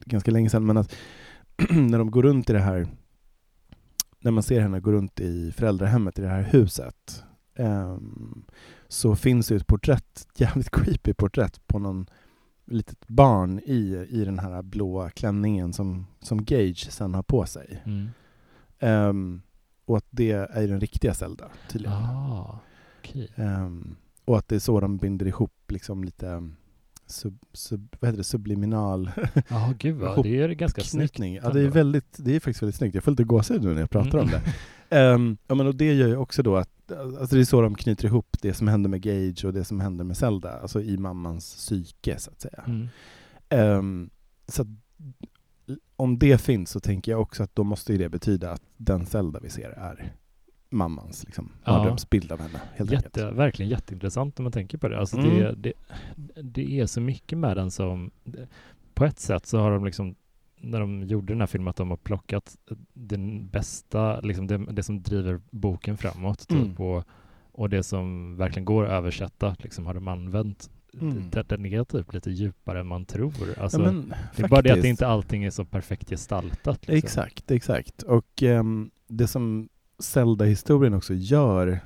ganska 0.05 0.31
länge 0.31 0.49
sedan, 0.49 0.65
men 0.65 0.77
att 0.77 0.95
när 1.69 1.97
de 1.97 2.11
går 2.11 2.23
runt 2.23 2.49
i 2.49 2.53
det 2.53 2.59
här, 2.59 2.87
när 4.27 4.31
man 4.31 4.43
ser 4.43 4.61
henne 4.61 4.79
gå 4.79 4.91
runt 4.91 5.19
i 5.19 5.51
föräldrahemmet 5.51 6.19
i 6.19 6.21
det 6.21 6.27
här 6.27 6.41
huset, 6.41 7.23
ehm, 7.55 8.45
så 8.87 9.15
finns 9.15 9.47
det 9.47 9.55
ett 9.55 9.67
porträtt, 9.67 10.27
jävligt 10.37 10.71
creepy 10.71 11.13
porträtt 11.13 11.67
på 11.67 11.79
någon 11.79 12.09
litet 12.65 13.07
barn 13.07 13.59
i, 13.59 14.07
i 14.09 14.25
den 14.25 14.39
här 14.39 14.61
blåa 14.61 15.09
klänningen 15.09 15.73
som, 15.73 16.07
som 16.19 16.45
Gage 16.45 16.87
sen 16.91 17.13
har 17.13 17.23
på 17.23 17.45
sig. 17.45 17.83
Mm. 17.85 18.09
Ehm, 18.79 19.41
och 19.85 19.97
att 19.97 20.07
det 20.09 20.31
är 20.31 20.67
den 20.67 20.79
riktiga 20.79 21.13
Zelda, 21.13 21.45
tydligen. 21.69 21.97
Ah, 21.97 22.59
okej. 22.99 23.29
Ehm, 23.35 23.95
och 24.25 24.37
att 24.37 24.47
det 24.47 24.55
är 24.55 24.59
så 24.59 24.79
de 24.79 24.97
binder 24.97 25.25
ihop 25.25 25.71
liksom 25.71 26.03
lite 26.03 26.27
um, 26.27 26.55
sub, 27.07 27.37
sub, 27.53 27.95
vad 27.99 28.07
heter 28.09 28.17
det, 28.17 28.23
subliminal 28.23 29.11
Ja, 29.49 29.73
gud 29.79 29.95
vad, 29.95 30.23
det 30.23 30.41
är 30.41 30.49
ganska 30.49 30.81
snyggt. 30.81 31.19
Ja, 31.19 31.49
det 31.49 31.61
är, 31.61 31.69
väldigt, 31.69 32.17
det 32.17 32.35
är 32.35 32.39
faktiskt 32.39 32.61
väldigt 32.61 32.75
snyggt. 32.75 32.95
Jag 32.95 33.03
får 33.03 33.11
lite 33.11 33.23
gåshud 33.23 33.63
nu 33.63 33.73
när 33.73 33.79
jag 33.79 33.89
pratar 33.89 34.17
om 34.17 34.27
Mm. 34.29 34.39
det. 34.89 34.97
Ehm, 34.97 35.37
ja, 35.47 35.55
men 35.55 35.67
och 35.67 35.75
det 35.75 35.93
gör 35.93 36.07
ju 36.07 36.17
också 36.17 36.43
då 36.43 36.55
att 36.55 36.91
alltså 36.91 37.35
det 37.35 37.41
är 37.41 37.45
så 37.45 37.61
de 37.61 37.75
knyter 37.75 38.05
ihop 38.05 38.37
det 38.41 38.53
som 38.53 38.67
händer 38.67 38.89
med 38.89 39.01
Gage 39.01 39.45
och 39.45 39.53
det 39.53 39.63
som 39.63 39.79
händer 39.79 40.03
med 40.05 40.17
Zelda, 40.17 40.59
alltså 40.59 40.81
i 40.81 40.97
mammans 40.97 41.55
psyke 41.55 42.19
så 42.19 42.31
att 42.31 42.41
säga. 42.41 42.63
Mm. 42.67 42.87
Ehm, 43.49 44.09
så 44.47 44.61
att, 44.61 44.67
om 45.95 46.19
det 46.19 46.41
finns 46.41 46.69
så 46.69 46.79
tänker 46.79 47.11
jag 47.11 47.21
också 47.21 47.43
att 47.43 47.55
då 47.55 47.63
måste 47.63 47.91
ju 47.91 47.97
det 47.97 48.09
betyda 48.09 48.51
att 48.51 48.61
den 48.77 49.05
Zelda 49.05 49.39
vi 49.39 49.49
ser 49.49 49.69
är 49.69 50.13
mammans 50.69 51.23
liksom, 51.25 51.51
Ja. 51.63 51.71
mardrömsbild 51.77 52.31
av 52.31 52.39
henne. 52.39 52.61
Helt 52.75 52.91
Jätte, 52.91 53.21
enkelt. 53.21 53.37
verkligen 53.39 53.69
jätteintressant 53.71 54.37
när 54.37 54.43
man 54.43 54.51
tänker 54.51 54.77
på 54.77 54.87
det. 54.89 54.99
Alltså 54.99 55.17
Mm. 55.17 55.29
det, 55.37 55.53
det, 55.55 55.73
det 56.41 56.79
är 56.79 56.85
så 56.85 57.01
mycket 57.01 57.37
med 57.37 57.57
den 57.57 57.71
som... 57.71 58.11
På 58.93 59.05
ett 59.05 59.19
sätt 59.19 59.45
så 59.45 59.59
har 59.59 59.71
de 59.71 59.85
liksom, 59.85 60.15
när 60.61 60.79
de 60.79 61.03
gjorde 61.03 61.33
den 61.33 61.39
här 61.39 61.47
filmen, 61.47 61.67
att 61.67 61.75
de 61.75 61.89
har 61.89 61.97
plockat 61.97 62.57
den 62.93 63.47
bästa, 63.47 64.19
liksom 64.21 64.47
det, 64.47 64.57
det 64.57 64.83
som 64.83 65.01
driver 65.01 65.41
boken 65.51 65.97
framåt. 65.97 66.47
Typ, 66.47 66.57
Mm. 66.59 66.75
och, 66.75 67.03
och 67.51 67.69
det 67.69 67.83
som 67.83 68.35
verkligen 68.37 68.65
går 68.65 68.85
att 68.85 68.91
översätta, 68.91 69.55
liksom 69.59 69.85
har 69.85 69.93
de 69.93 70.07
använt 70.07 70.69
Mm. 71.01 71.29
den 71.47 71.65
är 71.65 71.83
typ 71.83 72.13
lite 72.13 72.31
djupare 72.31 72.79
än 72.79 72.87
man 72.87 73.05
tror. 73.05 73.33
Alltså, 73.57 73.79
ja, 73.81 73.91
men, 73.91 74.13
det 74.35 74.43
är 74.43 74.47
bara 74.47 74.61
det 74.61 74.69
att 74.69 74.75
faktiskt. 74.75 74.85
inte 74.89 75.07
allting 75.07 75.43
är 75.43 75.49
så 75.49 75.65
perfekt 75.65 76.09
gestaltat. 76.09 76.87
Liksom. 76.87 76.95
Exakt, 76.97 77.51
exakt. 77.51 78.03
Och 78.03 78.43
ehm, 78.43 78.91
det 79.07 79.27
som 79.27 79.69
Zelda-historien 79.99 80.93
också 80.93 81.13
gör, 81.13 81.79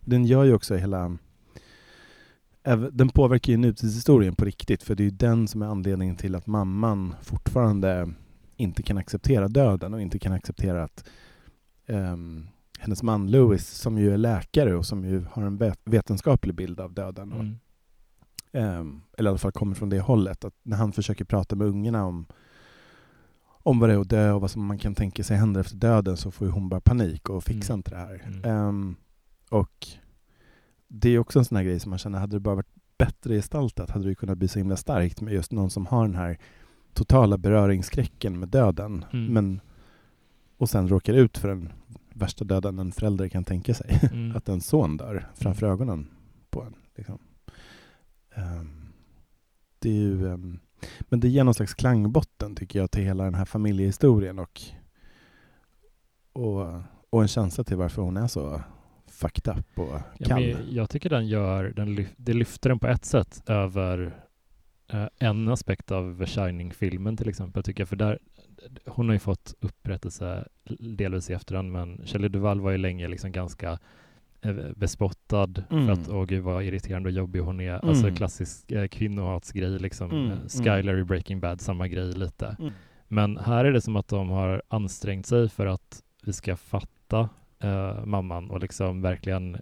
den 0.00 0.24
gör 0.24 0.44
ju 0.44 0.54
också 0.54 0.76
hela... 0.76 1.18
Den 2.92 3.08
påverkar 3.08 3.52
ju 3.52 3.56
nutidshistorien 3.56 4.34
på 4.34 4.44
riktigt, 4.44 4.82
för 4.82 4.94
det 4.94 5.02
är 5.02 5.04
ju 5.04 5.10
den 5.10 5.48
som 5.48 5.62
är 5.62 5.66
anledningen 5.66 6.16
till 6.16 6.34
att 6.34 6.46
mamman 6.46 7.14
fortfarande 7.22 8.12
inte 8.56 8.82
kan 8.82 8.98
acceptera 8.98 9.48
döden 9.48 9.94
och 9.94 10.00
inte 10.00 10.18
kan 10.18 10.32
acceptera 10.32 10.82
att 10.84 11.04
ehm, 11.86 12.46
hennes 12.78 13.02
man 13.02 13.30
Louis, 13.30 13.68
som 13.68 13.98
ju 13.98 14.12
är 14.12 14.18
läkare 14.18 14.76
och 14.76 14.86
som 14.86 15.04
ju 15.04 15.24
har 15.30 15.42
en 15.42 15.56
vet- 15.56 15.80
vetenskaplig 15.84 16.54
bild 16.54 16.80
av 16.80 16.92
döden, 16.94 17.32
och 17.32 17.40
Mm. 17.40 17.56
Ehm, 18.52 19.02
eller 19.18 19.28
i 19.28 19.30
alla 19.30 19.38
fall 19.38 19.52
kommer 19.52 19.74
från 19.74 19.88
det 19.88 20.00
hållet, 20.00 20.44
att 20.44 20.54
när 20.62 20.76
han 20.76 20.92
försöker 20.92 21.24
prata 21.24 21.56
med 21.56 21.66
ungarna 21.66 22.06
om, 22.06 22.26
om 23.62 23.78
vad 23.78 23.88
det 23.88 23.94
är 23.94 23.98
att 24.00 24.08
dö 24.08 24.32
och 24.32 24.40
vad 24.40 24.50
som 24.50 24.66
man 24.66 24.78
kan 24.78 24.94
tänka 24.94 25.24
sig 25.24 25.36
händer 25.36 25.60
efter 25.60 25.76
döden 25.76 26.16
så 26.16 26.30
får 26.30 26.46
ju 26.46 26.52
hon 26.52 26.68
bara 26.68 26.80
panik 26.80 27.28
och 27.28 27.44
fixar 27.44 27.74
Mm. 27.74 27.78
inte 27.78 27.90
det 27.90 27.96
här. 27.96 28.22
Mm. 28.26 28.44
Ehm, 28.44 28.96
och 29.50 29.86
det 30.88 31.08
är 31.10 31.18
också 31.18 31.38
en 31.38 31.44
sån 31.44 31.56
här 31.56 31.64
grej 31.64 31.80
som 31.80 31.90
man 31.90 31.98
känner, 31.98 32.18
hade 32.18 32.36
det 32.36 32.40
bara 32.40 32.54
varit 32.54 32.74
bättre 32.98 33.34
gestaltat 33.34 33.90
hade 33.90 34.08
det 34.08 34.14
kunnat 34.14 34.38
bli 34.38 34.48
så 34.48 34.58
himla 34.58 34.76
starkt 34.76 35.20
med 35.20 35.34
just 35.34 35.52
någon 35.52 35.70
som 35.70 35.86
har 35.86 36.06
den 36.06 36.14
här 36.16 36.38
totala 36.92 37.38
beröringsskräcken 37.38 38.38
med 38.38 38.48
döden. 38.48 39.04
Mm. 39.12 39.32
Men, 39.32 39.60
och 40.56 40.70
sen 40.70 40.88
råkar 40.88 41.14
ut 41.14 41.38
för 41.38 41.48
den 41.48 41.72
värsta 42.14 42.44
döden 42.44 42.78
en 42.78 42.92
förälder 42.92 43.28
kan 43.28 43.44
tänka 43.44 43.74
sig. 43.74 44.00
Mm. 44.12 44.36
Att 44.36 44.48
en 44.48 44.60
son 44.60 44.96
dör 44.96 45.28
framför 45.34 45.66
ögonen 45.66 46.06
på 46.50 46.62
en. 46.62 46.74
Liksom. 46.96 47.18
Ehm, 48.34 48.86
det 49.78 49.88
är 49.88 49.94
ju, 49.94 50.28
ehm, 50.32 50.58
men 51.00 51.20
det 51.20 51.28
ger 51.28 51.44
någon 51.44 51.54
slags 51.54 51.74
klangbotten 51.74 52.54
tycker 52.56 52.78
jag 52.78 52.90
till 52.90 53.02
hela 53.02 53.24
den 53.24 53.34
här 53.34 53.44
familjehistorien 53.44 54.38
och, 54.38 54.60
och, 56.32 56.66
och 57.10 57.22
en 57.22 57.28
känsla 57.28 57.64
till 57.64 57.76
varför 57.76 58.02
hon 58.02 58.16
är 58.16 58.26
så 58.26 58.62
fucked 59.10 59.56
up 59.58 59.78
och 59.78 60.00
Ja, 60.18 60.26
kall. 60.28 60.40
men 60.42 60.74
jag 60.74 60.90
tycker 60.90 61.10
den 61.10 61.26
gör, 61.28 61.64
den 61.76 61.94
lyf, 61.94 62.08
det 62.16 62.32
lyfter 62.32 62.68
den 62.68 62.78
på 62.78 62.86
ett 62.86 63.04
sätt 63.04 63.42
över 63.46 64.16
eh, 64.92 65.06
en 65.18 65.48
aspekt 65.48 65.90
av 65.90 66.26
Shining-filmen 66.26 67.16
till 67.16 67.28
exempel, 67.28 67.62
tycker 67.62 67.80
jag. 67.80 67.88
För 67.88 67.96
där, 67.96 68.18
hon 68.86 69.06
har 69.08 69.12
ju 69.12 69.18
fått 69.18 69.54
upprättelse 69.60 70.48
delvis 70.78 71.30
i 71.30 71.32
efterhand, 71.32 71.72
men 71.72 72.06
Shelley 72.06 72.28
Duvall 72.28 72.60
var 72.60 72.70
ju 72.70 72.78
länge 72.78 73.08
liksom 73.08 73.32
ganska 73.32 73.78
bespottad 74.76 75.62
Mm. 75.70 75.86
för 75.86 75.92
att 75.92 76.08
åh 76.08 76.24
gud 76.24 76.42
vad 76.44 76.64
irriterande 76.64 77.08
och 77.08 77.14
jobbig 77.14 77.40
hon 77.40 77.60
är. 77.60 77.72
Alltså 77.88 78.04
Mm. 78.04 78.16
klassisk 78.16 78.72
eh, 78.72 78.88
kvinnohatsgrej 78.88 79.78
liksom. 79.78 80.10
Mm, 80.10 80.26
Eh, 80.26 80.32
mm. 80.32 80.48
Skyler 80.48 80.96
i 80.98 81.04
Breaking 81.04 81.40
Bad, 81.40 81.60
samma 81.60 81.88
grej 81.88 82.12
lite. 82.12 82.56
Mm. 82.60 82.72
Men 83.08 83.36
här 83.36 83.64
är 83.64 83.72
det 83.72 83.80
som 83.80 83.96
att 83.96 84.08
de 84.08 84.28
har 84.30 84.62
ansträngt 84.68 85.26
sig 85.26 85.48
för 85.48 85.66
att 85.66 86.02
vi 86.22 86.32
ska 86.32 86.56
fatta 86.56 87.28
eh, 87.58 88.04
mamman 88.04 88.50
och 88.50 88.60
liksom 88.60 89.02
verkligen 89.02 89.56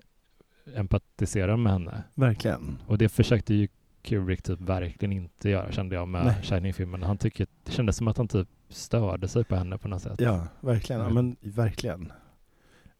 empatisera 0.74 1.56
med 1.56 1.72
henne. 1.72 2.02
Verkligen. 2.14 2.78
Och 2.86 2.98
det 2.98 3.08
försökte 3.08 3.54
ju 3.54 3.68
Kubrick 4.02 4.42
typ 4.42 4.60
verkligen 4.60 5.12
inte 5.12 5.50
göra 5.50 5.72
kände 5.72 5.94
jag 5.94 6.08
med. 6.08 6.34
Shining-filmen. 6.44 7.02
Han 7.02 7.18
tycker, 7.18 7.46
det 7.64 7.72
kändes 7.72 7.96
som 7.96 8.08
att 8.08 8.16
han 8.16 8.28
typ 8.28 8.48
störde 8.68 9.28
sig 9.28 9.44
på 9.44 9.56
henne 9.56 9.78
på 9.78 9.88
något 9.88 10.02
sätt. 10.02 10.20
Ja, 10.20 10.46
verkligen. 10.60 11.02
Ja, 11.02 11.08
men 11.08 11.36
verkligen. 11.40 12.12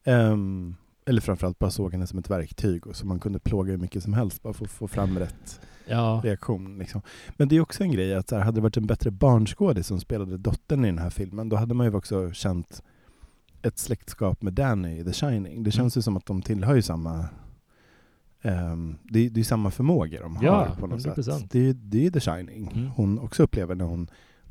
Ehm, 0.05 0.75
eller 1.09 1.21
framförallt 1.21 1.59
bara 1.59 1.71
såg 1.71 1.93
henne 1.93 2.07
som 2.07 2.19
ett 2.19 2.31
verktyg 2.31 2.87
och 2.87 2.97
så 2.97 3.07
man 3.07 3.21
kunde 3.21 3.39
plåga 3.39 3.71
hur 3.71 3.79
mycket 3.79 4.03
som 4.03 4.13
helst 4.13 4.43
bara 4.43 4.53
för 4.53 4.65
att 4.65 4.71
få 4.71 4.89
fram 4.89 5.19
rätt 5.19 5.61
Ja, 5.91 6.21
reaktion. 6.25 6.79
Liksom. 6.79 7.03
Men 7.37 7.49
det 7.49 7.57
är 7.57 7.61
också 7.61 7.83
en 7.83 7.93
grej 7.93 8.15
att 8.15 8.29
så 8.29 8.37
här, 8.37 8.43
hade 8.45 8.57
det 8.57 8.61
varit 8.63 8.77
en 8.77 8.87
bättre 8.87 9.11
barnskådis 9.11 9.87
som 9.87 10.01
spelade 10.01 10.39
dottern 10.39 10.85
i 10.85 10.89
den 10.89 10.99
här 10.99 11.11
filmen, 11.11 11.49
då 11.49 11.57
hade 11.57 11.75
man 11.75 11.87
ju 11.87 11.95
också 11.95 12.33
känt 12.33 12.83
ett 13.63 13.79
släktskap 13.79 14.43
med 14.43 14.53
Danny 14.53 14.99
i 15.01 15.05
The 15.05 15.13
Shining. 15.13 15.63
Det 15.63 15.71
känns 15.71 15.97
ju 15.97 16.03
som 16.03 16.17
att 16.17 16.27
de 16.27 16.43
tillhör 16.43 16.75
ju 16.75 16.83
samma 16.83 17.25
ehm, 18.43 18.97
det, 19.03 19.27
är- 19.27 19.31
det 19.31 19.41
är 19.41 19.45
samma 19.45 19.71
förmågor 19.71 20.21
de 20.21 20.37
har 20.37 20.45
Ja, 20.45 20.77
på 20.81 20.87
något 20.87 21.01
100%. 21.07 21.23
sätt. 21.23 21.51
Det 21.51 21.69
är, 21.69 21.73
det 21.75 22.07
är 22.07 22.11
The 22.11 22.21
Shining. 22.21 22.73
Mm. 22.75 22.89
Hon 22.91 23.19
också 23.19 23.43
upplever 23.43 23.75
när 23.75 23.85
hon 23.85 24.09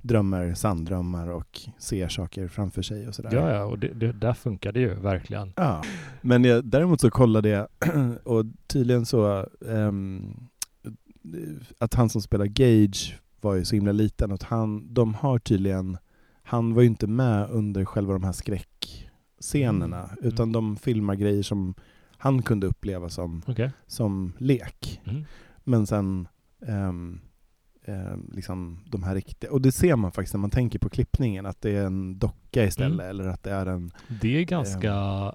drömmer 0.08 0.54
sanddrömmar 0.54 1.28
och 1.28 1.60
ser 1.78 2.08
saker 2.08 2.48
framför 2.48 2.82
sig 2.82 3.08
och 3.08 3.16
sådär. 3.16 3.30
ja, 3.34 3.52
ja 3.54 3.64
och 3.66 3.80
det, 3.80 3.94
det, 3.94 4.12
där 4.12 4.34
funkar 4.34 4.72
det 4.72 4.80
ju 4.80 4.94
verkligen. 4.94 5.54
Ja, 5.56 5.84
men 6.22 6.44
jag, 6.44 6.66
däremot 6.66 7.02
så 7.02 7.10
kollade 7.12 7.50
jag 7.50 7.68
och 8.24 8.46
tydligen 8.68 9.06
så 9.06 9.46
ehm, 9.70 10.34
att 11.80 11.94
han 11.94 12.10
som 12.10 12.22
spelar 12.22 12.46
Gage 12.46 13.20
var 13.42 13.56
ju 13.56 13.66
så 13.66 13.76
himla 13.76 13.92
liten 13.92 14.32
att 14.32 14.44
han, 14.44 14.94
de 14.94 15.14
har 15.14 15.40
tydligen, 15.40 15.98
han 16.44 16.74
var 16.74 16.82
ju 16.82 16.88
inte 16.88 17.08
med 17.08 17.50
under 17.50 17.86
själva 17.86 18.14
de 18.14 18.24
här 18.24 18.32
skräckscenerna 18.32 20.04
Mm. 20.04 20.18
utan 20.22 20.52
de 20.52 20.76
filmar 20.78 21.16
grejer 21.16 21.44
som 21.44 21.74
han 22.18 22.42
kunde 22.42 22.68
uppleva 22.68 23.10
som, 23.10 23.42
Okej. 23.48 23.72
som 23.88 24.34
lek. 24.38 25.02
Mm. 25.06 25.24
Men 25.64 25.88
sen 25.88 26.28
ehm, 26.68 27.20
ehm, 27.88 28.30
liksom 28.34 28.80
de 28.86 29.04
här 29.04 29.16
riktiga, 29.16 29.52
och 29.52 29.62
det 29.62 29.72
ser 29.72 29.96
man 29.96 30.12
faktiskt 30.12 30.34
när 30.34 30.40
man 30.40 30.50
tänker 30.50 30.80
på 30.80 30.90
klippningen 30.90 31.46
att 31.46 31.62
det 31.62 31.72
är 31.72 31.86
en 31.86 32.20
docka 32.20 32.64
istället 32.66 32.94
Mm. 33.00 33.10
eller 33.10 33.28
att 33.28 33.44
det 33.44 33.52
är 33.52 33.66
en 33.66 33.92
Det 34.22 34.38
är 34.38 34.44
ganska, 34.44 34.94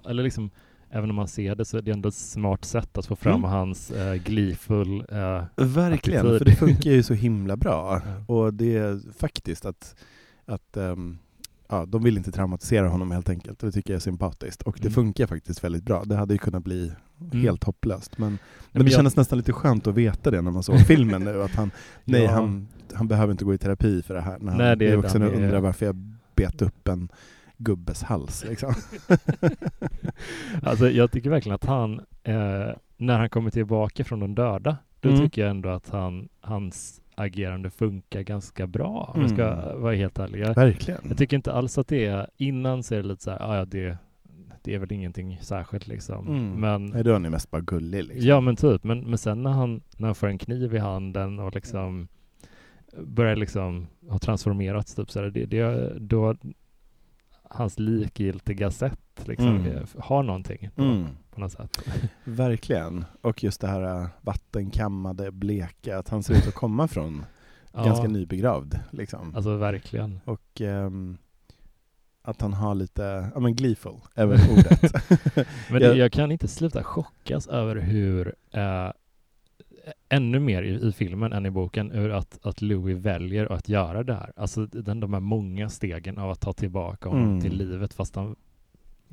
eller 0.09 0.23
liksom, 0.23 0.49
även 0.89 1.09
om 1.09 1.15
man 1.15 1.27
ser 1.27 1.55
det 1.55 1.65
så 1.65 1.77
är 1.77 1.81
det 1.81 1.91
ändå 1.91 2.09
ett 2.09 2.15
smart 2.15 2.65
sätt 2.65 2.97
att 2.97 3.05
få 3.05 3.15
fram 3.15 3.35
Mm. 3.39 3.49
hans 3.51 3.91
eh, 3.91 4.13
gleeful 4.15 5.05
eh, 5.11 5.43
Verkligen, 5.55 6.19
attityd. 6.27 6.37
för 6.37 6.45
det 6.45 6.55
funkar 6.55 6.91
ju 6.91 7.03
så 7.03 7.13
himla 7.13 7.57
bra. 7.57 8.01
Ja. 8.27 8.33
Och 8.35 8.53
det 8.53 8.77
är 8.77 9.13
faktiskt 9.19 9.65
att, 9.65 9.95
att 10.45 10.77
ehm, 10.77 11.17
ja, 11.73 11.85
de 11.85 12.03
vill 12.03 12.17
inte 12.17 12.31
traumatisera 12.31 12.87
honom 12.87 13.11
helt 13.11 13.29
enkelt. 13.29 13.59
Det 13.59 13.71
tycker 13.71 13.93
jag 13.93 13.95
är 13.97 14.01
sympatiskt. 14.01 14.61
Och 14.61 14.75
det 14.77 14.87
Mm. 14.87 14.93
funkar 14.93 15.27
faktiskt 15.27 15.63
väldigt 15.63 15.83
bra. 15.83 16.03
Det 16.05 16.15
hade 16.15 16.33
ju 16.33 16.37
kunnat 16.37 16.63
bli 16.63 16.91
Mm. 17.21 17.41
helt 17.41 17.63
hopplöst. 17.63 18.17
Men, 18.17 18.37
men 18.71 18.85
det 18.85 18.91
jag- 18.91 18.95
kändes 18.95 19.15
nästan 19.15 19.37
lite 19.37 19.53
skönt 19.53 19.87
att 19.87 19.95
veta 19.95 20.31
det 20.31 20.41
när 20.41 20.51
man 20.51 20.63
såg 20.63 20.79
filmen 20.87 21.21
nu. 21.23 21.43
Att 21.43 21.55
han, 21.55 21.71
nej, 22.03 22.23
Ja. 22.23 22.31
han, 22.31 22.67
han 22.93 23.07
behöver 23.07 23.31
inte 23.31 23.45
gå 23.45 23.53
i 23.53 23.57
terapi 23.57 24.01
för 24.01 24.13
det 24.13 24.21
här. 24.21 24.37
När 24.39 24.49
han 24.51 24.57
Nej, 24.57 24.77
det 24.77 24.87
är 24.89 25.03
han 25.09 25.21
är- 25.21 25.33
undrar 25.33 25.59
varför 25.59 25.85
jag 25.85 25.95
bet 26.35 26.61
upp 26.61 26.87
en 26.87 27.09
gubbes 27.57 28.03
hals. 28.03 28.45
Liksom. 28.49 28.73
Alltså 30.63 30.89
jag 30.89 31.11
tycker 31.11 31.29
verkligen 31.29 31.55
att 31.55 31.65
han, 31.65 31.99
eh, 32.23 32.75
när 32.97 33.17
han 33.17 33.29
kommer 33.29 33.49
tillbaka 33.49 34.03
från 34.03 34.19
de 34.19 34.35
döda, 34.35 34.77
då 34.99 35.09
Mm. 35.09 35.21
tycker 35.21 35.41
jag 35.41 35.51
ändå 35.51 35.69
att 35.69 35.89
han, 35.89 36.29
hans 36.41 37.01
agerande 37.15 37.69
funkar 37.69 38.21
ganska 38.21 38.67
bra, 38.67 39.11
om 39.15 39.21
jag 39.21 39.29
ska 39.29 39.43
Mm. 39.47 39.81
vara 39.81 39.95
helt 39.95 40.19
ärlig. 40.19 40.39
Jag, 40.39 40.55
Verkligen. 40.55 40.99
jag 41.07 41.17
tycker 41.17 41.35
inte 41.35 41.53
alls 41.53 41.77
att 41.77 41.87
det 41.87 42.05
är, 42.05 42.27
innan 42.37 42.83
så 42.83 42.95
är 42.95 43.01
det 43.01 43.07
lite 43.07 43.23
så 43.23 43.31
här, 43.31 43.41
"Ah, 43.51 43.57
ja 43.57 43.65
det, 43.65 43.97
det 44.61 44.75
är 44.75 44.79
väl 44.79 44.91
ingenting 44.91 45.37
särskilt 45.41 45.87
liksom. 45.87 46.27
Mm. 46.27 46.51
Men, 46.61 46.85
Nej, 46.85 47.03
då 47.03 47.09
är 47.09 47.13
han 47.13 47.23
ju 47.23 47.29
mest 47.29 47.51
bara 47.51 47.61
gullig. 47.61 48.03
Liksom. 48.03 48.27
ja 48.27 48.41
men 48.41 48.55
typ, 48.55 48.83
men, 48.83 48.99
men 49.09 49.17
sen 49.17 49.43
när 49.43 49.51
han, 49.51 49.81
när 49.97 50.07
han 50.07 50.15
får 50.15 50.27
en 50.27 50.37
kniv 50.37 50.75
i 50.75 50.77
handen 50.77 51.39
och 51.39 51.55
liksom 51.55 52.07
börjar 52.97 53.35
liksom 53.35 53.87
ha 54.09 54.19
transformerats 54.19 54.95
typ 54.95 55.11
så 55.11 55.19
här, 55.21 55.29
det, 55.29 55.45
det, 55.45 55.93
då 55.99 56.35
hans 57.53 57.79
likgiltiga 57.79 58.71
sätt 58.71 58.99
liksom 59.25 59.47
Mm. 59.47 59.67
eh, 59.77 59.83
har 59.99 60.23
någonting 60.23 60.69
på, 60.75 60.81
Mm. 60.81 61.05
på 61.31 61.41
något 61.41 61.51
sätt. 61.51 61.79
Verkligen. 62.23 63.05
Och 63.21 63.43
just 63.43 63.61
det 63.61 63.67
här 63.67 64.01
äh, 64.01 64.07
vattenkammade, 64.21 65.31
bleka, 65.31 65.97
att 65.97 66.09
han 66.09 66.23
ser 66.23 66.33
ut 66.33 66.47
att 66.47 66.53
komma 66.53 66.87
från 66.87 67.25
Ja, 67.73 67.83
ganska 67.83 68.07
nybegravd. 68.07 68.79
Liksom. 68.91 69.35
Alltså 69.35 69.57
verkligen. 69.57 70.19
Och 70.25 70.61
ehm, 70.61 71.17
att 72.21 72.41
han 72.41 72.53
har 72.53 72.75
lite, 72.75 73.29
ja 73.33 73.39
men 73.39 73.55
gleeful 73.55 73.99
väl 74.15 74.39
ordet. 74.51 74.81
Men 75.69 75.81
Jag- 75.81 75.81
det, 75.81 75.95
jag 75.95 76.11
kan 76.11 76.31
inte 76.31 76.47
sluta 76.47 76.83
chockas 76.83 77.47
över 77.47 77.75
hur 77.75 78.35
eh, 78.51 78.89
ännu 80.09 80.39
mer 80.39 80.63
i, 80.63 80.87
i 80.87 80.91
filmen 80.91 81.33
än 81.33 81.45
i 81.45 81.49
boken, 81.49 81.91
ur 81.91 82.09
att, 82.09 82.39
att 82.45 82.61
Louis 82.61 82.97
väljer 82.97 83.51
att 83.51 83.69
göra 83.69 84.03
det 84.03 84.13
här. 84.13 84.31
Alltså 84.35 84.65
den, 84.65 84.99
de 84.99 85.13
här 85.13 85.19
många 85.19 85.69
stegen 85.69 86.17
av 86.17 86.31
att 86.31 86.39
ta 86.39 86.53
tillbaka 86.53 87.09
honom 87.09 87.23
Mm. 87.29 87.41
till 87.41 87.57
livet 87.57 87.93
fast 87.93 88.15
han 88.15 88.35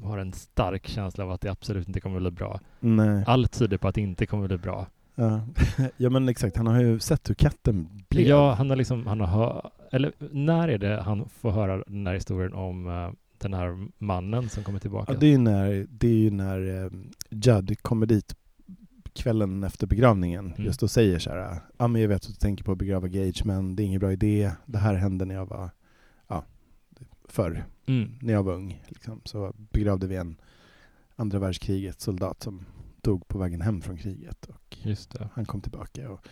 har 0.02 0.18
en 0.18 0.32
stark 0.32 0.86
känsla 0.88 1.24
av 1.24 1.30
att 1.30 1.40
det 1.40 1.50
absolut 1.50 1.88
inte 1.88 2.00
kommer 2.00 2.16
att 2.16 2.22
bli 2.22 2.30
bra. 2.30 2.60
Nej. 2.80 3.24
Allt 3.26 3.58
tyder 3.58 3.76
på 3.76 3.88
att 3.88 3.94
det 3.94 4.00
inte 4.00 4.26
kommer 4.26 4.44
att 4.44 4.48
bli 4.48 4.58
bra. 4.58 4.86
Ja. 5.14 5.40
ja 5.96 6.10
men 6.10 6.28
exakt, 6.28 6.56
han 6.56 6.66
har 6.66 6.80
ju 6.80 6.98
sett 6.98 7.30
hur 7.30 7.34
katten 7.34 7.88
blev. 8.08 8.26
Ja, 8.26 8.52
han 8.54 8.70
har 8.70 8.76
liksom, 8.76 9.06
han 9.06 9.20
har 9.20 9.26
hör, 9.26 9.70
eller 9.92 10.12
när 10.30 10.68
är 10.68 10.78
det 10.78 11.02
han 11.02 11.28
får 11.28 11.50
höra 11.50 11.84
den 11.86 12.06
här 12.06 12.14
historien 12.14 12.52
om 12.52 12.88
eh, 12.88 13.10
den 13.38 13.54
här 13.54 13.88
mannen 13.98 14.48
som 14.48 14.64
kommer 14.64 14.78
tillbaka? 14.78 15.12
Ja, 15.12 15.18
det 15.18 15.26
är 15.26 15.30
ju 15.30 15.38
när, 15.38 15.86
det 15.90 16.26
är 16.26 16.30
när 16.30 16.84
eh, 16.84 16.90
Judd 17.30 17.82
kommer 17.82 18.06
dit 18.06 18.34
kvällen 19.14 19.64
efter 19.64 19.86
begravningen 19.86 20.46
Mm. 20.52 20.64
just 20.64 20.82
och 20.82 20.90
säger 20.90 21.18
så 21.18 21.30
här, 21.30 21.60
ja 21.78 21.88
men 21.88 22.02
jag 22.02 22.08
vet 22.08 22.22
att 22.22 22.28
du 22.28 22.34
tänker 22.34 22.64
på 22.64 22.72
att 22.72 22.78
begrava 22.78 23.08
Gage 23.08 23.42
men 23.44 23.76
det 23.76 23.82
är 23.82 23.84
ingen 23.84 24.00
bra 24.00 24.12
idé, 24.12 24.52
det 24.66 24.78
här 24.78 24.94
hände 24.94 25.24
när 25.24 25.34
jag 25.34 25.46
var, 25.46 25.70
ja, 26.28 26.44
förr, 27.24 27.64
Mm. 27.86 28.10
när 28.20 28.32
jag 28.32 28.42
var 28.42 28.54
ung. 28.54 28.82
Liksom. 28.88 29.20
Så 29.24 29.52
begravde 29.56 30.06
vi 30.06 30.16
en 30.16 30.36
andra 31.16 31.38
världskrigets 31.38 32.04
soldat 32.04 32.42
som 32.42 32.64
dog 33.00 33.28
på 33.28 33.38
vägen 33.38 33.60
hem 33.60 33.80
från 33.80 33.96
kriget. 33.96 34.46
Och. 34.46 34.78
Han 35.32 35.44
kom 35.46 35.60
tillbaka. 35.60 36.10
Och, 36.10 36.26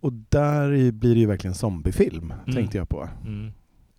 och 0.00 0.12
där 0.12 0.92
blir 0.92 1.14
det 1.14 1.20
ju 1.20 1.26
verkligen 1.26 1.54
zombiefilm, 1.54 2.34
tänkte 2.54 2.78
jag 2.78 2.88
på. 2.88 3.08
Mm. 3.24 3.52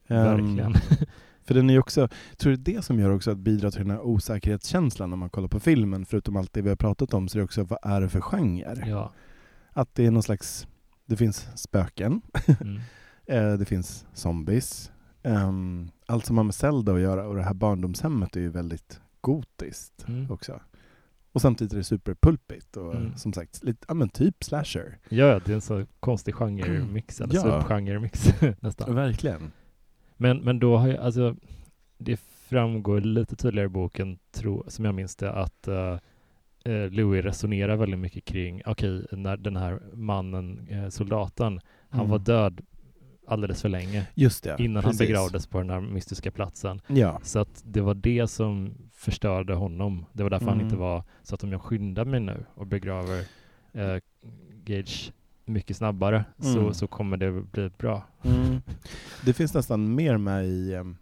Ehm, 0.08 0.24
Verkligen. 0.24 0.74
För 1.48 1.54
den 1.54 1.70
är 1.70 1.80
också, 1.80 2.10
tror 2.38 2.52
du 2.52 2.58
det 2.58 2.82
som 2.86 3.00
gör 3.00 3.10
också 3.10 3.32
att 3.32 3.38
bidra 3.38 3.72
till 3.72 3.82
den 3.82 3.92
här 3.92 4.02
osäkerhetskänslan 4.02 5.10
när 5.10 5.18
man 5.18 5.30
kollar 5.30 5.48
på 5.48 5.60
filmen, 5.60 6.06
förutom 6.06 6.36
allt 6.36 6.54
det 6.54 6.62
vi 6.62 6.70
har 6.70 6.76
pratat 6.76 7.14
om, 7.14 7.28
så 7.28 7.38
är 7.38 7.40
det 7.40 7.44
också 7.46 7.64
vad 7.64 7.80
är 7.82 8.02
det 8.02 8.10
för 8.10 8.22
genre? 8.22 8.84
ja. 8.88 9.14
Att 9.74 9.96
det 9.96 10.06
är 10.06 10.12
någon 10.12 10.24
slags, 10.24 10.68
det 11.06 11.18
finns 11.18 11.48
spöken, 11.56 12.22
Mm. 12.62 12.80
eh, 13.26 13.60
det 13.60 13.66
finns 13.66 14.06
zombies, 14.14 14.92
ehm, 15.24 15.90
allt 16.06 16.26
som 16.26 16.38
har 16.38 16.44
med 16.44 16.56
Zelda 16.56 16.94
att 16.94 17.00
göra 17.00 17.28
och 17.28 17.36
det 17.36 17.44
här 17.44 17.54
barndomshemmet 17.54 18.36
är 18.36 18.40
ju 18.42 18.50
väldigt 18.50 19.02
gotiskt 19.22 20.06
Mm. 20.08 20.32
också. 20.32 20.60
Och 21.32 21.42
samtidigt 21.42 21.74
är 21.74 21.78
det 21.78 21.84
superpulpigt 21.84 22.78
och 22.78 22.96
Mm. 22.96 23.18
som 23.18 23.34
sagt, 23.34 23.64
lite, 23.64 23.86
ja 23.88 23.94
men 23.94 24.10
typ 24.10 24.44
slasher. 24.44 24.98
Ja, 25.10 25.40
det 25.46 25.52
är 25.52 25.56
en 25.56 25.62
så 25.62 25.86
konstig 26.00 26.34
genre-mix, 26.36 27.22
eller 27.22 27.36
Ja. 27.36 27.42
subgenre-mix 27.42 28.34
nästan. 28.62 28.96
Verkligen. 28.96 29.52
Men, 30.18 30.38
men 30.38 30.60
då 30.60 30.78
har 30.78 30.88
jag, 30.88 30.98
alltså, 30.98 31.36
det 31.98 32.18
framgår 32.50 33.02
lite 33.02 33.36
tydligare 33.36 33.66
i 33.66 33.70
boken, 33.70 34.20
tro, 34.32 34.64
som 34.68 34.86
jag 34.86 34.96
minns 34.96 35.16
det, 35.16 35.32
att 35.32 35.68
uh, 35.68 35.98
Louis 36.90 37.24
resonerar 37.26 37.76
väldigt 37.76 38.00
mycket 38.00 38.26
kring, 38.26 38.62
okej, 38.66 39.06
när 39.12 39.38
den 39.38 39.56
här 39.56 39.80
mannen, 39.94 40.68
eh, 40.70 40.90
soldaten, 40.90 41.60
han 41.90 42.00
Mm. 42.00 42.12
var 42.12 42.20
död 42.20 42.62
alldeles 43.28 43.62
för 43.62 43.70
länge 43.70 44.08
Just 44.16 44.44
det. 44.44 44.56
innan 44.60 44.84
precis. 44.84 45.00
han 45.00 45.08
begravdes 45.08 45.48
på 45.48 45.58
den 45.58 45.70
här 45.70 45.82
mystiska 45.82 46.32
platsen. 46.32 46.82
Ja. 46.88 47.20
Så 47.24 47.40
att 47.40 47.62
det 47.66 47.82
var 47.82 47.94
det 47.94 48.28
som 48.28 48.74
förstörde 48.94 49.54
honom. 49.54 50.06
Det 50.14 50.24
var 50.24 50.30
därför 50.30 50.46
han 50.46 50.54
Mm. 50.54 50.66
inte 50.66 50.78
var 50.78 51.04
så 51.24 51.36
att 51.36 51.44
om 51.44 51.52
jag 51.52 51.62
skyndar 51.62 52.06
mig 52.06 52.20
nu 52.20 52.46
och 52.56 52.68
begraver 52.68 53.20
eh, 53.74 53.98
Gage 54.64 55.12
mycket 55.48 55.78
snabbare 55.78 56.26
så, 56.40 56.60
Mm. 56.60 56.74
så 56.74 56.88
kommer 56.88 57.18
det 57.18 57.32
bli 57.32 57.70
bra. 57.78 58.04
Mm. 58.24 58.62
Det 59.26 59.34
finns 59.34 59.54
nästan 59.54 59.96
mer 59.96 60.18
med 60.18 60.46
i, 60.46 60.74
em, 60.76 60.98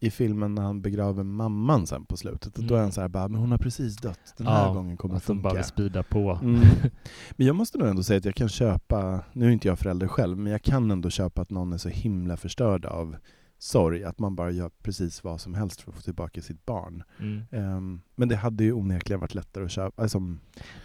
i 0.00 0.10
filmen 0.10 0.54
när 0.54 0.62
han 0.62 0.82
begraver 0.82 1.22
mamman 1.22 1.86
sen 1.86 2.04
på 2.04 2.16
slutet. 2.16 2.58
Och 2.58 2.64
Då 2.64 2.74
är 2.74 2.78
han 2.78 2.84
Mm. 2.84 2.92
så 2.92 3.00
här 3.00 3.08
bara, 3.08 3.28
men 3.28 3.40
hon 3.40 3.50
har 3.50 3.58
precis 3.58 3.96
dött. 3.96 4.34
Den 4.36 4.46
här 4.46 4.66
Ja, 4.66 4.72
gången 4.72 4.96
kommer 4.96 5.14
det 5.14 5.16
Att 5.18 5.26
de 5.26 5.42
bara 5.42 5.50
funka. 5.52 5.62
speeda 5.64 6.02
på. 6.02 6.38
Mm. 6.42 6.60
Men 7.36 7.46
jag 7.46 7.56
måste 7.56 7.78
nog 7.78 7.88
ändå 7.88 8.02
säga 8.02 8.18
att 8.18 8.24
jag 8.24 8.34
kan 8.34 8.48
köpa, 8.48 9.20
nu 9.32 9.46
är 9.46 9.50
inte 9.50 9.68
jag 9.68 9.78
förälder 9.78 10.08
själv, 10.08 10.38
men 10.38 10.52
jag 10.52 10.62
kan 10.62 10.90
ändå 10.90 11.10
köpa 11.10 11.42
att 11.42 11.50
någon 11.50 11.72
är 11.72 11.78
så 11.78 11.88
himla 11.88 12.36
förstörd 12.36 12.84
av 12.84 13.16
sorg, 13.62 14.04
att 14.04 14.18
man 14.18 14.36
bara 14.36 14.50
gör 14.50 14.70
precis 14.82 15.24
vad 15.24 15.40
som 15.40 15.54
helst 15.54 15.80
för 15.80 15.90
att 15.90 15.96
få 15.96 16.02
tillbaka 16.02 16.40
sitt 16.40 16.66
barn. 16.66 17.02
Mm. 17.20 17.42
Em, 17.50 18.00
men 18.14 18.28
det 18.28 18.36
hade 18.36 18.64
ju 18.64 18.72
onekligen 18.72 19.20
varit 19.20 19.34
lättare 19.34 19.64
att 19.64 19.70
köpa. 19.70 20.02
Alltså, 20.02 20.18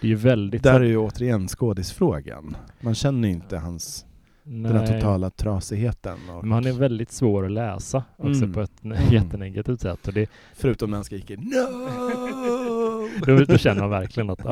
Det 0.02 0.08
är 0.08 0.10
ju 0.10 0.16
väldigt... 0.16 0.64
där 0.64 0.80
är 0.82 0.86
ju 0.86 0.98
återigen 0.98 1.48
skådisfrågan. 1.48 2.56
Man 2.82 2.96
känner 2.96 3.28
ju 3.28 3.34
inte 3.34 3.58
hans, 3.58 4.06
den 4.44 4.66
här 4.66 4.74
Nej. 4.74 4.88
totala 4.88 5.30
trasigheten. 5.30 6.18
Och, 6.30 6.44
Men 6.44 6.52
han 6.52 6.66
är 6.66 6.72
väldigt 6.74 7.12
svår 7.12 7.46
att 7.46 7.52
läsa 7.52 8.04
också 8.18 8.44
Mm. 8.44 8.54
på 8.54 8.62
ett 8.62 8.84
Mm. 8.84 8.98
jättenegativt 9.14 9.82
sätt. 9.82 10.08
Och 10.08 10.14
det, 10.14 10.30
Förutom 10.56 10.90
när 10.90 10.98
han 10.98 11.06
skriker 11.06 11.38
NO! 11.38 13.10
då, 13.26 13.46
då 13.48 13.58
känner 13.58 13.82
man 13.82 13.90
verkligen 13.90 14.30
att 14.30 14.44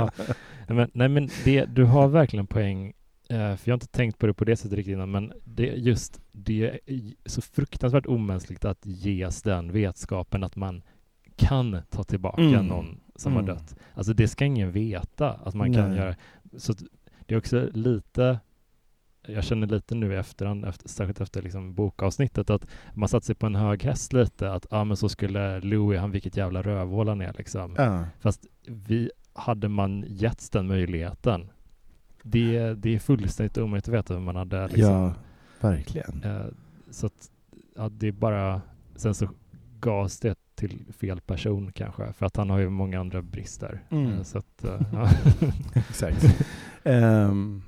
men, 0.68 0.90
nej, 0.94 1.10
men 1.10 1.30
det, 1.44 1.66
du 1.66 1.84
har 1.84 2.08
verkligen 2.08 2.48
poäng. 2.48 2.94
Eh, 3.34 3.56
för 3.56 3.70
jag 3.70 3.74
har 3.74 3.76
inte 3.76 3.88
tänkt 3.88 4.18
på 4.20 4.28
det 4.28 4.34
på 4.34 4.46
det 4.46 4.56
sättet 4.56 4.74
riktigt 4.78 4.94
innan, 4.94 5.12
men 5.12 5.34
det 5.46 5.70
är 5.70 5.76
just 5.76 6.22
det 6.32 6.64
är 6.70 6.80
så 7.26 7.42
fruktansvärt 7.42 8.06
omänskligt 8.06 8.66
att 8.66 8.86
ges 8.86 9.42
den 9.42 9.72
vetskapen 9.72 10.44
att 10.44 10.56
man 10.56 10.82
kan 11.36 11.82
ta 11.90 12.04
tillbaka 12.04 12.42
Mm. 12.42 12.68
någon 12.68 13.00
som 13.16 13.32
Mm. 13.34 13.48
har 13.48 13.56
dött. 13.56 13.76
Alltså 13.94 14.14
det 14.14 14.28
ska 14.28 14.46
ingen 14.46 14.72
veta 14.72 15.32
att 15.34 15.54
man 15.54 15.74
kan 15.74 15.90
Nej. 15.90 15.98
göra. 15.98 16.16
Så 16.58 16.74
det 17.26 17.34
är 17.36 17.38
också 17.38 17.70
lite 17.74 18.40
jag 19.28 19.44
känner 19.44 19.68
lite 19.68 19.96
nu 19.96 20.14
i 20.14 20.16
efterhand, 20.16 20.66
efter, 20.66 20.90
särskilt 20.90 21.22
efter 21.22 21.42
liksom 21.42 21.74
bokavsnittet, 21.74 22.50
att 22.50 22.68
man 22.94 23.10
satt 23.10 23.24
sig 23.24 23.36
på 23.36 23.46
en 23.46 23.56
hög 23.56 23.84
häst 23.84 24.14
lite, 24.14 24.52
att 24.52 24.66
ah, 24.74 24.84
men 24.84 24.98
så 24.98 25.10
skulle 25.10 25.60
Louis, 25.60 26.00
han 26.00 26.12
vilket 26.12 26.38
jävla 26.38 26.62
rövhål 26.62 27.08
han 27.08 27.22
är 27.22 27.34
liksom. 27.38 27.76
Ja. 27.78 28.06
Fast 28.20 28.46
vi, 28.68 29.12
hade 29.34 29.68
man 29.68 30.06
getts 30.08 30.50
den 30.50 30.68
möjligheten, 30.68 31.50
det, 32.24 32.74
det 32.74 32.96
är 32.96 33.00
fullständigt 33.00 33.58
omöjligt 33.58 33.88
att 33.88 33.94
veta 33.94 34.14
hur 34.14 34.22
man 34.22 34.36
hade 34.36 34.68
liksom, 34.68 34.94
ja, 34.94 35.14
verkligen. 35.62 36.24
eh, 36.24 36.46
så 36.92 37.06
att 37.06 37.32
ja, 37.76 37.90
det 37.90 38.08
är 38.08 38.12
bara, 38.12 38.62
sen 38.96 39.16
så 39.16 39.30
gavs 39.80 40.20
det 40.20 40.38
till 40.56 40.86
fel 41.00 41.22
person 41.22 41.72
kanske, 41.72 42.14
för 42.14 42.26
att 42.26 42.36
han 42.36 42.50
har 42.50 42.60
ju 42.60 42.70
många 42.70 43.00
andra 43.00 43.22
brister. 43.22 43.84
Mm. 43.90 44.12
Eh, 44.14 44.24
så 44.24 44.38
att, 44.38 44.64
eh, 44.64 44.82
ja. 44.94 45.10
Exakt. 45.76 46.26
Ehm, 46.84 47.62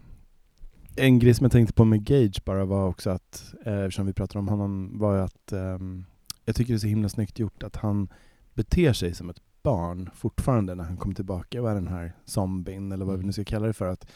en 0.96 1.20
grej 1.20 1.34
som 1.34 1.44
jag 1.44 1.52
tänkte 1.52 1.74
på 1.74 1.86
med 1.86 2.06
Gage 2.06 2.42
bara 2.46 2.66
var 2.66 2.88
också 2.88 3.10
att, 3.10 3.54
eh, 3.66 3.80
eftersom 3.80 4.06
vi 4.06 4.14
pratar 4.14 4.40
om 4.40 4.48
honom, 4.48 5.00
var 5.00 5.18
att 5.18 5.52
ehm, 5.52 6.06
jag 6.46 6.56
tycker 6.56 6.74
det 6.74 6.78
är 6.78 6.80
så 6.80 6.88
himla 6.88 7.10
snyggt 7.10 7.40
gjort 7.40 7.64
att 7.64 7.76
han 7.76 8.08
beter 8.54 8.94
sig 8.94 9.14
som 9.14 9.30
ett 9.30 9.42
barn 9.64 10.10
fortfarande 10.14 10.76
när 10.76 10.84
han 10.84 10.98
kommer 10.98 11.16
tillbaka 11.16 11.62
och 11.62 11.72
är 11.72 11.76
den 11.76 11.88
här 11.88 12.14
zombien, 12.26 12.92
eller 12.92 13.06
vad 13.06 13.18
vi 13.18 13.26
nu 13.26 13.34
ska 13.34 13.44
kalla 13.44 13.68
det 13.68 13.74
för. 13.74 13.88
Att 13.88 14.08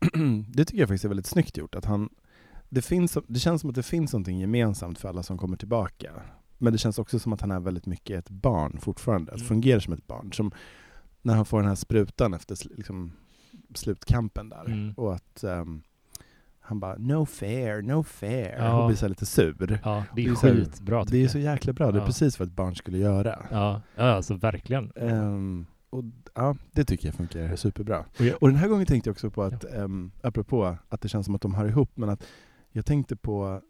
det 0.48 0.64
tycker 0.64 0.80
jag 0.82 0.88
faktiskt 0.88 1.04
är 1.04 1.08
väldigt 1.08 1.26
snyggt 1.26 1.56
gjort. 1.56 1.74
Att 1.74 1.84
han, 1.84 2.08
det, 2.68 2.82
finns, 2.82 3.18
det 3.26 3.38
känns 3.38 3.60
som 3.60 3.70
att 3.70 3.76
det 3.76 3.82
finns 3.82 4.12
någonting 4.12 4.38
gemensamt 4.38 4.98
för 4.98 5.08
alla 5.08 5.22
som 5.22 5.38
kommer 5.38 5.56
tillbaka. 5.56 6.10
Men 6.58 6.72
det 6.72 6.78
känns 6.78 6.98
också 6.98 7.18
som 7.18 7.32
att 7.32 7.40
han 7.40 7.50
är 7.50 7.60
väldigt 7.60 7.86
mycket 7.86 8.18
ett 8.18 8.30
barn 8.30 8.78
fortfarande, 8.80 9.32
att 9.32 9.38
Mm. 9.38 9.48
fungerar 9.48 9.80
som 9.80 9.92
ett 9.92 10.06
barn. 10.06 10.32
Som 10.32 10.52
när 11.22 11.34
han 11.34 11.44
får 11.44 11.58
den 11.60 11.68
här 11.68 11.74
sprutan 11.74 12.34
efter 12.34 12.56
liksom, 12.76 13.12
slutkampen 13.74 14.48
där. 14.48 14.64
Mm. 14.66 14.94
Och 14.96 15.14
att 15.14 15.44
ehm, 15.44 15.82
han 16.60 16.80
bara 16.80 16.96
”No 16.98 17.26
fair, 17.26 17.82
no 17.82 18.02
fair” 18.02 18.56
Ja. 18.58 18.80
och 18.80 18.86
blir 18.86 18.96
så 18.96 19.08
lite 19.08 19.26
sur. 19.26 19.80
ja, 19.84 20.04
det 20.14 20.22
Det 20.22 20.28
är 20.28 20.30
är 20.30 20.34
så 20.34 20.46
skitbra 20.46 21.04
Det 21.04 21.24
är 21.24 21.28
så 21.28 21.38
jäkla 21.38 21.72
bra, 21.72 21.92
det 21.92 21.98
är 21.98 22.00
Ja. 22.00 22.06
precis 22.06 22.38
vad 22.38 22.48
ett 22.48 22.54
barn 22.54 22.74
skulle 22.74 22.98
göra. 22.98 23.46
Ja, 23.50 23.82
ja 23.96 24.02
alltså 24.04 24.34
verkligen. 24.34 24.92
Ehm, 24.96 25.66
och 25.96 26.04
ja, 26.34 26.56
det 26.72 26.84
tycker 26.84 27.08
jag 27.08 27.14
funkar 27.14 27.56
superbra. 27.56 28.04
Och 28.18 28.24
jag- 28.24 28.42
Och 28.42 28.48
den 28.48 28.56
här 28.56 28.68
gången 28.68 28.86
tänkte 28.86 29.08
jag 29.08 29.12
också 29.14 29.30
på 29.30 29.42
att, 29.42 29.64
um, 29.74 30.10
apropå 30.22 30.76
att 30.88 31.00
det 31.00 31.08
känns 31.08 31.26
som 31.26 31.34
att 31.34 31.40
de 31.42 31.54
hör 31.54 31.68
ihop, 31.68 31.90
men 31.94 32.08
att 32.08 32.22
jag 32.72 32.86
tänkte 32.86 33.16
på 33.16 33.62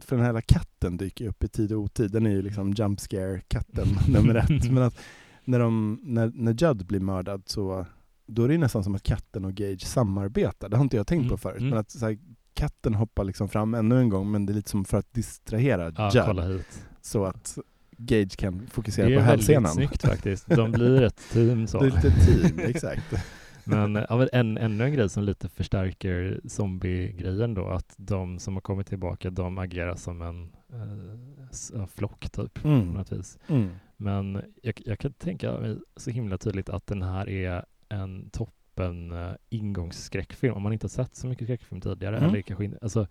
för 0.00 0.16
den 0.16 0.20
här 0.24 0.28
hela 0.28 0.40
katten 0.42 0.96
dyker 0.96 1.28
upp 1.28 1.44
i 1.44 1.48
tid 1.48 1.72
och 1.72 1.80
otid. 1.80 2.10
Den 2.12 2.26
är 2.26 2.30
ju 2.30 2.42
liksom 2.42 2.72
jump 2.72 3.00
scare 3.00 3.40
katten 3.48 3.88
nummer 4.08 4.34
ett. 4.34 4.70
Men 4.70 4.82
att 4.82 4.98
när, 5.44 5.58
de, 5.58 6.00
när, 6.02 6.32
när 6.34 6.52
Judd 6.52 6.86
blir 6.86 7.00
mördad 7.00 7.42
så 7.46 7.86
då 8.26 8.44
är 8.44 8.48
det 8.48 8.58
nästan 8.58 8.84
som 8.84 8.94
att 8.94 9.02
katten 9.02 9.44
och 9.44 9.54
Gage 9.54 9.82
samarbetar. 9.86 10.68
Det 10.68 10.76
har 10.76 10.84
inte 10.84 10.96
jag 10.96 11.06
tänkt 11.06 11.22
på 11.22 11.34
Mm, 11.34 11.38
förut. 11.38 11.58
mm. 11.58 11.70
Men 11.70 11.78
att 11.78 12.00
här, 12.00 12.18
katten 12.54 12.94
hoppar 12.94 13.24
liksom 13.24 13.48
fram 13.48 13.74
ännu 13.74 13.98
en 14.00 14.08
gång, 14.08 14.30
men 14.30 14.46
det 14.46 14.52
är 14.52 14.54
lite 14.54 14.70
som 14.70 14.84
för 14.84 14.98
att 14.98 15.12
distrahera 15.12 15.92
Ja, 15.96 16.10
Judd. 16.48 16.64
Så 17.00 17.24
att 17.24 17.58
Gage 17.96 18.36
kan 18.36 18.58
Det 18.58 18.66
fokusera 18.66 19.06
är 19.06 19.10
på 19.10 19.14
väldigt 19.14 19.26
hälsenan. 19.30 19.72
snyggt 19.72 20.02
faktiskt. 20.02 20.46
De 20.48 20.72
blir 20.72 21.02
ett 21.02 21.22
team 21.32 21.66
så. 21.66 21.80
Det 21.80 21.86
är 21.86 21.90
lite 21.90 22.10
team, 22.10 22.58
exakt. 22.58 23.12
Men, 23.68 23.94
ja, 24.08 24.28
en, 24.32 24.58
ännu 24.58 24.84
en 24.84 24.92
grej 24.92 25.08
som 25.08 25.24
lite 25.24 25.48
förstärker 25.48 26.40
zombie-grejen 26.44 27.54
då, 27.54 27.68
att 27.68 27.94
de 27.96 28.38
som 28.38 28.54
har 28.54 28.60
kommit 28.60 28.86
tillbaka, 28.86 29.30
de 29.30 29.58
agerar 29.58 29.94
som 29.96 30.22
en 30.22 30.52
eh, 30.72 31.80
en 31.80 31.88
flock 31.88 32.30
typ, 32.30 32.54
på 32.62 32.68
Mm. 32.68 32.88
något 32.88 33.12
vis. 33.12 33.38
Mm. 33.48 33.68
Men 33.96 34.42
jag, 34.62 34.82
jag 34.84 34.98
kan 34.98 35.12
tänka 35.12 35.52
mig 35.60 35.76
så 35.96 36.10
himla 36.10 36.38
tydligt 36.38 36.68
att 36.68 36.86
den 36.86 37.02
här 37.02 37.28
är 37.28 37.64
en 37.88 38.30
toppen 38.30 39.12
uh, 39.12 39.32
ingångsskräckfilm. 39.48 40.54
Om 40.54 40.62
man 40.62 40.72
inte 40.72 40.84
har 40.84 40.88
sett 40.88 41.14
så 41.16 41.26
mycket 41.26 41.46
skräckfilm 41.46 41.80
tidigare, 41.80 42.16
Mm. 42.18 42.30
eller 42.30 42.42
kanske 42.42 42.64
inte, 42.64 42.78
alltså, 42.82 43.06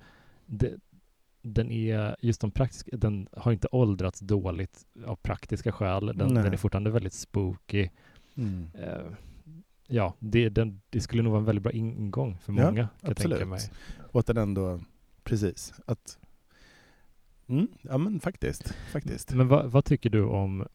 det, 0.45 0.73
den 1.45 1.71
är, 1.71 2.15
just 2.19 2.41
de 2.41 2.51
praktiska, 2.51 2.97
den 2.97 3.27
har 3.37 3.51
inte 3.51 3.67
åldrats 3.71 4.19
dåligt 4.19 4.85
av 5.05 5.15
praktiska 5.15 5.71
skäl. 5.71 6.05
Den, 6.05 6.33
den 6.33 6.53
är 6.53 6.57
fortfarande 6.57 6.89
väldigt 6.89 7.13
spooky. 7.13 7.89
Mm. 8.35 8.67
Eh, 8.73 9.01
ja, 9.87 10.13
det, 10.19 10.49
den, 10.49 10.81
det 10.89 11.01
skulle 11.01 11.23
nog 11.23 11.31
vara 11.31 11.39
en 11.39 11.45
väldigt 11.45 11.63
bra 11.63 11.71
ingång 11.71 12.37
för 12.37 12.53
Ja, 12.53 12.65
många, 12.65 12.75
kan 12.75 12.87
jag 13.01 13.11
absolut. 13.11 13.37
tänka 13.37 13.49
mig. 13.49 13.59
Och 14.11 14.19
att 14.19 14.25
den 14.25 14.37
ändå, 14.37 14.79
precis, 15.23 15.73
att 15.85 16.17
mm, 17.47 17.67
ja 17.81 17.97
men 17.97 18.19
faktiskt, 18.19 18.75
faktiskt. 18.91 19.33
Men 19.33 19.47
vad, 19.47 19.71
vad 19.71 19.85
tycker 19.85 20.09
du 20.09 20.23
om 20.23 20.67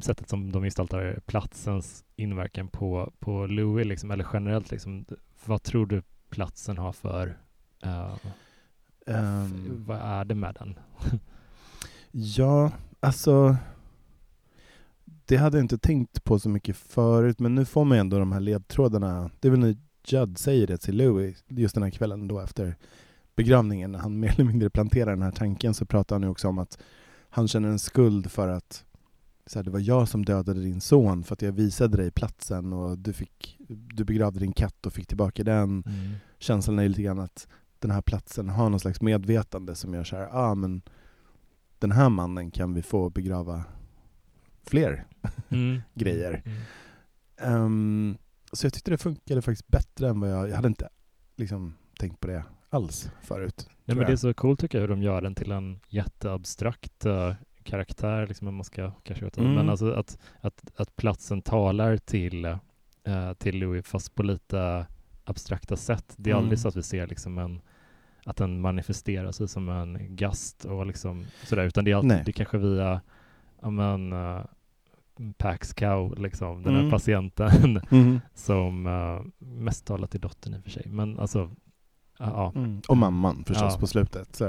sättet 0.00 0.28
som 0.28 0.52
de 0.52 0.62
gestaltar 0.62 1.20
platsens 1.26 2.04
inverkan 2.16 2.68
på, 2.68 3.12
på 3.18 3.46
Louis, 3.46 3.86
liksom, 3.86 4.10
eller 4.10 4.26
generellt, 4.32 4.70
liksom, 4.70 5.04
vad 5.46 5.62
tror 5.62 5.86
du 5.86 6.02
platsen 6.30 6.78
har 6.78 6.92
för, 6.92 7.38
eh, 7.82 8.16
Ehm, 9.06 9.84
vad 9.86 9.98
är 9.98 10.24
det 10.24 10.34
med 10.34 10.56
den? 10.58 10.74
ja, 12.10 12.72
alltså 13.00 13.56
det 15.26 15.36
hade 15.36 15.56
jag 15.56 15.64
inte 15.64 15.78
tänkt 15.78 16.24
på 16.24 16.38
så 16.38 16.48
mycket 16.48 16.76
förut, 16.76 17.40
men 17.40 17.54
nu 17.54 17.64
får 17.64 17.84
man 17.84 17.98
ändå 17.98 18.18
de 18.18 18.32
här 18.32 18.40
ledtrådarna. 18.40 19.30
Det 19.40 19.48
är 19.48 19.50
väl 19.50 19.60
när 19.60 19.76
Judd 20.04 20.38
säger 20.38 20.66
det 20.66 20.78
till 20.78 20.96
Louis, 20.96 21.44
just 21.48 21.74
den 21.74 21.82
här 21.82 21.90
kvällen 21.90 22.28
då 22.28 22.40
efter 22.40 22.76
begravningen, 23.36 23.92
när 23.92 23.98
han 23.98 24.20
mer 24.20 24.30
eller 24.30 24.44
mindre 24.44 24.70
planterar 24.70 25.10
den 25.10 25.22
här 25.22 25.30
tanken, 25.30 25.74
så 25.74 25.86
pratar 25.86 26.16
han 26.16 26.22
ju 26.22 26.28
också 26.28 26.48
om 26.48 26.58
att 26.58 26.78
han 27.30 27.48
känner 27.48 27.68
en 27.68 27.78
skuld 27.78 28.30
för 28.30 28.48
att 28.48 28.84
så 29.46 29.58
här, 29.58 29.64
det 29.64 29.70
var 29.70 29.80
jag 29.80 30.08
som 30.08 30.24
dödade 30.24 30.60
din 30.60 30.80
son 30.80 31.24
för 31.24 31.32
att 31.34 31.42
jag 31.42 31.52
visade 31.52 31.96
dig 31.96 32.10
platsen 32.10 32.72
och 32.72 32.98
du, 32.98 33.12
fick, 33.12 33.56
du 33.68 34.04
begravde 34.04 34.40
din 34.40 34.52
katt 34.52 34.86
och 34.86 34.92
fick 34.92 35.06
tillbaka 35.06 35.44
den. 35.44 35.82
Mm. 35.86 36.12
Känslan 36.38 36.78
är 36.78 36.88
lite 36.88 37.02
grann 37.02 37.18
att 37.18 37.48
den 37.80 37.90
här 37.90 38.02
platsen 38.02 38.48
har 38.48 38.70
någon 38.70 38.80
slags 38.80 39.00
medvetande 39.00 39.74
som 39.74 39.94
gör 39.94 40.04
så 40.04 40.16
här, 40.16 40.28
ah 40.32 40.54
men 40.54 40.82
den 41.78 41.92
här 41.92 42.08
mannen 42.08 42.50
kan 42.50 42.74
vi 42.74 42.82
få 42.82 43.10
begrava 43.10 43.64
fler 44.66 45.04
Mm. 45.48 45.80
grejer. 45.94 46.42
Mm. 46.44 46.58
Ehm, 47.36 48.18
så 48.52 48.66
jag 48.66 48.72
tyckte 48.72 48.90
det 48.90 48.98
funkade 48.98 49.42
faktiskt 49.42 49.68
bättre 49.68 50.08
än 50.08 50.20
vad 50.20 50.30
jag, 50.30 50.48
jag 50.48 50.56
hade 50.56 50.68
inte 50.68 50.88
liksom 51.36 51.74
tänkt 51.98 52.20
på 52.20 52.26
det 52.26 52.44
alls 52.70 53.10
förut. 53.22 53.68
Nej, 53.84 53.96
men 53.96 54.06
det 54.06 54.12
är 54.12 54.16
så 54.16 54.34
coolt 54.34 54.60
tycker 54.60 54.78
jag 54.78 54.82
hur 54.82 54.88
de 54.88 55.02
gör 55.02 55.20
den 55.20 55.34
till 55.34 55.50
en 55.52 55.80
jätteabstrakt 55.88 57.06
eh, 57.06 57.34
karaktär, 57.62 58.26
liksom, 58.26 58.48
om 58.48 58.54
man 58.54 58.64
ska 58.64 58.90
kanske 59.02 59.24
veta. 59.24 59.40
Mm. 59.40 59.54
Men 59.54 59.70
alltså 59.70 59.92
att, 59.92 60.18
att, 60.40 60.62
att 60.76 60.96
platsen 60.96 61.42
talar 61.42 61.96
till, 61.96 62.44
eh, 62.44 63.32
till 63.38 63.58
Louis 63.58 63.86
fast 63.86 64.14
på 64.14 64.22
lite 64.22 64.86
abstrakta 65.30 65.76
sätt. 65.76 66.14
Det 66.16 66.30
är 66.30 66.34
Mm. 66.34 66.42
aldrig 66.44 66.58
så 66.58 66.68
att 66.68 66.76
vi 66.76 66.82
ser 66.82 67.06
liksom 67.06 67.38
en 67.38 67.60
att 68.24 68.36
den 68.36 68.60
manifesterar 68.60 69.32
sig 69.32 69.48
som 69.48 69.68
en 69.68 70.16
gast 70.16 70.64
och 70.64 70.86
liksom 70.86 71.24
sådär, 71.44 71.64
utan 71.64 71.84
det 71.84 71.90
är 71.90 71.94
alltid, 71.96 72.08
Nej. 72.08 72.22
det 72.24 72.30
är 72.30 72.32
kanske 72.32 72.58
via, 72.58 73.00
ja 73.62 73.70
men, 73.70 74.12
uh, 74.12 74.40
Pax 75.38 75.72
Cow, 75.74 76.18
liksom, 76.18 76.62
den 76.62 76.72
här 76.72 76.80
Mm. 76.80 76.90
patienten 76.90 77.80
Mhm. 77.90 78.20
som 78.34 78.86
uh, 78.86 79.22
mest 79.38 79.86
talar 79.86 80.06
till 80.06 80.20
dottern 80.20 80.54
i 80.54 80.58
och 80.58 80.62
för 80.62 80.70
sig. 80.70 80.86
Men 80.88 81.18
alltså, 81.18 81.50
ja, 82.18 82.26
ja 82.26 82.52
Mm. 82.56 82.80
Och 82.88 82.96
mamman 82.96 83.44
förstås 83.44 83.72
Ja. 83.74 83.80
på 83.80 83.86
slutet. 83.86 84.40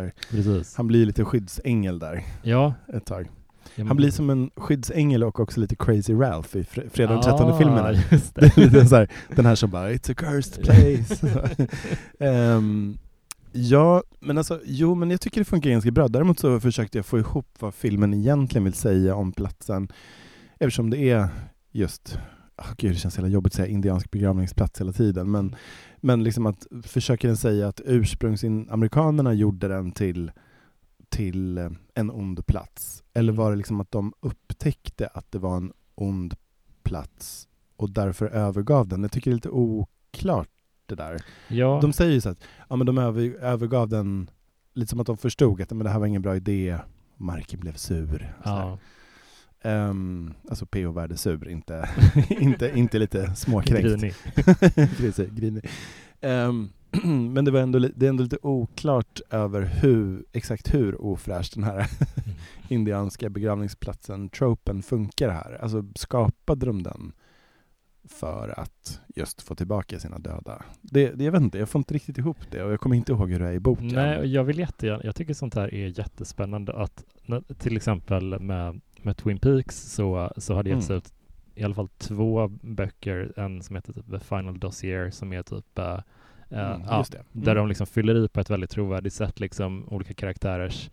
Han 0.78 0.88
blir 0.88 1.06
lite 1.06 1.26
skyddsängel 1.26 2.00
där 2.00 2.24
Ja, 2.44 2.74
ett 2.94 3.06
tag. 3.06 3.30
Han 3.78 3.98
blir 3.98 4.12
som 4.12 4.30
en 4.30 4.50
skyddsängel 4.56 5.24
och 5.24 5.40
också 5.40 5.60
lite 5.60 5.76
Crazy 5.76 6.14
Ralph 6.14 6.58
i 6.58 6.62
Fre- 6.64 6.90
Fredag 6.90 7.14
den 7.14 7.22
13 7.22 7.50
Ah, 7.50 7.58
filmen. 7.58 7.96
Det 8.72 8.86
så 8.88 8.96
här, 8.96 9.12
den 9.36 9.46
här 9.46 9.56
som 9.56 9.70
bara 9.70 9.92
It's 9.92 10.12
a 10.12 10.16
cursed 10.18 10.64
place. 10.64 11.48
Ehm, 12.20 12.98
ja, 13.52 14.04
men 14.20 14.38
alltså, 14.38 14.60
jo 14.66 14.96
men 14.96 15.12
jag 15.12 15.22
tycker 15.22 15.42
det 15.42 15.46
funkar 15.46 15.70
ganska 15.70 15.92
bra. 15.92 16.08
Däremot 16.08 16.40
så 16.40 16.60
försökte 16.60 16.98
jag 16.98 17.06
få 17.06 17.20
ihop 17.20 17.48
vad 17.60 17.74
filmen 17.74 18.14
egentligen 18.14 18.64
vill 18.64 18.74
säga 18.74 19.16
om 19.16 19.32
platsen. 19.32 19.88
Eftersom 20.60 20.90
det 20.90 20.98
är 21.10 21.28
just, 21.72 22.20
oh, 22.58 22.74
gud 22.78 22.92
det 22.92 22.96
känns 22.98 23.18
hela 23.18 23.28
jobbigt 23.28 23.52
att 23.54 23.56
säga 23.56 23.68
indiansk 23.68 24.12
begravningsplats 24.12 24.82
hela 24.82 24.92
tiden. 24.94 25.32
Men, 25.32 25.56
men 25.98 26.24
liksom 26.24 26.46
att 26.46 26.68
försöker 26.84 27.28
den 27.28 27.38
säga 27.38 27.68
att 27.68 27.82
ursprungsamerikanerna 27.86 29.34
gjorde 29.34 29.68
den 29.68 29.92
till, 29.92 30.32
till 31.10 31.58
eh, 31.58 31.70
en 31.94 32.12
ond 32.12 32.46
plats? 32.46 33.01
Eller 33.14 33.34
var 33.34 33.52
det 33.52 33.58
liksom 33.58 33.82
att 33.82 33.92
de 33.92 34.14
upptäckte 34.20 35.08
att 35.08 35.32
det 35.32 35.40
var 35.40 35.58
en 35.58 35.74
ond 35.96 36.36
plats 36.84 37.48
och 37.76 37.90
därför 37.90 38.26
övergav 38.28 38.88
den? 38.88 39.02
Jag 39.02 39.12
tycker 39.12 39.32
det 39.32 39.34
är 39.34 39.36
lite 39.36 39.50
oklart 39.50 40.50
det 40.86 40.96
där. 40.96 41.22
ja, 41.48 41.80
De 41.82 41.94
säger 41.94 42.12
ju 42.12 42.22
så 42.22 42.30
att 42.30 42.44
ja, 42.70 42.76
men 42.76 42.88
de 42.88 42.98
över, 42.98 43.22
övergav 43.36 43.90
den 43.90 44.30
lite 44.74 44.90
som 44.90 45.00
att 45.00 45.08
de 45.08 45.18
förstod 45.18 45.62
att 45.62 45.70
men 45.72 45.84
det 45.84 45.90
här 45.90 46.00
var 46.00 46.08
ingen 46.08 46.22
bra 46.22 46.36
idé, 46.36 46.78
marken 47.18 47.60
blev 47.60 47.74
sur. 47.74 48.36
Ja. 48.44 48.78
Ehm, 49.62 50.34
alltså 50.50 50.66
PO-värde 50.66 51.18
sur, 51.18 51.48
inte, 51.50 51.90
inte, 52.30 52.72
inte 52.80 53.00
lite 53.00 53.36
småkränkt. 53.36 53.90
Grinig. 53.90 54.14
Precis, 54.98 55.30
grinig. 55.30 55.70
Ehm, 56.22 56.70
men 57.34 57.46
det, 57.46 57.52
var 57.52 57.60
ändå, 57.60 57.80
det 57.80 58.06
är 58.06 58.10
ändå 58.10 58.24
lite 58.24 58.38
oklart 58.42 59.22
över 59.30 59.62
hur, 59.62 60.26
exakt 60.32 60.74
hur 60.74 61.02
ofräsch 61.02 61.52
den 61.56 61.64
här 61.64 61.88
Mm. 62.26 62.38
Indianska 62.72 63.30
begravningsplatsen, 63.30 64.30
tropen, 64.30 64.82
funkar 64.84 65.30
här. 65.30 65.58
Alltså 65.62 65.84
skapade 65.96 66.66
de 66.66 66.84
den 66.84 67.12
för 68.10 68.60
att 68.60 69.02
just 69.16 69.42
få 69.42 69.56
tillbaka 69.56 70.00
sina 70.00 70.20
döda? 70.20 70.62
Det, 70.82 71.10
det, 71.12 71.24
jag 71.24 71.32
vet 71.32 71.42
inte, 71.42 71.58
jag 71.60 71.70
får 71.70 71.80
inte 71.80 71.94
riktigt 71.94 72.18
ihop 72.18 72.38
det 72.52 72.64
och 72.64 72.72
jag 72.72 72.80
kommer 72.80 72.96
inte 72.96 73.12
ihåg 73.12 73.32
hur 73.32 73.40
det 73.40 73.48
är 73.48 73.54
i 73.54 73.60
boken. 73.60 73.88
Nej, 73.88 74.26
jag 74.34 74.44
vill 74.44 74.60
jättegärna, 74.60 75.02
jag 75.04 75.16
tycker 75.16 75.34
sånt 75.34 75.56
här 75.56 75.74
är 75.74 76.00
jättespännande 76.00 76.74
att 76.74 77.06
till 77.58 77.78
exempel 77.78 78.40
med, 78.40 78.82
med 79.02 79.18
Twin 79.18 79.38
Peaks 79.40 79.82
så, 79.94 80.32
så 80.38 80.54
har 80.56 80.64
det 80.64 80.70
getts 80.70 80.90
Mm. 80.90 80.98
ut 80.98 81.14
i 81.56 81.64
alla 81.64 81.76
fall 81.76 81.88
två 81.98 82.48
böcker, 82.48 83.34
en 83.36 83.62
som 83.64 83.76
heter 83.76 83.94
typ 83.94 84.12
The 84.12 84.20
Final 84.20 84.60
Dossier 84.60 85.10
som 85.10 85.34
är 85.34 85.44
typ 85.44 85.80
eh, 85.80 86.00
Mm, 86.54 86.82
det. 86.82 87.24
där 87.32 87.52
Mm. 87.52 87.56
de 87.56 87.68
liksom 87.68 87.88
fyller 87.88 88.26
i 88.26 88.28
på 88.28 88.40
ett 88.40 88.50
väldigt 88.50 88.70
trovärdigt 88.70 89.14
sätt 89.14 89.40
liksom 89.40 89.86
olika 89.90 90.14
karaktärers 90.14 90.90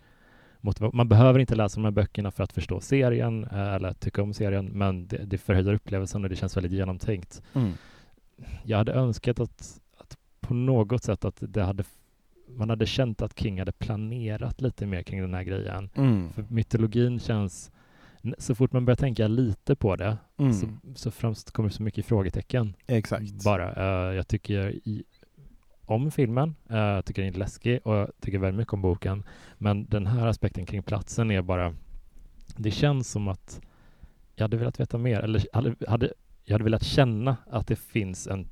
Man 0.92 1.08
behöver 1.08 1.38
inte 1.38 1.54
läsa 1.54 1.74
de 1.76 1.84
här 1.84 1.90
böckerna 1.90 2.30
för 2.30 2.44
att 2.44 2.52
förstå 2.52 2.80
serien 2.80 3.44
eh, 3.44 3.74
eller 3.74 3.92
tycka 3.92 4.22
om 4.22 4.34
serien, 4.34 4.66
men 4.66 5.06
det, 5.06 5.16
det 5.16 5.38
förhöjer 5.38 5.72
upplevelsen 5.72 6.24
och 6.24 6.30
det 6.30 6.36
känns 6.36 6.56
väldigt 6.56 6.72
genomtänkt. 6.72 7.42
Mm. 7.54 7.72
Jag 8.64 8.78
hade 8.78 8.92
önskat 8.92 9.40
att, 9.40 9.80
att 9.96 10.18
på 10.40 10.54
något 10.54 11.04
sätt 11.04 11.24
att 11.24 11.36
det 11.40 11.62
hade 11.62 11.84
man 12.56 12.70
hade 12.70 12.86
känt 12.86 13.22
att 13.22 13.38
King 13.38 13.58
hade 13.58 13.72
planerat 13.72 14.60
lite 14.60 14.86
mer 14.86 15.02
kring 15.02 15.20
den 15.20 15.34
här 15.34 15.42
grejen. 15.42 15.90
Mm. 15.94 16.32
För 16.32 16.44
mytologin 16.48 17.20
känns, 17.20 17.70
så 18.38 18.54
fort 18.54 18.72
man 18.72 18.84
börjar 18.84 18.96
tänka 18.96 19.28
lite 19.28 19.76
på 19.76 19.96
det 19.96 20.16
Mm. 20.40 20.52
så, 20.52 20.66
så 20.94 21.10
främst 21.10 21.50
kommer 21.50 21.68
det 21.68 21.74
så 21.74 21.82
mycket 21.82 22.06
frågetecken 22.06 22.74
Exakt. 22.86 23.44
bara. 23.44 23.72
Eh, 23.72 24.14
jag 24.16 24.28
tycker 24.28 24.68
i, 24.70 25.04
om 25.90 26.10
filmen, 26.10 26.54
uh, 26.70 26.76
jag 26.78 27.04
tycker 27.04 27.22
den 27.22 27.34
är 27.34 27.38
läskig 27.38 27.80
och 27.84 27.94
jag 27.94 28.10
tycker 28.20 28.38
väldigt 28.38 28.58
mycket 28.58 28.74
om 28.74 28.82
boken. 28.82 29.24
Men 29.58 29.86
den 29.86 30.06
här 30.06 30.26
aspekten 30.26 30.66
kring 30.66 30.82
platsen 30.82 31.30
är 31.30 31.42
bara, 31.42 31.74
det 32.56 32.70
känns 32.70 33.10
som 33.10 33.28
att 33.28 33.60
jag 34.34 34.44
hade 34.44 34.56
velat 34.56 34.80
veta 34.80 34.98
mer, 34.98 35.20
eller 35.20 35.46
hade, 35.52 35.74
hade, 35.88 36.12
jag 36.44 36.54
hade 36.54 36.64
velat 36.64 36.84
känna 36.84 37.36
att 37.50 37.66
det 37.66 37.76
finns 37.76 38.26
en, 38.26 38.48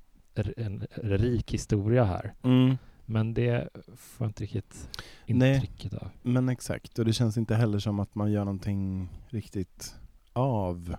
en, 0.56 0.86
rik 0.94 1.54
historia 1.54 2.04
här. 2.04 2.34
Mm. 2.42 2.76
Men 3.06 3.34
det 3.34 3.68
får 3.96 4.24
jag 4.24 4.28
inte 4.28 4.42
riktigt 4.42 4.88
Nej. 5.26 5.54
intrycket 5.54 5.94
av. 5.94 6.08
Men 6.22 6.48
exakt, 6.48 6.98
och 6.98 7.04
det 7.04 7.12
känns 7.12 7.36
inte 7.36 7.54
heller 7.54 7.78
som 7.78 8.00
att 8.00 8.14
man 8.14 8.32
gör 8.32 8.44
någonting 8.44 9.08
riktigt 9.28 9.94
av. 10.32 10.96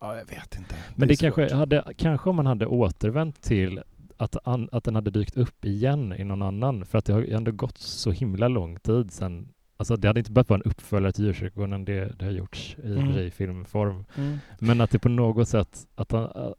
Ja, 0.00 0.16
jag 0.16 0.26
vet 0.26 0.56
inte. 0.58 0.74
Men 0.94 1.02
är 1.02 1.06
det 1.08 1.16
kanske, 1.16 1.54
hade, 1.54 1.84
kanske 1.96 2.30
om 2.30 2.36
man 2.36 2.46
hade 2.46 2.66
återvänt 2.66 3.42
till 3.42 3.82
att, 4.16 4.36
att 4.72 4.84
den 4.84 4.94
hade 4.94 5.10
dykt 5.10 5.36
upp 5.36 5.64
igen 5.64 6.14
i 6.18 6.24
någon 6.24 6.42
annan, 6.42 6.84
för 6.84 6.98
att 6.98 7.04
det 7.04 7.12
har 7.12 7.20
ju 7.20 7.32
ändå 7.32 7.52
gått 7.52 7.78
så 7.78 8.10
himla 8.10 8.48
lång 8.48 8.78
tid 8.78 9.12
sedan 9.12 9.48
Alltså 9.76 9.96
det 9.96 10.08
hade 10.08 10.20
inte 10.20 10.32
behövt 10.32 10.48
vara 10.48 10.60
en 10.64 10.70
uppföljare 10.70 11.12
till 11.12 11.24
Djurkyrkogården, 11.24 11.84
det, 11.84 12.18
det 12.18 12.24
har 12.24 12.32
gjorts 12.32 12.76
i 12.84 12.96
Mm. 12.96 13.30
filmform. 13.30 14.04
Mm. 14.16 14.38
Men 14.58 14.80
att 14.80 14.90
det 14.90 14.98
på 14.98 15.08
något 15.08 15.48
sätt, 15.48 15.86
att, 15.94 16.12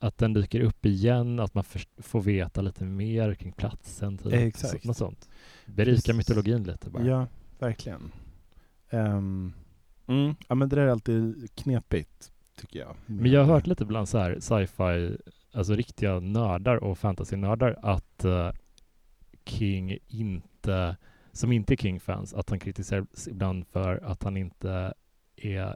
att 0.04 0.18
den 0.18 0.34
dyker 0.34 0.62
upp 0.62 0.86
igen, 0.86 1.40
att 1.40 1.54
man 1.54 1.64
först, 1.64 1.90
får 1.98 2.22
veta 2.22 2.62
lite 2.62 2.86
mer 2.86 3.36
kring 3.36 3.52
platsen. 3.52 4.18
Typ. 4.18 4.34
Exakt. 4.34 4.84
Något 4.84 4.98
sånt. 4.98 5.30
Berika 5.66 5.92
Precis. 5.96 6.16
mytologin 6.16 6.64
lite 6.64 6.90
bara. 6.90 7.04
Ja, 7.06 7.28
verkligen. 7.60 8.12
Ehm, 8.90 9.54
mm. 10.08 10.36
Ja, 10.48 10.56
men 10.56 10.70
det 10.70 10.76
där 10.76 10.84
är 10.84 10.92
alltid 10.92 11.50
knepigt, 11.56 12.32
tycker 12.60 12.80
jag. 12.80 12.96
Men 13.06 13.32
jag 13.32 13.46
har 13.46 13.54
hört 13.54 13.68
lite 13.68 13.86
bland 13.86 14.10
så 14.10 14.18
här 14.18 14.40
sci-fi, 14.40 15.18
alltså 15.54 15.76
riktiga 15.76 16.20
nördar 16.20 16.76
och 16.84 16.98
fantasy-nördar 16.98 17.80
att 17.82 18.26
eh, 18.26 18.52
King 19.46 19.98
inte, 20.08 20.96
som 21.32 21.52
inte 21.52 21.74
är 21.74 21.78
King-fans, 21.78 22.34
att 22.34 22.50
han 22.50 22.60
kritiseras 22.60 23.28
ibland 23.28 23.68
för 23.68 24.04
att 24.04 24.24
han 24.24 24.38
inte 24.38 24.94
är 25.36 25.76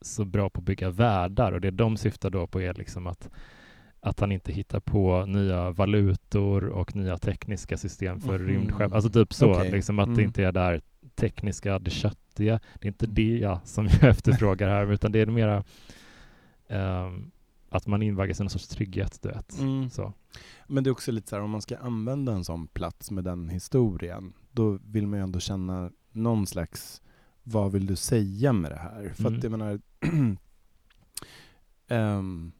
så 0.00 0.24
bra 0.24 0.50
på 0.50 0.58
att 0.58 0.64
bygga 0.64 0.90
världar 0.90 1.52
och 1.52 1.60
det 1.60 1.70
de 1.70 1.96
syftar 1.96 2.30
då 2.30 2.46
på 2.46 2.60
är 2.60 2.74
liksom 2.74 3.06
att 3.06 3.30
att 4.00 4.20
han 4.20 4.32
inte 4.32 4.52
hittar 4.52 4.80
på 4.80 5.26
nya 5.26 5.70
valutor 5.70 6.64
och 6.64 6.96
nya 6.96 7.18
tekniska 7.18 7.76
system 7.76 8.20
för 8.20 8.38
Mhm. 8.38 8.48
rymdskepp. 8.48 8.92
Alltså 8.92 9.10
typ 9.10 9.32
så, 9.34 9.52
Okej. 9.54 9.70
liksom 9.70 9.98
att 9.98 10.06
Mm. 10.06 10.16
det 10.16 10.22
inte 10.22 10.44
är 10.44 10.52
där 10.52 10.80
tekniska, 11.14 11.78
det 11.78 11.90
köttiga. 11.90 12.60
Det 12.80 12.86
är 12.86 12.88
inte 12.88 13.06
det 13.06 13.38
ja, 13.38 13.60
som 13.64 13.86
jag 13.86 14.04
efterfrågar 14.10 14.68
här, 14.68 14.92
utan 14.92 15.12
det 15.12 15.20
är 15.20 15.26
mera 15.26 15.64
ehm, 16.68 17.30
att 17.76 17.86
man 17.86 18.02
invaggas 18.02 18.40
i 18.40 18.42
någon 18.42 18.50
sorts 18.50 18.68
trygghet, 18.68 19.18
du 19.22 19.28
vet. 19.28 19.58
Mm. 19.58 19.90
Så. 19.90 20.12
Men 20.66 20.84
det 20.84 20.90
är 20.90 20.92
också 20.92 21.12
lite 21.12 21.28
så 21.28 21.36
här, 21.36 21.42
om 21.42 21.50
man 21.50 21.62
ska 21.62 21.78
använda 21.78 22.32
en 22.32 22.44
sån 22.44 22.66
plats 22.66 23.10
med 23.10 23.24
den 23.24 23.48
historien, 23.48 24.32
då 24.52 24.78
vill 24.84 25.06
man 25.06 25.18
ju 25.18 25.22
ändå 25.22 25.40
känna 25.40 25.90
någon 26.12 26.46
slags, 26.46 27.02
vad 27.42 27.72
vill 27.72 27.86
du 27.86 27.96
säga 27.96 28.52
med 28.52 28.70
det 28.70 28.76
här? 28.78 29.12
För 29.14 29.26
Mm. 29.26 29.38
att 29.38 29.42
jag 29.44 29.50
menar, 29.50 29.80
ehm, 31.88 32.52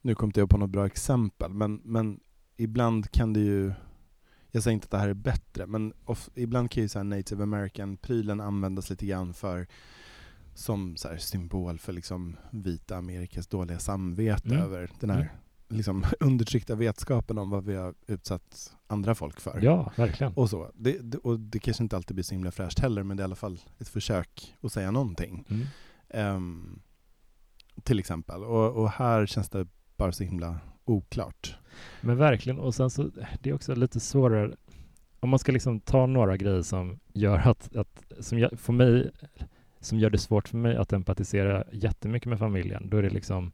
nu 0.00 0.14
kom 0.14 0.28
inte 0.28 0.40
jag 0.40 0.50
på 0.50 0.58
något 0.58 0.70
bra 0.70 0.86
exempel, 0.86 1.52
men, 1.52 1.80
men 1.84 2.20
ibland 2.56 3.10
kan 3.10 3.32
det 3.32 3.40
ju, 3.40 3.72
jag 4.50 4.62
säger 4.62 4.74
inte 4.74 4.84
att 4.84 4.90
det 4.90 4.98
här 4.98 5.08
är 5.08 5.14
bättre, 5.14 5.66
men 5.66 5.92
of, 6.04 6.28
ibland 6.34 6.70
kan 6.70 6.82
ju 6.82 6.88
så 6.88 6.98
här 6.98 7.04
native 7.04 7.42
american-prylen 7.42 8.40
användas 8.40 8.90
lite 8.90 9.06
grann 9.06 9.34
för 9.34 9.66
som 10.54 10.96
så 10.96 11.08
symbol 11.18 11.78
för 11.78 11.92
liksom 11.92 12.36
vita 12.50 12.96
Amerikas 12.96 13.46
dåliga 13.46 13.78
samvete 13.78 14.48
Mm. 14.48 14.62
över 14.62 14.90
den 15.00 15.10
här 15.10 15.18
Mm. 15.20 15.28
liksom 15.68 16.04
undertryckta 16.20 16.74
vetskapen 16.74 17.38
om 17.38 17.50
vad 17.50 17.64
vi 17.64 17.74
har 17.74 17.94
utsatt 18.06 18.74
andra 18.86 19.14
folk 19.14 19.40
för. 19.40 19.60
Ja, 19.62 19.92
verkligen. 19.96 20.32
Och 20.32 20.50
så. 20.50 20.70
Det, 20.74 20.98
det, 20.98 21.18
och 21.18 21.40
det 21.40 21.58
kanske 21.58 21.82
inte 21.82 21.96
alltid 21.96 22.14
blir 22.14 22.24
så 22.24 22.34
himla 22.34 22.50
fräscht 22.50 22.78
heller, 22.78 23.02
men 23.02 23.16
det 23.16 23.20
är 23.20 23.24
i 23.24 23.28
alla 23.28 23.34
fall 23.34 23.60
ett 23.78 23.88
försök 23.88 24.54
att 24.62 24.72
säga 24.72 24.90
någonting. 24.90 25.44
Mm. 25.50 25.66
Ehm, 26.08 26.80
till 27.82 27.98
exempel. 27.98 28.44
Och, 28.44 28.76
och 28.82 28.90
här 28.90 29.26
känns 29.26 29.48
det 29.50 29.66
bara 29.96 30.12
så 30.12 30.24
himla 30.24 30.58
oklart. 30.84 31.56
Men 32.00 32.16
verkligen, 32.16 32.58
och 32.58 32.74
sen 32.74 32.90
så, 32.90 33.10
det 33.40 33.50
är 33.50 33.54
också 33.54 33.74
lite 33.74 34.00
svårare, 34.00 34.54
om 35.20 35.28
man 35.30 35.38
ska 35.38 35.52
liksom 35.52 35.80
ta 35.80 36.06
några 36.06 36.36
grejer 36.36 36.62
som 36.62 37.00
gör 37.12 37.38
att, 37.38 37.76
att 37.76 38.02
som 38.20 38.38
jag, 38.38 38.58
för 38.60 38.72
mig, 38.72 39.10
som 39.84 39.98
gör 39.98 40.10
det 40.10 40.18
svårt 40.18 40.48
för 40.48 40.56
mig 40.58 40.76
att 40.76 40.92
empatisera 40.92 41.64
jättemycket 41.72 42.28
med 42.28 42.38
familjen, 42.38 42.88
då 42.90 42.96
är 42.96 43.02
det 43.02 43.10
liksom 43.10 43.52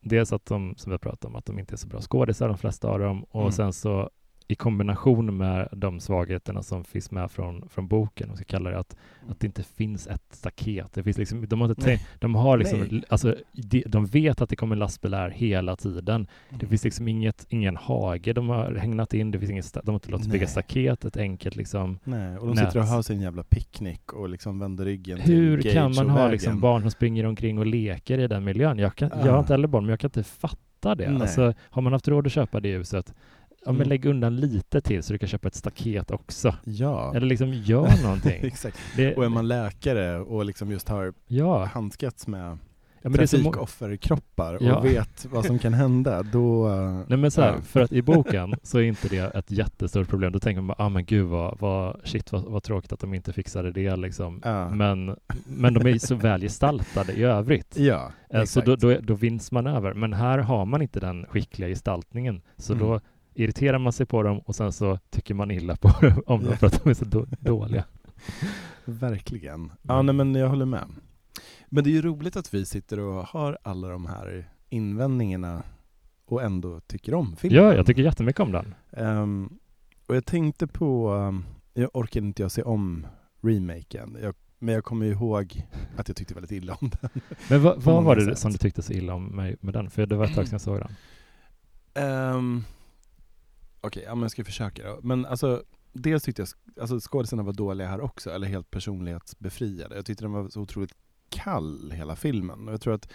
dels 0.00 0.32
att 0.32 0.46
de, 0.46 0.74
som 0.76 0.90
vi 0.90 0.94
har 0.94 0.98
pratat 0.98 1.24
om, 1.24 1.36
att 1.36 1.46
de 1.46 1.58
inte 1.58 1.74
är 1.74 1.76
så 1.76 1.86
bra 1.88 2.00
skådisar, 2.00 2.48
de 2.48 2.58
flesta 2.58 2.88
av 2.88 2.98
dem, 2.98 3.24
och 3.24 3.40
Mm. 3.40 3.52
sen 3.52 3.72
så 3.72 4.10
i 4.50 4.54
kombination 4.54 5.36
med 5.36 5.68
de 5.72 6.00
svagheterna 6.00 6.62
som 6.62 6.84
finns 6.84 7.10
med 7.10 7.30
från, 7.30 7.68
från 7.68 7.88
boken, 7.88 8.28
om 8.28 8.32
vi 8.32 8.36
ska 8.36 8.44
kalla 8.44 8.70
det, 8.70 8.78
att, 8.78 8.96
att 9.28 9.40
det 9.40 9.46
inte 9.46 9.62
finns 9.62 10.06
ett 10.06 10.22
staket. 10.30 10.92
Det 10.92 11.02
finns 11.02 11.18
liksom, 11.18 11.46
de, 11.48 11.60
har 11.60 11.68
inte 11.68 11.82
tänkt, 11.82 12.02
de 12.18 12.34
har 12.34 12.58
liksom, 12.58 12.80
Nej. 12.80 13.02
alltså, 13.08 13.36
de, 13.52 13.84
de 13.86 14.06
vet 14.06 14.40
att 14.40 14.48
det 14.50 14.56
kommer 14.56 14.76
lastbilar 14.76 15.30
hela 15.30 15.76
tiden. 15.76 16.26
Det 16.48 16.54
Mm. 16.56 16.68
finns 16.68 16.84
liksom 16.84 17.08
inget, 17.08 17.46
ingen 17.48 17.76
hage 17.76 18.32
de 18.32 18.48
har 18.48 18.74
hägnat 18.74 19.14
in, 19.14 19.30
det 19.30 19.38
finns 19.38 19.50
inget, 19.50 19.72
de 19.74 19.86
har 19.86 19.94
inte 19.94 20.10
låtit 20.10 20.30
bygga 20.30 20.46
staket, 20.46 21.04
ett 21.04 21.16
enkelt 21.16 21.56
liksom. 21.56 21.98
Nej, 22.04 22.36
och 22.38 22.46
de 22.46 22.54
nät. 22.56 22.66
sitter 22.66 22.80
och 22.80 22.86
har 22.86 23.02
sin 23.02 23.20
jävla 23.20 23.42
picknick 23.42 24.12
och 24.12 24.28
liksom 24.28 24.58
vänder 24.58 24.84
ryggen 24.84 25.18
Hur 25.20 25.60
till 25.62 25.72
kan 25.72 25.94
man 25.94 26.06
och 26.06 26.12
ha 26.12 26.18
vägen. 26.18 26.32
liksom 26.32 26.60
barn 26.60 26.80
som 26.82 26.90
springer 26.90 27.26
omkring 27.26 27.58
och 27.58 27.66
leker 27.66 28.18
i 28.18 28.26
den 28.28 28.44
miljön? 28.44 28.78
Jag, 28.78 28.94
kan, 28.96 29.10
jag 29.14 29.28
Ah. 29.28 29.32
har 29.32 29.38
inte 29.38 29.52
heller 29.52 29.68
barn, 29.68 29.84
men 29.84 29.90
jag 29.90 30.00
kan 30.00 30.08
inte 30.08 30.22
fatta 30.24 30.94
det. 30.94 31.06
Alltså, 31.06 31.54
har 31.60 31.82
man 31.82 31.92
haft 31.92 32.08
råd 32.08 32.26
att 32.26 32.32
köpa 32.32 32.60
det 32.60 32.76
huset, 32.76 33.14
ja, 33.64 33.72
men 33.72 33.76
Mm. 33.76 33.88
lägg 33.88 34.04
undan 34.04 34.36
lite 34.36 34.80
till 34.80 35.02
så 35.02 35.12
du 35.12 35.18
kan 35.18 35.28
köpa 35.28 35.48
ett 35.48 35.54
staket 35.54 36.10
också. 36.10 36.54
Ja, 36.64 37.12
Eller 37.14 37.26
liksom 37.26 37.52
gör 37.54 38.02
någonting. 38.02 38.40
exakt. 38.44 38.78
Det, 38.96 39.14
Och 39.16 39.24
är 39.24 39.28
man 39.28 39.48
läkare 39.48 40.20
och 40.20 40.44
liksom 40.44 40.70
just 40.70 40.88
har 40.88 41.12
ja, 41.26 41.64
handskats 41.64 42.26
med 42.26 42.58
ja, 43.02 43.10
trafikofferkroppar 43.10 44.54
och 44.54 44.62
Ja. 44.62 44.80
vet 44.80 45.24
vad 45.30 45.44
som 45.44 45.58
kan 45.58 45.74
hända, 45.74 46.22
då... 46.22 46.68
Nej 47.08 47.18
men 47.18 47.30
så 47.30 47.42
här, 47.42 47.52
ja. 47.52 47.60
för 47.62 47.80
att 47.80 47.92
i 47.92 48.02
boken 48.02 48.54
så 48.62 48.78
är 48.78 48.82
inte 48.82 49.08
det 49.08 49.34
ett 49.34 49.50
jättestort 49.50 50.08
problem. 50.08 50.32
Då 50.32 50.38
tänker 50.38 50.60
man 50.62 50.66
bara, 50.78 50.84
ah 50.86 50.88
men 50.88 51.04
gud 51.04 51.26
vad, 51.26 51.58
vad 51.60 52.00
shit 52.04 52.32
vad, 52.32 52.44
vad 52.44 52.62
tråkigt 52.62 52.92
att 52.92 53.00
de 53.00 53.14
inte 53.14 53.32
fixade 53.32 53.72
det 53.72 53.96
liksom. 53.96 54.40
Ja. 54.44 54.70
Men, 54.70 55.16
men 55.46 55.74
de 55.74 55.86
är 55.86 55.98
så 55.98 56.14
väl 56.14 56.40
gestaltade 56.40 57.12
i 57.12 57.22
övrigt. 57.22 57.76
Ja, 57.78 58.12
Eh, 58.34 58.44
Så 58.44 58.60
då, 58.60 58.76
då, 58.76 58.96
då 59.02 59.14
vinns 59.14 59.52
man 59.52 59.66
över. 59.66 59.94
Men 59.94 60.12
här 60.12 60.38
har 60.38 60.64
man 60.64 60.82
inte 60.82 61.00
den 61.00 61.26
skickliga 61.26 61.68
gestaltningen. 61.68 62.42
Så 62.56 62.72
Mm. 62.72 62.86
då 62.86 63.00
irriterar 63.42 63.78
man 63.78 63.92
sig 63.92 64.06
på 64.06 64.22
dem 64.22 64.38
och 64.38 64.54
sen 64.56 64.72
så 64.72 64.98
tycker 65.10 65.34
man 65.34 65.50
illa 65.50 65.76
på 65.76 65.88
dem 66.00 66.22
om 66.26 66.44
dem 66.44 66.56
för 66.56 66.66
att 66.66 66.84
de 66.84 66.90
är 66.90 66.94
så 66.94 67.04
då, 67.04 67.26
dåliga. 67.40 67.84
Verkligen. 68.84 69.72
Ja, 69.82 69.94
Mm. 70.00 70.06
nej, 70.06 70.14
men 70.26 70.34
jag 70.40 70.48
håller 70.48 70.66
med. 70.66 70.84
Men 71.68 71.84
det 71.84 71.90
är 71.90 71.92
ju 71.92 72.02
roligt 72.02 72.36
att 72.36 72.54
vi 72.54 72.66
sitter 72.66 72.98
och 73.00 73.24
har 73.26 73.58
alla 73.62 73.88
de 73.88 74.06
här 74.06 74.48
invändningarna 74.68 75.62
och 76.26 76.42
ändå 76.42 76.80
tycker 76.80 77.14
om 77.14 77.36
filmen. 77.36 77.64
Ja, 77.64 77.74
jag 77.74 77.86
tycker 77.86 78.02
jättemycket 78.02 78.40
om 78.40 78.52
den. 78.52 78.74
Ehm, 78.92 79.58
och 80.06 80.16
jag 80.16 80.26
tänkte 80.26 80.66
på, 80.66 81.12
um, 81.14 81.44
jag 81.74 81.90
orkade 81.96 82.26
inte 82.26 82.42
jag 82.42 82.50
se 82.52 82.62
om 82.62 83.06
remaken, 83.42 84.16
jag, 84.22 84.34
men 84.58 84.74
jag 84.74 84.84
kommer 84.84 85.06
ihåg 85.06 85.62
att 85.96 86.08
jag 86.08 86.16
tyckte 86.16 86.34
väldigt 86.34 86.52
illa 86.52 86.76
om 86.80 86.90
den. 87.00 87.10
Men 87.50 87.62
vad, 87.62 87.74
På 87.84 87.90
vad 87.92 88.04
var 88.04 88.16
det 88.16 88.24
sätt. 88.24 88.38
som 88.38 88.52
du 88.52 88.58
tyckte 88.58 88.82
så 88.82 88.92
illa 88.92 89.14
om 89.14 89.24
mig 89.26 89.56
med 89.60 89.74
den? 89.74 89.90
För 89.90 90.06
det 90.06 90.16
var 90.16 90.24
ett 90.24 90.34
tag 90.34 90.48
sedan 90.48 90.54
jag 90.54 90.60
såg 90.60 90.80
den. 91.94 92.34
Um, 92.34 92.64
Okej, 93.80 94.02
ja, 94.06 94.14
men 94.14 94.22
jag 94.22 94.30
ska 94.30 94.44
försöka 94.44 94.82
då. 94.82 95.00
Men 95.02 95.26
alltså, 95.26 95.64
dels 95.92 96.22
tyckte 96.22 96.42
jag 96.42 96.48
alltså, 96.80 97.00
skådisarna 97.00 97.42
var 97.42 97.52
dåliga 97.52 97.88
här 97.88 98.00
också, 98.00 98.30
eller 98.30 98.46
helt 98.46 98.70
personlighetsbefriade. 98.70 99.96
Jag 99.96 100.06
tyckte 100.06 100.24
den 100.24 100.32
var 100.32 100.48
så 100.48 100.60
otroligt 100.60 100.94
kall, 101.28 101.90
hela 101.92 102.16
filmen. 102.16 102.68
Och 102.68 102.74
jag 102.74 102.80
tror 102.80 102.94
att 102.94 103.12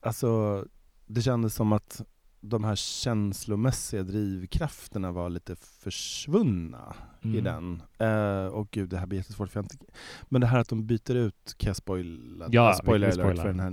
Alltså, 0.00 0.64
det 1.06 1.22
kändes 1.22 1.54
som 1.54 1.72
att 1.72 2.02
de 2.48 2.64
här 2.64 2.76
känslomässiga 2.76 4.02
drivkrafterna 4.02 5.12
var 5.12 5.30
lite 5.30 5.56
försvunna 5.56 6.94
i 7.22 7.38
Mm. 7.38 7.44
den. 7.44 7.82
Eh, 7.98 8.46
och 8.46 8.70
gud, 8.70 8.88
det 8.88 8.98
här 8.98 9.06
blir 9.06 9.18
jättesvårt 9.18 9.50
för 9.50 9.60
inte... 9.60 9.76
Men 10.22 10.40
det 10.40 10.46
här 10.46 10.58
att 10.58 10.68
de 10.68 10.86
byter 10.86 11.14
ut, 11.14 11.54
kan 11.56 11.68
jag 11.68 11.76
spoila? 11.76 12.48
Ja, 12.50 12.74
spoiler 12.74 13.08
alert 13.20 13.36
för 13.38 13.48
den 13.48 13.60
här 13.60 13.70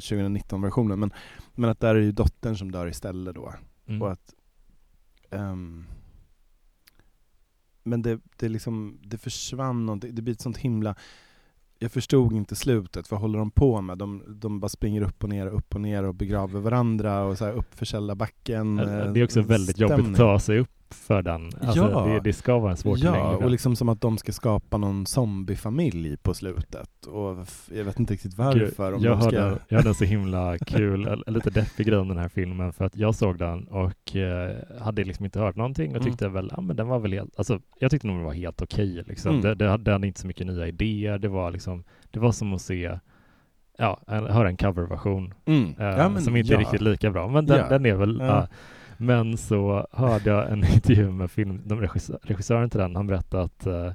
2019-versionen. 0.00 1.00
Men, 1.00 1.12
men 1.54 1.70
att 1.70 1.80
där 1.80 1.94
är 1.94 2.00
ju 2.00 2.12
dottern 2.12 2.56
som 2.56 2.70
dör 2.72 2.86
istället 2.86 3.34
då. 3.34 3.54
Mm. 3.86 4.02
Och 4.02 4.12
att... 4.12 4.34
ehm, 5.30 5.86
men 7.82 8.02
det, 8.02 8.20
det 8.36 8.48
liksom, 8.48 8.98
det 9.02 9.18
försvann 9.18 9.86
någonting, 9.86 10.14
det 10.14 10.22
blir 10.22 10.34
ett 10.34 10.40
sånt 10.40 10.56
himla... 10.56 10.94
Jag 11.82 11.92
förstod 11.92 12.32
inte 12.32 12.56
slutet, 12.56 13.10
vad 13.10 13.20
håller 13.20 13.38
de 13.38 13.50
på 13.50 13.80
med? 13.80 13.98
De, 13.98 14.22
de 14.28 14.60
bara 14.60 14.68
springer 14.68 15.02
upp 15.02 15.22
och 15.22 15.28
ner, 15.28 15.46
upp 15.46 15.74
och 15.74 15.80
ner 15.80 16.04
och 16.04 16.14
begraver 16.14 16.60
varandra 16.60 17.24
och 17.24 17.38
så 17.38 17.44
här 17.44 17.52
upp 17.52 17.74
för 17.74 17.86
Källarbacken. 17.86 18.76
det 18.76 19.20
är 19.20 19.24
också 19.24 19.40
eh, 19.40 19.46
väldigt 19.46 19.78
jobbigt 19.78 19.94
stämning. 19.94 20.12
att 20.12 20.18
ta 20.18 20.38
sig 20.38 20.58
upp 20.58 20.70
för 20.92 21.22
den. 21.22 21.50
Alltså, 21.60 21.90
Ja. 21.92 22.04
det, 22.06 22.20
det 22.20 22.32
ska 22.32 22.58
vara 22.58 22.70
en 22.70 22.76
svår 22.76 22.98
Ja, 22.98 23.36
och 23.36 23.50
liksom 23.50 23.76
som 23.76 23.88
att 23.88 24.00
de 24.00 24.18
ska 24.18 24.32
skapa 24.32 24.76
någon 24.76 25.06
zombiefamilj 25.06 26.16
på 26.16 26.34
slutet. 26.34 27.06
Och 27.06 27.46
jag 27.74 27.84
vet 27.84 27.98
inte 28.00 28.12
riktigt 28.14 28.38
varför. 28.38 28.92
Om 28.92 29.02
jag, 29.02 29.18
de 29.18 29.22
ska... 29.30 29.40
hörde, 29.40 29.58
jag 29.68 29.76
hade 29.76 29.88
en 29.88 29.94
så 29.94 30.04
himla 30.04 30.58
kul, 30.58 31.22
lite 31.26 31.50
deppig 31.50 31.86
grej 31.86 31.98
om 31.98 32.08
den 32.08 32.18
här 32.18 32.28
filmen 32.28 32.72
för 32.72 32.84
att 32.84 32.96
jag 32.96 33.14
såg 33.14 33.38
den 33.38 33.64
och 33.68 34.16
eh, 34.16 34.56
hade 34.80 35.04
liksom 35.04 35.24
inte 35.24 35.40
hört 35.40 35.56
någonting 35.56 35.90
och 35.90 35.96
Mm. 35.96 36.10
tyckte 36.10 36.28
väl, 36.28 36.50
ja 36.56 36.60
men 36.60 36.76
den 36.76 36.88
var 36.88 36.98
väl 36.98 37.12
helt, 37.12 37.38
alltså 37.38 37.60
jag 37.78 37.90
tyckte 37.90 38.06
nog 38.06 38.16
den 38.16 38.24
var 38.24 38.32
helt 38.32 38.62
okej 38.62 39.02
liksom. 39.06 39.30
Mm. 39.30 39.42
Det, 39.42 39.54
det, 39.54 39.68
hade- 39.68 39.84
det 39.84 39.92
hade 39.92 40.06
inte 40.06 40.20
så 40.20 40.26
mycket 40.26 40.46
nya 40.46 40.66
idéer, 40.68 41.18
det 41.18 41.28
var 41.28 41.50
liksom, 41.50 41.84
det 42.10 42.18
var 42.20 42.32
som 42.32 42.52
att 42.54 42.60
se, 42.62 42.98
ja, 43.78 44.00
en, 44.06 44.26
höra 44.26 44.48
en 44.48 44.56
coverversion 44.56 45.34
Mm. 45.44 45.74
eh, 45.78 45.86
Ja, 45.86 46.08
men 46.08 46.22
som 46.22 46.36
inte 46.36 46.52
är 46.52 46.54
ja. 46.54 46.60
riktigt 46.60 46.80
lika 46.80 47.10
bra, 47.10 47.28
men 47.28 47.46
den, 47.46 47.58
Ja. 47.58 47.68
den 47.68 47.86
är 47.86 47.94
väl, 47.94 48.16
Ja. 48.20 48.26
ja. 48.26 48.46
Men 49.02 49.36
så 49.36 49.86
hörde 49.92 50.30
jag 50.30 50.52
en 50.52 50.64
intervju 50.74 51.10
med 51.10 51.30
film, 51.30 51.60
de 51.64 51.80
regissör, 51.80 52.18
regissören 52.22 52.70
till 52.70 52.80
den, 52.80 52.96
han 52.96 53.06
berättade 53.06 53.42
att 53.42 53.66
eh, 53.66 53.86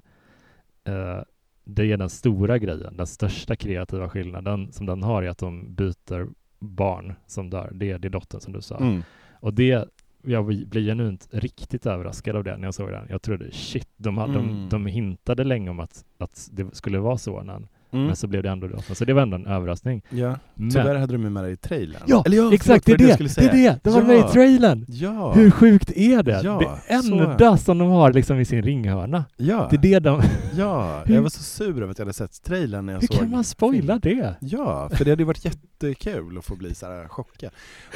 eh, 0.84 1.22
det 1.64 1.92
är 1.92 1.98
den 1.98 2.10
stora 2.10 2.58
grejen, 2.58 2.98
den 2.98 3.08
största 3.08 3.56
kreativa 3.56 4.10
skillnaden 4.10 4.72
som 4.72 4.86
den 4.86 5.04
har 5.04 5.24
är 5.24 5.30
att 5.30 5.38
de 5.38 5.76
byter 5.76 6.28
barn 6.60 7.14
som 7.26 7.50
dör. 7.50 7.72
Det 7.74 7.92
är, 7.92 8.00
det 8.00 8.08
är 8.08 8.10
dottern 8.10 8.42
som 8.42 8.54
du 8.54 8.62
sa. 8.62 8.78
Mm. 8.78 9.04
Och 9.32 9.54
det, 9.54 9.90
jag 10.24 10.46
blev 10.46 10.84
genuint 10.84 11.28
riktigt 11.32 11.86
överraskad 11.86 12.36
av 12.36 12.44
det 12.44 12.58
när 12.58 12.68
jag 12.68 12.74
såg 12.74 12.90
den. 12.92 13.08
Jag 13.10 13.22
trodde 13.22 13.52
shit, 13.52 13.90
de, 13.98 14.18
hade, 14.18 14.34
Mm. 14.40 14.48
de, 14.48 14.70
de 14.70 14.86
hintade 14.86 15.44
länge 15.44 15.70
om 15.70 15.80
att, 15.80 16.06
att 16.18 16.50
det 16.52 16.76
skulle 16.76 17.00
vara 17.00 17.18
sonen. 17.18 17.68
Mm. 17.92 18.06
Men 18.06 18.16
så 18.16 18.28
blev 18.28 18.44
det 18.44 18.50
ändå 18.50 18.68
dottern. 18.68 18.96
Så 18.96 19.06
det 19.06 19.14
var 19.14 19.22
ändå 19.22 19.36
en 19.36 19.46
överraskning. 19.48 20.02
Ja, 20.10 20.36
Men, 20.56 20.70
tyvärr 20.70 20.96
hade 20.96 21.14
de 21.14 21.24
ju 21.24 21.30
med 21.30 21.44
det 21.44 21.50
i 21.50 21.58
trailern. 21.58 22.02
Ja, 22.08 22.24
Eller 22.26 22.38
ja 22.38 22.54
exakt, 22.54 22.86
det 22.86 22.92
är 22.92 22.98
det! 22.98 23.18
Det 23.36 23.42
är 23.46 23.52
det! 23.54 23.80
De 23.84 23.90
var 23.94 24.02
Ja. 24.02 24.08
med 24.08 24.18
i 24.18 24.24
trailern! 24.34 24.86
Ja, 24.90 25.34
Hur 25.34 25.52
sjukt 25.52 25.92
är 25.92 26.24
det? 26.24 26.42
Ja, 26.44 26.80
det 26.90 27.02
så. 27.02 27.14
enda 27.14 27.58
som 27.58 27.78
de 27.78 27.88
har 27.90 28.14
liksom 28.14 28.40
i 28.40 28.46
sin 28.46 28.62
ringhörna. 28.62 29.26
ja, 29.38 29.68
Det 29.72 29.76
är 29.76 29.82
det 29.82 30.00
de... 30.00 30.22
ja. 30.58 31.02
Hur- 31.06 31.16
jag 31.16 31.22
var 31.22 31.30
så 31.30 31.44
sur 31.44 31.82
över 31.82 31.92
att 31.92 31.98
jag 32.00 32.06
hade 32.06 32.14
sett 32.14 32.44
trailern 32.44 32.86
när 32.86 32.94
jag 32.94 33.02
Hur 33.02 33.08
såg 33.08 33.18
kan 33.20 33.30
man 33.32 33.44
spoila 33.44 34.00
det? 34.00 34.36
Ja, 34.40 34.90
för 34.94 35.06
det 35.06 35.12
hade 35.12 35.22
ju 35.22 35.28
varit 35.28 35.46
jättekul 35.46 36.38
att 36.38 36.46
få 36.46 36.56
bli 36.56 36.76
så 36.76 36.86
här 36.86 37.08
chockad. 37.08 37.52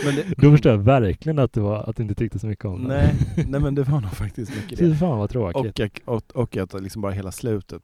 Men 0.06 0.16
det, 0.16 0.24
Då 0.38 0.52
förstår 0.52 0.72
jag 0.72 0.80
verkligen 0.80 1.40
att 1.40 1.54
du, 1.54 1.60
var, 1.62 1.90
att 1.90 1.96
du 1.96 2.04
inte 2.04 2.16
tyckte 2.16 2.40
så 2.40 2.48
mycket 2.48 2.66
om 2.66 2.82
nej, 2.82 3.14
nej 3.48 3.62
men 3.62 3.76
det 3.76 3.84
var 3.84 4.02
nog 4.02 4.12
faktiskt 4.12 4.56
mycket 4.56 4.80
Fy 4.80 4.90
det. 4.90 4.96
fan 4.96 5.18
vad 5.18 5.30
tråkigt. 5.30 5.80
Och, 6.06 6.16
och, 6.16 6.36
och 6.36 6.58
att 6.58 6.82
liksom 6.82 7.02
bara 7.02 7.12
hela 7.12 7.32
slutet 7.32 7.82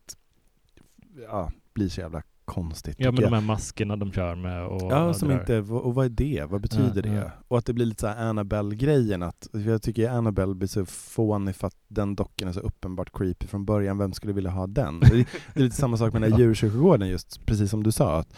ja, 1.30 1.52
blir 1.78 1.90
så 1.90 2.02
jävla 2.02 2.22
konstigt. 2.46 2.96
ja 3.00 3.12
men 3.12 3.22
de 3.22 3.34
här 3.34 3.42
maskerna 3.42 3.96
de 3.96 4.12
kör 4.12 4.36
med 4.36 4.66
och 4.66 4.92
Ja, 4.92 5.14
som 5.14 5.32
inte, 5.32 5.58
och 5.60 5.96
vad 5.96 6.06
är 6.06 6.10
det? 6.10 6.44
Vad 6.50 6.62
betyder 6.62 6.96
Ja, 7.06 7.12
det? 7.12 7.18
ja. 7.18 7.32
Och 7.48 7.58
att 7.58 7.66
det 7.66 7.74
blir 7.74 7.86
lite 7.86 8.02
så 8.02 8.08
Annabelle-grejen, 8.08 9.24
att 9.24 9.48
jag 9.66 9.82
tycker 9.82 10.10
Annabelle 10.10 10.56
blir 10.56 10.68
så 10.68 10.86
fånig 10.86 11.56
för 11.56 11.68
att 11.68 11.76
den 11.88 12.16
dockan 12.16 12.48
är 12.48 12.52
så 12.54 12.60
uppenbart 12.60 13.10
creepy 13.18 13.48
från 13.48 13.66
början, 13.66 13.98
vem 13.98 14.14
skulle 14.14 14.34
vilja 14.34 14.52
ha 14.52 14.68
den? 14.68 15.00
Det 15.00 15.06
är, 15.08 15.26
det 15.54 15.60
är 15.60 15.64
lite 15.64 15.76
samma 15.76 15.98
sak 15.98 16.14
med 16.14 16.22
den 16.22 16.32
här 16.32 16.40
djurkyrkogården 16.44 17.08
just, 17.10 17.46
precis 17.46 17.70
som 17.72 17.84
du 17.84 17.92
sa, 17.92 18.20
att 18.20 18.34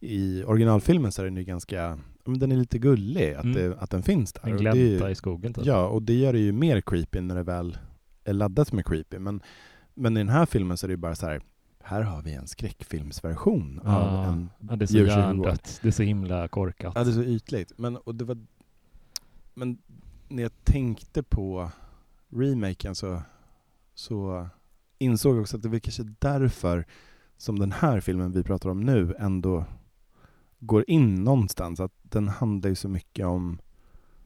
i 0.00 0.44
originalfilmen 0.44 1.12
så 1.12 1.22
är 1.22 1.24
den 1.26 1.36
ju 1.36 1.44
ganska, 1.44 1.98
men 2.24 2.38
den 2.38 2.52
är 2.52 2.56
lite 2.56 2.78
gullig, 2.78 3.34
att, 3.34 3.44
Mm. 3.44 3.54
det, 3.56 3.76
att 3.78 3.90
den 3.90 4.02
finns 4.02 4.32
där. 4.32 4.40
En 4.42 4.48
är 4.66 4.74
ju- 4.74 4.88
glänta 4.88 5.10
i 5.10 5.14
skogen 5.14 5.54
typ. 5.54 5.64
Ja, 5.66 5.86
och 5.88 6.02
det 6.02 6.14
gör 6.14 6.32
det 6.32 6.38
ju 6.38 6.52
mer 6.52 6.80
creepy 6.80 7.20
när 7.20 7.34
det 7.34 7.42
väl 7.42 7.78
är 8.24 8.32
laddat 8.32 8.72
med 8.72 8.86
creepy. 8.86 9.18
Men, 9.18 9.40
men 9.94 10.16
i 10.16 10.20
den 10.20 10.28
här 10.28 10.46
filmen 10.46 10.76
så 10.76 10.86
är 10.86 10.88
det 10.88 10.92
ju 10.92 10.96
bara 10.96 11.14
så 11.14 11.26
här. 11.26 11.40
Här 11.88 12.02
har 12.02 12.22
vi 12.22 12.32
en 12.34 12.46
skräckfilmsversion 12.46 13.78
av 13.84 13.86
Ja, 14.14 14.24
en 14.26 14.50
ja, 14.68 14.76
det 14.76 14.84
är 14.84 14.86
så 14.86 14.98
hjärndött. 14.98 15.78
Det 15.82 15.88
är 15.88 15.92
så 15.92 16.02
himla 16.02 16.48
korkat. 16.48 16.92
Ja, 16.96 17.04
det 17.04 17.10
är 17.10 17.14
så 17.14 17.22
ytligt. 17.24 17.72
Men, 17.78 17.96
och 17.96 18.14
det 18.14 18.24
var, 18.24 18.38
men 19.54 19.78
när 20.28 20.42
jag 20.42 20.64
tänkte 20.64 21.22
på 21.22 21.70
remaken 22.28 22.94
så, 22.94 23.22
så 23.94 24.48
insåg 24.98 25.34
jag 25.36 25.40
också 25.40 25.56
att 25.56 25.62
det 25.62 25.68
var 25.68 25.78
kanske 25.78 26.02
därför 26.18 26.86
som 27.36 27.58
den 27.58 27.72
här 27.72 28.00
filmen 28.00 28.32
vi 28.32 28.42
pratar 28.42 28.70
om 28.70 28.80
nu 28.80 29.14
ändå 29.18 29.64
går 30.58 30.84
in 30.90 31.14
någonstans. 31.24 31.80
Att 31.80 31.92
den 32.02 32.28
handlar 32.28 32.68
ju 32.70 32.74
så 32.76 32.88
mycket 32.88 33.26
om 33.26 33.58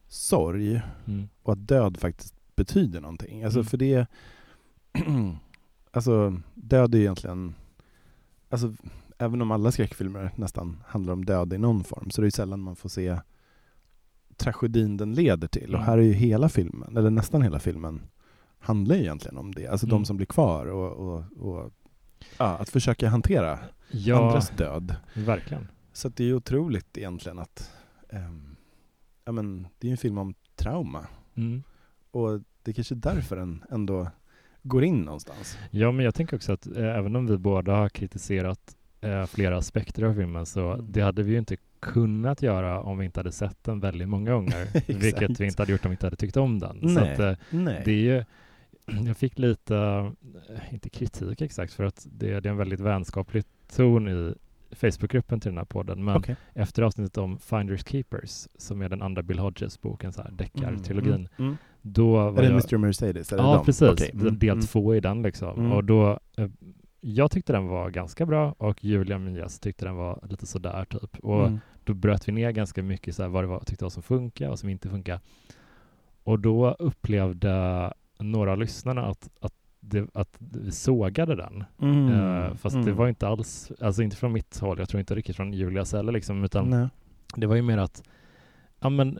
sorg 0.07 0.81
Mm. 1.07 1.29
och 1.43 1.53
att 1.53 1.67
död 1.67 1.97
faktiskt 1.99 2.35
betyder 2.55 3.01
någonting. 3.01 3.43
Alltså 3.43 3.59
Mm. 3.59 3.65
för 3.65 3.77
det... 3.77 4.07
alltså 5.93 6.39
död 6.55 6.95
är 6.95 6.99
egentligen 6.99 7.55
alltså, 8.49 8.73
även 9.17 9.41
om 9.41 9.51
alla 9.51 9.71
skräckfilmer 9.71 10.31
nästan 10.35 10.83
handlar 10.87 11.13
om 11.13 11.25
död 11.25 11.53
i 11.53 11.57
någon 11.57 11.83
form, 11.83 12.09
så 12.11 12.21
det 12.21 12.23
är 12.23 12.27
ju 12.27 12.31
sällan 12.31 12.59
man 12.59 12.75
får 12.75 12.89
se 12.89 13.17
tragedin 14.37 14.97
den 14.97 15.13
leder 15.13 15.47
till. 15.47 15.69
Och 15.69 15.75
Mm. 15.81 15.85
här 15.85 15.97
är 15.97 16.01
ju 16.01 16.13
hela 16.13 16.49
filmen, 16.49 16.97
eller 16.97 17.09
nästan 17.09 17.41
hela 17.41 17.59
filmen, 17.59 18.01
handlar 18.59 18.95
ju 18.95 19.01
egentligen 19.01 19.37
om 19.37 19.53
det. 19.53 19.67
Alltså 19.67 19.85
Mm. 19.85 19.97
de 19.97 20.05
som 20.05 20.17
blir 20.17 20.27
kvar 20.27 20.65
och, 20.65 20.91
och, 20.91 21.23
och 21.39 21.71
ja, 22.37 22.45
att 22.57 22.69
försöka 22.69 23.09
hantera 23.09 23.59
Ja, 23.91 24.25
andras 24.25 24.49
död. 24.49 24.95
verkligen. 25.13 25.67
Så 25.93 26.09
det 26.09 26.23
är 26.23 26.27
ju 26.27 26.35
otroligt 26.35 26.97
egentligen 26.97 27.39
att 27.39 27.71
ehm, 28.09 28.55
ja, 29.25 29.31
men, 29.31 29.67
det 29.79 29.87
är 29.87 29.89
ju 29.89 29.91
en 29.91 29.97
film 29.97 30.17
om 30.17 30.33
trauma. 30.55 31.07
Mm. 31.35 31.63
Och 32.11 32.39
det 32.63 32.71
är 32.71 32.73
kanske 32.73 32.95
därför 32.95 33.35
den 33.35 33.63
ändå 33.71 34.07
går 34.63 34.83
in 34.83 35.01
någonstans. 35.01 35.57
Ja, 35.71 35.91
men 35.91 36.05
jag 36.05 36.15
tänker 36.15 36.35
också 36.37 36.53
att 36.53 36.67
eh, 36.67 36.97
även 36.97 37.15
om 37.15 37.27
vi 37.27 37.37
båda 37.37 37.75
har 37.75 37.89
kritiserat 37.89 38.75
eh, 39.01 39.25
flera 39.25 39.57
aspekter 39.57 40.03
av 40.03 40.13
filmen 40.13 40.45
så 40.45 40.71
Mm. 40.73 40.85
det 40.91 41.01
hade 41.01 41.23
vi 41.23 41.31
ju 41.31 41.37
inte 41.37 41.57
kunnat 41.79 42.41
göra 42.41 42.81
om 42.81 42.97
vi 42.97 43.05
inte 43.05 43.19
hade 43.19 43.31
sett 43.31 43.63
den 43.63 43.79
väldigt 43.79 44.09
många 44.09 44.31
gånger. 44.31 44.67
vilket 45.01 45.39
vi 45.39 45.45
inte 45.45 45.61
hade 45.61 45.71
gjort 45.71 45.85
om 45.85 45.91
vi 45.91 45.93
inte 45.93 46.05
hade 46.05 46.15
tyckt 46.15 46.37
om 46.37 46.59
den. 46.59 46.79
Så 46.81 46.87
Nej. 46.99 47.13
att, 47.13 47.19
eh, 47.19 47.33
det 47.85 47.91
är 47.91 48.03
ju, 48.17 48.23
jag 49.07 49.17
fick 49.17 49.39
lite, 49.39 49.75
eh, 50.49 50.73
inte 50.73 50.89
kritik 50.89 51.41
exakt, 51.41 51.73
för 51.73 51.83
att 51.83 52.07
det, 52.11 52.39
det 52.39 52.49
är 52.49 52.51
en 52.51 52.57
väldigt 52.57 52.79
vänskaplig 52.79 53.43
ton 53.75 54.07
i 54.09 54.33
Facebookgruppen 54.75 55.39
till 55.39 55.51
den 55.51 55.57
här 55.57 55.65
podden. 55.65 56.03
Men 56.03 56.15
Okej. 56.17 56.35
efter 56.53 56.81
avsnittet 56.83 57.17
om 57.17 57.37
Finders 57.39 57.85
Keepers, 57.87 58.47
som 58.57 58.81
är 58.81 58.89
den 58.89 59.01
andra 59.01 59.23
Bill 59.23 59.39
Hodges-boken, 59.39 60.13
så 60.13 60.21
här 60.21 60.31
deckartrilogin, 60.31 61.13
Mm. 61.13 61.27
Mm. 61.37 61.57
Då 61.85 62.11
var 62.11 62.29
Är 62.29 62.35
det 62.35 62.43
jag... 62.43 62.51
Mr 62.51 62.77
Mercedes? 62.77 63.31
Är 63.33 63.37
det 63.37 63.43
Ja, 63.43 63.63
precis. 63.65 63.89
Okej. 63.89 64.11
Mm. 64.13 64.39
Del 64.39 64.49
Mm. 64.49 64.61
två 64.65 64.95
i 64.95 64.99
den 64.99 65.21
liksom. 65.21 65.59
Mm. 65.59 65.71
Och 65.71 65.83
då, 65.83 66.19
eh, 66.37 66.47
jag 67.01 67.31
tyckte 67.31 67.53
den 67.53 67.67
var 67.67 67.89
ganska 67.89 68.25
bra 68.25 68.55
och 68.57 68.83
Julia, 68.83 69.17
min 69.17 69.35
gäst, 69.35 69.63
tyckte 69.63 69.85
den 69.85 69.95
var 69.95 70.19
lite 70.29 70.45
sådär 70.45 70.85
typ. 70.85 71.19
Och 71.19 71.47
Mm. 71.47 71.59
då 71.83 71.93
bröt 71.93 72.27
vi 72.27 72.31
ner 72.31 72.51
ganska 72.51 72.83
mycket 72.83 73.15
så 73.15 73.21
här, 73.23 73.29
vad 73.29 73.43
det 73.43 73.47
var 73.47 73.59
tyckte 73.59 73.85
var 73.85 73.89
som 73.89 74.03
funkar 74.03 74.49
och 74.49 74.59
som 74.59 74.69
inte 74.69 74.89
funkar. 74.89 75.19
Och 76.23 76.39
då 76.39 76.71
upplevde 76.71 77.93
några 78.19 78.51
av 78.51 78.57
lyssnarna 78.59 79.05
att, 79.05 79.29
att, 79.39 79.53
det, 79.79 80.07
att 80.13 80.35
vi 80.39 80.71
sågade 80.71 81.35
den. 81.35 81.63
Mm. 81.81 82.07
Eh, 82.13 82.53
fast 82.55 82.75
det 82.75 82.81
Mm. 82.81 82.95
var 82.95 83.07
inte 83.09 83.27
alls, 83.27 83.71
alltså 83.81 84.03
inte 84.03 84.15
från 84.15 84.31
mitt 84.33 84.59
håll, 84.59 84.79
jag 84.79 84.89
tror 84.89 84.99
inte 84.99 85.15
riktigt 85.15 85.35
från 85.35 85.53
Julias 85.53 85.93
heller 85.93 86.11
liksom, 86.11 86.43
utan 86.43 86.69
Nej. 86.69 86.87
det 87.35 87.47
var 87.47 87.55
ju 87.55 87.61
mer 87.61 87.77
att, 87.77 88.03
ja 88.79 88.89
men 88.89 89.19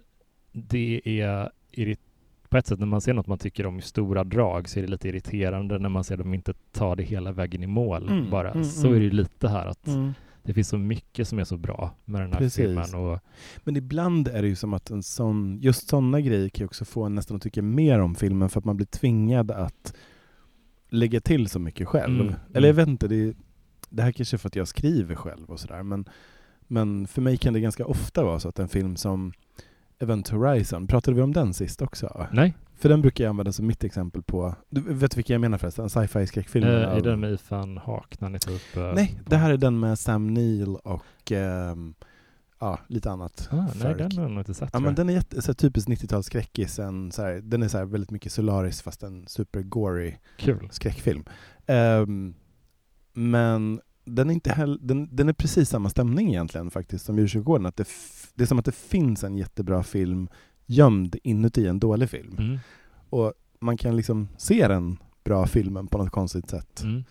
det 0.52 1.02
är 1.06 1.50
irrit- 1.72 2.00
på 2.54 2.58
ett 2.58 2.68
sätt 2.68 2.80
när 2.80 2.86
man 2.88 3.02
ser 3.02 3.14
något 3.14 3.28
man 3.28 3.38
tycker 3.38 3.66
om 3.66 3.80
i 3.80 3.82
stora 3.82 4.24
drag 4.24 4.70
så 4.70 4.80
är 4.80 4.84
det 4.84 4.90
lite 4.90 5.08
irriterande 5.10 5.80
när 5.80 5.90
man 5.90 6.04
ser 6.04 6.18
dem 6.18 6.34
inte 6.34 6.54
ta 6.72 6.96
det 6.96 7.04
hela 7.04 7.32
vägen 7.32 7.64
i 7.64 7.68
mål 7.68 8.10
Mm, 8.10 8.30
bara. 8.30 8.52
mm, 8.52 8.64
så 8.64 8.88
mm. 8.88 8.96
är 8.96 9.00
det 9.00 9.06
ju 9.06 9.12
lite 9.12 9.48
här 9.50 9.66
att 9.68 9.88
Mm. 9.88 10.14
det 10.44 10.54
finns 10.54 10.68
så 10.70 10.78
mycket 10.78 11.28
som 11.28 11.40
är 11.40 11.44
så 11.44 11.58
bra 11.58 11.96
med 12.06 12.22
den 12.22 12.32
här 12.32 12.40
Precis. 12.40 12.56
filmen 12.56 12.96
och 12.96 13.20
Men 13.64 13.76
ibland 13.78 14.28
är 14.28 14.42
det 14.42 14.48
ju 14.48 14.56
som 14.56 14.74
att 14.74 14.90
en 14.90 15.04
sån, 15.04 15.58
just 15.62 15.88
sådana 15.90 16.22
grejer 16.22 16.50
kan 16.50 16.66
också 16.66 16.86
få 16.86 17.04
en 17.04 17.16
nästan 17.16 17.38
att 17.38 17.44
tycka 17.44 17.62
mer 17.62 18.00
om 18.00 18.16
filmen 18.16 18.50
för 18.50 18.60
att 18.60 18.66
man 18.66 18.76
blir 18.78 18.88
tvingad 18.88 19.52
att 19.52 19.94
lägga 20.90 21.22
till 21.22 21.48
så 21.48 21.60
mycket 21.60 21.88
själv. 21.88 22.22
Mm, 22.22 22.34
Eller 22.54 22.68
jag 22.68 22.74
mm. 22.74 22.76
vet 22.76 22.88
inte, 22.88 23.08
det, 23.08 23.16
är, 23.16 23.34
det 23.90 24.04
här 24.04 24.12
kanske 24.12 24.36
är 24.36 24.38
för 24.38 24.48
att 24.48 24.56
jag 24.56 24.68
skriver 24.68 25.16
själv 25.16 25.46
och 25.50 25.60
sådär, 25.60 25.84
men, 25.84 26.06
men 26.68 27.08
för 27.08 27.22
mig 27.22 27.38
kan 27.38 27.54
det 27.54 27.60
ganska 27.60 27.86
ofta 27.86 28.24
vara 28.24 28.40
så 28.40 28.50
att 28.50 28.60
en 28.60 28.70
film 28.70 28.96
som 28.96 29.34
Event 30.04 30.30
Horizon, 30.30 30.88
pratade 30.88 31.16
vi 31.16 31.22
om 31.22 31.34
den 31.34 31.54
sist 31.54 31.82
också? 31.82 32.28
nej, 32.32 32.54
För 32.76 32.90
den 32.90 33.02
brukar 33.02 33.24
jag 33.24 33.30
använda 33.30 33.52
som 33.52 33.68
mitt 33.68 33.84
exempel 33.84 34.24
på, 34.24 34.56
du 34.70 34.82
vet 34.82 35.18
vilka 35.18 35.34
jag 35.34 35.42
menar 35.42 35.58
förresten? 35.58 35.90
Sci-fi 35.90 36.28
skräckfilmen 36.28 36.72
eh, 36.76 36.82
är 36.82 36.86
av- 36.96 37.04
den 37.04 37.20
med 37.20 37.34
Ethan 37.34 37.78
Hawke 37.78 38.18
när 38.20 38.30
ni 38.30 38.40
tar 38.40 38.52
upp 38.52 38.76
eh, 38.78 38.94
Nej, 38.96 39.20
det 39.26 39.38
här 39.38 39.52
är 39.52 39.58
den 39.58 39.80
med 39.80 40.00
Sam 40.00 40.34
Neill 40.34 40.76
och 40.76 41.32
ehm, 41.32 41.94
ja, 42.60 42.80
lite 42.88 43.12
annat. 43.12 43.50
ah, 43.52 43.66
Nej, 43.84 43.96
den 43.98 44.12
har 44.12 44.22
jag 44.24 44.32
nog 44.32 44.40
inte 44.42 44.54
sett 44.54 44.70
Ja, 44.74 44.80
men 44.80 44.96
den 44.96 45.10
är 45.10 45.14
jätte, 45.14 45.42
så 45.42 45.48
här, 45.48 45.54
typisk 45.54 45.88
90-talsskräckis. 45.88 46.82
en 46.88 47.12
Så 47.12 47.22
här, 47.22 47.34
den 47.44 47.64
är 47.64 47.68
så 47.68 47.78
här, 47.78 47.86
väldigt 47.86 48.12
mycket 48.12 48.32
Solaris 48.32 48.82
fast 48.82 49.04
en 49.04 49.26
super-gory 49.28 50.14
Kul. 50.38 50.68
skräckfilm. 50.72 51.24
Ehm, 51.66 52.34
men 53.14 53.82
den 54.06 54.30
är, 54.30 54.34
inte 54.34 54.52
heller, 54.54 54.78
den, 54.82 55.16
den 55.16 55.30
är 55.30 55.34
precis 55.34 55.70
samma 55.70 55.90
stämning 55.90 56.30
egentligen 56.30 56.72
faktiskt 56.72 57.06
som 57.06 57.18
Djurkyrkogården. 57.20 57.66
Att 57.66 57.76
det, 57.78 57.88
det 58.36 58.44
är 58.44 58.48
som 58.48 58.60
att 58.60 58.66
det 58.66 58.76
finns 58.76 59.24
en 59.24 59.38
jättebra 59.38 59.84
film 59.84 60.30
gömd 60.66 61.16
inuti 61.24 61.68
en 61.68 61.80
dålig 61.80 62.10
film. 62.10 62.36
Mm. 62.40 62.60
Och 63.10 63.34
man 63.60 63.78
kan 63.78 63.96
liksom 63.96 64.28
se 64.38 64.68
den 64.68 64.98
bra 65.24 65.48
filmen 65.48 65.88
på 65.88 65.98
något 65.98 66.12
konstigt 66.12 66.50
sätt 66.50 66.82
Mm. 66.84 67.04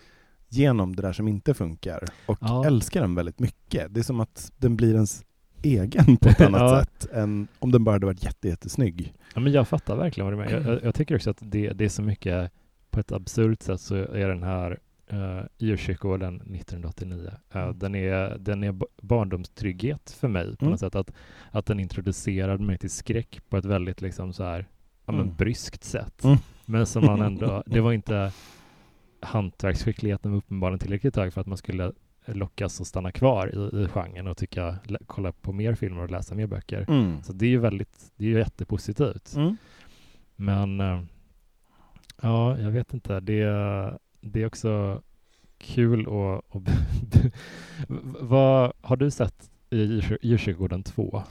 genom 0.49 0.95
det 0.95 1.01
där 1.01 1.13
som 1.13 1.27
inte 1.27 1.53
funkar 1.53 2.03
och 2.25 2.37
Ja. 2.41 2.65
älskar 2.65 3.01
den 3.01 3.15
väldigt 3.15 3.39
mycket. 3.39 3.93
Det 3.93 3.99
är 3.99 4.03
som 4.03 4.19
att 4.19 4.51
den 4.57 4.75
blir 4.75 4.93
ens 4.93 5.23
egen 5.61 6.17
på 6.17 6.29
ett 6.29 6.41
annat 6.47 6.61
Ja. 6.61 6.79
sätt 6.83 7.05
än 7.13 7.47
om 7.59 7.71
den 7.71 7.83
bara 7.83 7.91
hade 7.95 8.05
varit 8.05 8.23
jätte, 8.23 8.47
jättesnygg. 8.47 9.13
Ja, 9.33 9.39
men 9.41 9.51
jag 9.53 9.67
fattar 9.67 9.95
verkligen 9.95 10.25
vad 10.25 10.33
du 10.33 10.37
menar. 10.37 10.51
Jag, 10.51 10.75
jag, 10.75 10.83
jag 10.83 10.95
tycker 10.95 11.15
också 11.15 11.29
att 11.29 11.37
det, 11.41 11.69
det 11.73 11.85
är 11.85 11.89
så 11.89 12.01
mycket, 12.01 12.51
på 12.91 12.99
ett 12.99 13.11
absurt 13.11 13.61
sätt 13.63 13.81
så 13.81 13.95
är 13.95 14.27
den 14.27 14.43
här 14.43 14.79
uh, 15.13 15.43
Djurkyrkogården 15.57 16.35
1989, 16.35 17.31
eh, 17.53 17.61
Mm. 17.61 17.79
den 17.79 17.95
är, 17.95 18.37
den 18.37 18.63
är 18.63 18.71
ba- 18.71 18.85
barndomstrygghet 19.01 20.11
för 20.19 20.27
mig 20.27 20.57
på 20.57 20.65
Mm. 20.65 20.71
något 20.71 20.79
sätt. 20.79 20.95
Att, 20.95 21.11
att 21.51 21.65
den 21.65 21.79
introducerade 21.79 22.63
mig 22.63 22.77
till 22.77 22.89
skräck 22.89 23.41
på 23.49 23.57
ett 23.57 23.65
väldigt 23.65 24.01
liksom 24.01 24.33
så 24.33 24.43
här, 24.43 24.65
ja, 25.05 25.11
men 25.11 25.21
Mm. 25.21 25.35
bryskt 25.35 25.83
sätt. 25.83 26.23
Mm. 26.23 26.37
Men 26.65 26.85
som 26.85 27.05
man 27.05 27.21
ändå, 27.21 27.63
det 27.67 27.81
var 27.81 27.91
inte 27.93 28.31
hantverksskickligheten 29.21 30.31
var 30.31 30.37
uppenbarligen 30.37 30.79
tillräckligt 30.79 31.15
hög 31.15 31.33
för 31.33 31.41
att 31.41 31.47
man 31.47 31.57
skulle 31.57 31.91
lockas 32.25 32.81
att 32.81 32.87
stanna 32.87 33.11
kvar 33.11 33.47
i, 33.55 33.83
i 33.83 33.87
genren 33.87 34.27
och 34.27 34.37
tycka, 34.37 34.75
kolla 35.07 35.31
på 35.31 35.53
mer 35.53 35.75
filmer 35.75 36.01
och 36.03 36.11
läsa 36.11 36.35
mer 36.35 36.47
böcker. 36.47 36.85
Mm. 36.89 37.23
Så 37.23 37.33
det 37.33 37.45
är 37.45 37.49
ju 37.49 37.59
väldigt, 37.59 38.11
det 38.15 38.25
är 38.25 38.29
ju 38.29 38.37
jättepositivt. 38.37 39.33
Mm. 39.35 39.57
Men 40.35 40.79
eh, 40.79 41.01
ja, 42.21 42.59
jag 42.59 42.71
vet 42.71 42.93
inte. 42.93 43.19
Det, 43.19 43.39
det 44.23 44.41
är 44.41 44.45
också 44.45 45.01
kul 45.57 45.99
att... 46.07 46.55
att 46.55 46.75
vad 48.19 48.71
har 48.81 48.95
du 48.95 49.11
sett 49.11 49.49
i 49.69 50.01
Djurkyrkogården 50.21 50.83
2? 50.83 51.23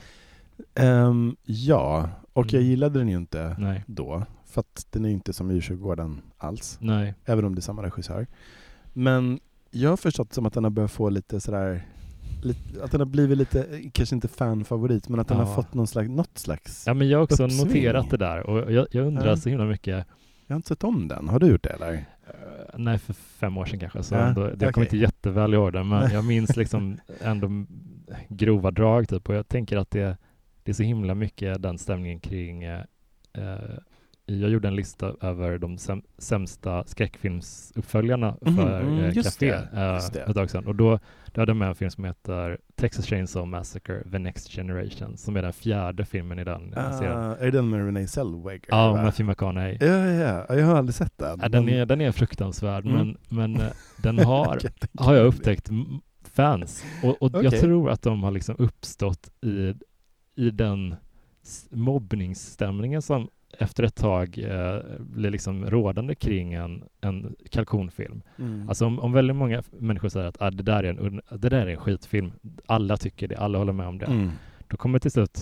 Ehm, 0.75 1.35
ja, 1.43 2.09
och 2.33 2.45
jag 2.45 2.53
Mm. 2.61 2.69
gillade 2.69 2.99
den 2.99 3.09
ju 3.09 3.15
inte 3.17 3.55
Nej. 3.59 3.83
då. 3.87 4.23
För 4.45 4.59
att 4.61 4.87
den 4.89 5.05
är 5.05 5.09
inte 5.09 5.33
som 5.33 5.51
Djurkyrkogården 5.51 6.21
alls. 6.37 6.77
Nej. 6.81 7.13
Även 7.25 7.45
om 7.45 7.55
det 7.55 7.59
är 7.59 7.61
samma 7.61 7.83
regissör. 7.83 8.27
Men 8.93 9.39
jag 9.71 9.89
har 9.89 9.97
förstått 9.97 10.33
som 10.33 10.45
att 10.45 10.53
den 10.53 10.63
har 10.63 10.71
börjat 10.71 10.91
få 10.91 11.09
lite 11.09 11.39
sådär 11.39 11.85
att 12.83 12.91
den 12.91 13.01
har 13.01 13.05
blivit 13.05 13.37
lite, 13.37 13.81
kanske 13.93 14.15
inte 14.15 14.27
fanfavorit, 14.27 15.09
men 15.09 15.19
att 15.19 15.27
den 15.27 15.37
Ja. 15.37 15.43
har 15.43 15.55
fått 15.55 15.73
någon 15.73 15.87
slags, 15.87 16.09
något 16.09 16.37
slags... 16.37 16.83
Ja, 16.87 16.93
men 16.93 17.09
jag 17.09 17.17
har 17.17 17.23
också 17.23 17.43
Uppsving. 17.43 17.67
noterat 17.67 18.09
det 18.09 18.17
där 18.17 18.43
och 18.49 18.71
jag, 18.71 18.87
jag 18.91 19.07
undrar 19.07 19.27
Ja. 19.27 19.37
så 19.37 19.49
himla 19.49 19.65
mycket. 19.65 20.05
Jag 20.47 20.53
har 20.53 20.55
inte 20.55 20.67
sett 20.67 20.83
om 20.83 21.07
den. 21.07 21.29
Har 21.29 21.39
du 21.39 21.47
gjort 21.47 21.63
det 21.63 21.69
eller? 21.69 22.05
Eh, 22.33 22.39
nej, 22.77 22.97
för 22.97 23.13
fem 23.13 23.57
år 23.57 23.65
sedan 23.65 23.79
kanske. 23.79 24.03
Så 24.03 24.15
Ja, 24.15 24.21
ändå, 24.27 24.47
det 24.49 24.65
jag 24.65 24.73
kommer 24.73 24.85
inte 24.85 24.97
jätteväl 24.97 25.53
ihåg 25.53 25.73
det, 25.73 25.83
men 25.83 26.11
jag 26.11 26.25
minns 26.25 26.55
liksom 26.57 26.99
ändå 27.21 27.65
grova 28.29 28.71
drag 28.71 29.09
typ. 29.09 29.29
Och 29.29 29.35
jag 29.35 29.47
tänker 29.47 29.77
att 29.77 29.91
det, 29.91 30.17
det 30.63 30.71
är 30.71 30.73
så 30.73 30.83
himla 30.83 31.15
mycket 31.15 31.61
den 31.61 31.77
stämningen 31.77 32.19
kring 32.19 32.63
eh, 32.63 32.83
eh, 33.33 33.77
jag 34.41 34.49
gjorde 34.49 34.67
en 34.67 34.75
lista 34.75 35.13
över 35.21 35.57
de 35.57 35.77
säm- 35.77 36.03
sämsta 36.17 36.83
skräckfilmsuppföljarna 36.85 38.35
Mhm, 38.41 38.55
för 38.55 38.81
mm, 38.81 39.11
just 39.11 39.39
Café 39.39 39.51
det. 40.11 40.19
ett 40.27 40.35
tag 40.35 40.49
sedan. 40.49 40.67
Och 40.67 40.75
då, 40.75 40.99
då 41.33 41.41
hade 41.41 41.49
jag 41.49 41.57
med 41.57 41.67
en 41.67 41.75
film 41.75 41.91
som 41.91 42.05
heter 42.05 42.57
Texas 42.75 43.05
Chainsaw 43.05 43.49
Massacre 43.57 44.03
The 44.11 44.19
Next 44.19 44.51
Generation 44.51 45.17
som 45.17 45.35
är 45.35 45.41
den 45.41 45.53
fjärde 45.53 46.05
filmen 46.05 46.39
i 46.39 46.43
den 46.43 46.73
uh, 46.77 46.97
serien. 46.99 47.17
Ah, 47.17 47.35
är 47.35 47.45
det 47.45 47.51
den 47.51 47.69
med 47.69 47.85
Renee 47.85 48.07
Zellweger? 48.07 48.65
Ja, 48.69 48.91
va? 48.93 49.03
Matthew 49.03 49.23
McConaughey. 49.31 49.77
Ja, 49.81 49.87
ja, 50.07 50.45
ja, 50.49 50.55
jag 50.55 50.65
har 50.65 50.75
aldrig 50.75 50.95
sett 50.95 51.17
den. 51.17 51.39
Ja, 51.41 51.49
den, 51.49 51.69
är, 51.69 51.85
den 51.85 52.01
är 52.01 52.11
fruktansvärd, 52.11 52.85
Mm. 52.85 52.97
men, 53.29 53.53
men 53.53 53.61
den 53.97 54.19
har, 54.19 54.59
Jag 54.91 55.03
har 55.03 55.13
jag 55.15 55.25
upptäckt 55.25 55.69
fans. 56.23 56.85
Och, 57.03 57.21
och 57.21 57.31
jag 57.33 57.45
Okej. 57.45 57.59
tror 57.59 57.89
att 57.89 58.01
de 58.01 58.23
har 58.23 58.31
liksom 58.31 58.55
uppstått 58.59 59.29
i, 59.41 59.73
i 60.35 60.49
den 60.51 60.95
mobbningsstämningen 61.69 63.01
som 63.01 63.29
efter 63.59 63.83
ett 63.83 63.95
tag 63.95 64.37
eh, 64.37 64.79
blir 64.99 65.29
liksom 65.29 65.65
rådande 65.65 66.15
kring 66.15 66.53
en, 66.53 66.83
en 67.01 67.35
kalkonfilm. 67.49 68.21
Mm. 68.39 68.69
Alltså 68.69 68.85
om, 68.85 68.99
om 68.99 69.13
väldigt 69.13 69.35
många 69.35 69.63
människor 69.79 70.09
säger 70.09 70.27
att 70.27 70.41
ah, 70.41 70.51
det, 70.51 70.63
där 70.63 70.83
är 70.83 70.89
en, 70.89 71.21
det 71.29 71.49
där 71.49 71.65
är 71.65 71.67
en 71.67 71.77
skitfilm, 71.77 72.31
alla 72.65 72.97
tycker 72.97 73.27
det, 73.27 73.35
alla 73.37 73.57
håller 73.57 73.73
med 73.73 73.87
om 73.87 73.97
det. 73.97 74.05
Mm. 74.05 74.31
Då 74.67 74.77
kommer 74.77 74.99
till 74.99 75.11
slut 75.11 75.39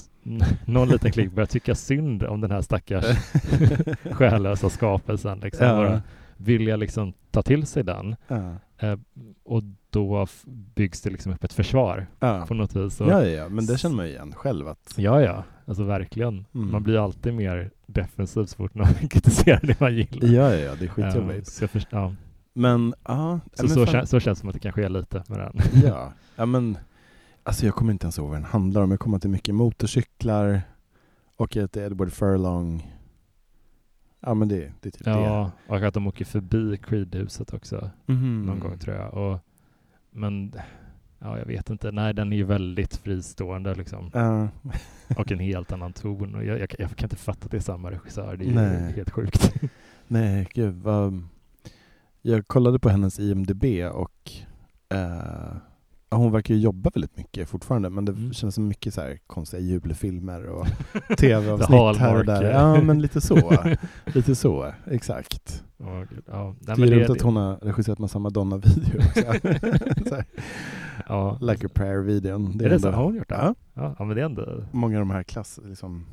någon 0.65 0.87
liten 0.89 1.11
klick 1.11 1.31
börja 1.31 1.47
tycka 1.47 1.75
synd 1.75 2.23
om 2.23 2.41
den 2.41 2.51
här 2.51 2.61
stackars 2.61 3.05
själlösa 4.11 4.69
skapelsen. 4.69 5.39
Liksom, 5.39 5.67
Ja. 5.67 5.75
bara 5.75 6.01
vilja 6.37 6.75
liksom 6.75 7.13
ta 7.31 7.41
till 7.41 7.65
sig 7.65 7.83
den. 7.83 8.15
Ja. 8.27 8.55
Eh, 8.81 8.95
och 9.43 9.63
då 9.89 10.27
byggs 10.75 11.01
det 11.01 11.09
liksom 11.09 11.33
upp 11.33 11.43
ett 11.43 11.53
försvar 11.53 12.07
Ja. 12.19 12.45
på 12.47 12.53
något 12.53 12.75
vis. 12.75 13.01
Och, 13.01 13.07
ja, 13.11 13.23
ja, 13.25 13.49
men 13.49 13.65
det 13.65 13.77
känner 13.77 13.95
man 13.95 14.05
ju 14.05 14.11
igen 14.11 14.33
själv 14.35 14.67
att 14.67 14.93
ja, 14.97 15.21
ja, 15.21 15.43
alltså 15.65 15.83
verkligen. 15.83 16.45
Mm. 16.55 16.71
Man 16.71 16.83
blir 16.83 17.03
alltid 17.03 17.33
mer 17.33 17.71
defensiv 17.85 18.45
så 18.45 18.55
fort 18.57 18.75
någon 18.75 18.87
kritiserar 19.09 19.59
det 19.63 19.79
man 19.79 19.95
gillar. 19.95 20.27
Ja, 20.27 20.55
ja, 20.55 20.75
det 20.75 20.85
är 20.85 20.87
Eh, 20.87 20.89
skitjobbigt. 20.89 21.47
så 21.47 21.63
jag 21.63 21.69
först- 21.71 21.87
ja. 21.91 22.15
Men 22.53 22.93
ja, 23.07 23.39
Så, 23.53 23.63
men 23.63 23.69
så, 23.69 23.85
fan- 23.85 23.93
kän, 23.93 24.07
så 24.07 24.19
känns 24.19 24.37
det 24.37 24.39
som 24.39 24.49
att 24.49 24.53
det 24.53 24.59
kan 24.59 24.71
ske 24.73 24.89
lite 24.89 25.23
med 25.27 25.39
den. 25.39 25.53
Ja, 25.85 26.13
ja 26.35 26.45
men 26.45 26.77
alltså 27.43 27.65
jag 27.65 27.75
kommer 27.75 27.91
inte 27.91 28.05
ens 28.05 28.17
ihåg 28.17 28.27
vad 28.27 28.35
den 28.37 28.43
handlar 28.45 28.81
om. 28.81 28.91
Jag 28.91 28.99
kommer 28.99 29.17
att 29.17 29.23
det 29.23 29.27
är 29.27 29.29
mycket 29.29 29.55
motorcyklar 29.55 30.61
och 31.35 31.57
att 31.57 31.71
det 31.73 31.81
är 31.81 31.85
Edward 31.85 32.11
Furlong. 32.11 32.93
Ja 34.21 34.33
men 34.33 34.47
det, 34.47 34.71
det 34.81 34.89
är 34.89 34.91
typ 34.91 35.07
Ja, 35.07 35.51
och 35.67 35.83
att 35.83 35.93
de 35.93 36.07
åker 36.07 36.25
förbi 36.25 36.77
Creed-huset 36.77 37.53
också 37.53 37.91
det. 38.05 38.13
Mhm. 38.13 38.45
någon 38.45 38.59
gång 38.59 38.77
tror 38.77 38.95
jag. 38.95 39.13
Och, 39.13 39.39
men 40.11 40.53
ja, 41.19 41.37
jag 41.37 41.45
vet 41.45 41.69
inte. 41.69 41.91
Nej, 41.91 42.13
den 42.13 42.33
är 42.33 42.37
ju 42.37 42.43
väldigt 42.43 42.95
fristående 42.95 43.75
liksom. 43.75 44.11
Ja. 44.13 44.47
Och 45.17 45.31
en 45.31 45.39
helt 45.39 45.71
annan 45.71 45.93
ton. 45.93 46.35
Och 46.35 46.43
jag, 46.45 46.59
jag, 46.59 46.75
jag 46.79 46.89
kan 46.89 47.05
inte 47.05 47.15
fatta 47.15 47.45
att 47.45 47.51
det 47.51 47.57
är 47.57 47.61
samma 47.61 47.91
regissör. 47.91 48.37
Det 48.37 48.43
är 48.43 48.47
ju 48.47 48.55
Nej. 48.55 48.93
helt 48.95 49.09
sjukt. 49.11 49.53
Nej, 50.07 50.47
gud 50.53 50.73
vad... 50.73 51.23
Jag 52.21 52.47
kollade 52.47 52.79
på 52.79 52.89
hennes 52.89 53.19
IMDB 53.19 53.63
och 53.93 54.31
ja, 54.89 55.51
hon 56.17 56.31
verkar 56.31 56.53
ju 56.53 56.59
jobba 56.59 56.89
väldigt 56.93 57.17
mycket 57.17 57.49
fortfarande 57.49 57.89
men 57.89 58.05
det 58.05 58.11
Mm. 58.11 58.33
känns 58.33 58.55
som 58.55 58.67
mycket 58.67 58.93
så 58.93 59.01
här 59.01 59.19
konstiga 59.27 59.61
julfilmer 59.61 60.45
och 60.45 60.67
tv-avsnitt 61.17 61.97
här 61.99 62.15
och 62.19 62.25
där. 62.25 62.43
Ja 62.51 62.81
men 62.81 63.01
lite 63.01 63.21
så. 63.21 63.53
lite 64.05 64.35
så, 64.35 64.73
exakt. 64.85 65.63
Gud, 66.09 66.23
ja. 66.27 66.55
Nej, 66.59 66.75
det 66.77 66.83
är 66.83 66.95
roligt 66.95 67.09
att 67.09 67.21
hon 67.21 67.35
har 67.35 67.55
regisserat 67.55 67.99
massa 67.99 68.19
Madonna-videor 68.19 69.01
också. 69.07 70.23
Ja. 71.07 71.37
like 71.41 71.65
a 71.65 71.69
prayer-videon. 71.73 72.61
Är 72.61 72.69
det 72.69 72.79
så? 72.79 72.91
Har 72.91 73.03
hon 73.03 73.15
gjort 73.15 73.29
det? 73.29 73.35
Ja, 73.73 73.95
Ja, 73.99 74.05
men 74.05 74.15
det 74.15 74.21
är 74.21 74.25
ändå, 74.25 74.63
många 74.71 74.97
av 74.97 75.01
de 75.01 75.11
här 75.11 75.23
klass, 75.23 75.59
liksom, 75.65 76.05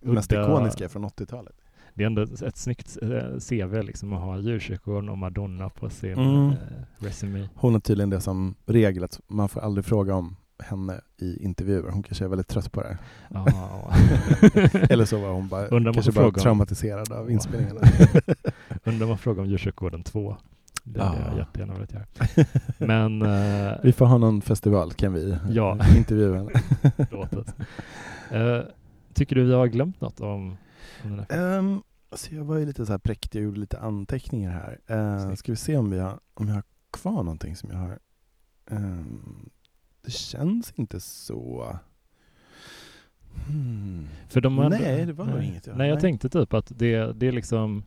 mest 0.00 0.32
ikoniska 0.32 0.88
från 0.88 1.04
80-talet. 1.04 1.54
Det 1.94 2.02
är 2.02 2.06
ändå 2.06 2.22
ett 2.22 2.56
snyggt 2.56 2.98
eh, 3.02 3.08
CV 3.48 3.82
liksom 3.82 4.12
att 4.12 4.20
ha 4.20 4.38
djurkyrkogården 4.38 5.08
och 5.08 5.18
Madonna 5.18 5.68
på 5.68 5.90
sin 5.90 6.12
Mm. 6.12 6.48
eh, 6.50 6.56
resumé. 6.98 7.48
Hon 7.54 7.72
har 7.72 7.80
tydligen 7.80 8.10
det 8.10 8.20
som 8.20 8.54
regel 8.66 9.04
att 9.04 9.20
man 9.28 9.48
får 9.48 9.60
aldrig 9.60 9.84
fråga 9.84 10.14
om 10.14 10.36
henne 10.58 11.00
i 11.18 11.44
intervjuer. 11.44 11.90
Hon 11.90 12.02
kanske 12.02 12.24
är 12.24 12.28
väldigt 12.28 12.48
trött 12.48 12.72
på 12.72 12.82
det. 12.82 12.98
Ja. 13.30 13.46
Eller 14.90 15.04
så 15.04 15.18
var 15.20 15.32
hon 15.32 15.48
bara, 15.48 15.66
Undrar 15.66 15.92
kanske 15.92 16.12
bara 16.12 16.20
fråga 16.22 16.36
om- 16.36 16.42
traumatiserad 16.42 17.12
av 17.12 17.30
inspelningarna. 17.30 17.80
Undrar 18.84 19.06
man 19.06 19.18
frågar 19.18 19.42
om 19.42 19.48
djurkyrkogården 19.48 20.02
2. 20.02 20.36
Det 20.84 21.02
hade 21.02 21.18
Ja. 21.20 21.26
jag 21.28 21.38
jättegärna 21.38 21.74
velat 21.74 21.92
göra. 21.92 22.04
Men 22.78 23.22
eh, 23.22 23.72
vi 23.82 23.92
får 23.92 24.06
ha 24.06 24.18
någon 24.18 24.42
festival 24.42 24.92
kan 24.92 25.12
vi 25.12 25.36
Ja. 25.50 25.78
intervjua 25.96 26.36
henne. 26.36 26.50
Eh, 28.30 28.64
tycker 29.14 29.36
du 29.36 29.44
vi 29.44 29.54
har 29.54 29.66
glömt 29.66 30.00
något 30.00 30.20
om, 30.20 30.56
Um, 31.28 31.82
alltså 32.10 32.34
jag 32.34 32.44
var 32.44 32.56
ju 32.56 32.66
lite 32.66 32.86
så 32.86 32.92
här 32.92 32.98
präktig 32.98 33.40
och 33.40 33.44
gjorde 33.44 33.60
lite 33.60 33.78
anteckningar 33.80 34.50
här. 34.86 34.96
Uh, 35.28 35.34
ska 35.34 35.52
vi 35.52 35.56
se 35.56 35.76
om, 35.76 35.90
vi 35.90 35.98
har, 35.98 36.20
om 36.34 36.48
jag 36.48 36.54
har 36.54 36.64
kvar 36.90 37.12
någonting 37.22 37.56
som 37.56 37.70
jag 37.70 37.78
har. 37.78 37.98
Ehm, 38.70 39.50
det 40.04 40.10
känns 40.12 40.72
inte 40.76 41.00
så... 41.00 41.76
Hmm. 43.46 44.06
För 44.28 44.40
de 44.40 44.58
ändå- 44.58 44.76
Nej, 44.80 45.06
det 45.06 45.12
var 45.12 45.24
nog 45.24 45.36
nej. 45.38 45.46
inget 45.48 45.66
jag- 45.66 45.76
Nej, 45.76 45.88
jag 45.88 45.94
nej. 45.94 46.00
tänkte 46.00 46.28
typ 46.28 46.54
att 46.54 46.72
det, 46.78 47.12
det 47.12 47.26
är 47.28 47.32
liksom 47.32 47.82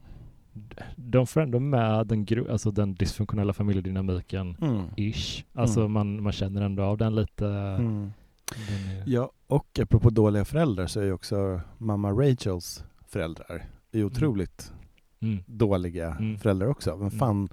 de 0.96 1.28
får 1.28 1.42
ändå 1.42 1.60
med 1.60 2.08
den, 2.08 2.26
gro- 2.26 2.52
alltså 2.52 2.72
den 2.72 2.94
dysfunktionella 2.96 3.54
familjedynamiken 3.54 4.58
Mm. 4.62 4.86
ish. 4.98 5.44
Alltså 5.54 5.80
Mm. 5.80 5.92
man, 5.92 6.24
man 6.24 6.32
känner 6.34 6.62
ändå 6.62 6.84
av 6.84 6.98
den 6.98 7.16
lite. 7.16 7.48
Mm. 7.48 8.12
Är, 8.52 9.04
Ja, 9.06 9.32
och 9.48 9.80
apropå 9.80 10.10
dåliga 10.10 10.46
föräldrar 10.46 10.88
så 10.88 11.00
är 11.00 11.04
ju 11.04 11.12
också 11.14 11.62
mamma 11.78 12.12
Rachels 12.12 12.84
föräldrar 13.08 13.66
är 13.92 13.98
ju 13.98 14.06
otroligt 14.06 14.74
mm. 15.20 15.44
dåliga 15.46 16.12
Mm. 16.20 16.40
föräldrar 16.40 16.68
också. 16.68 16.96
Vem 16.96 17.12
fan 17.12 17.50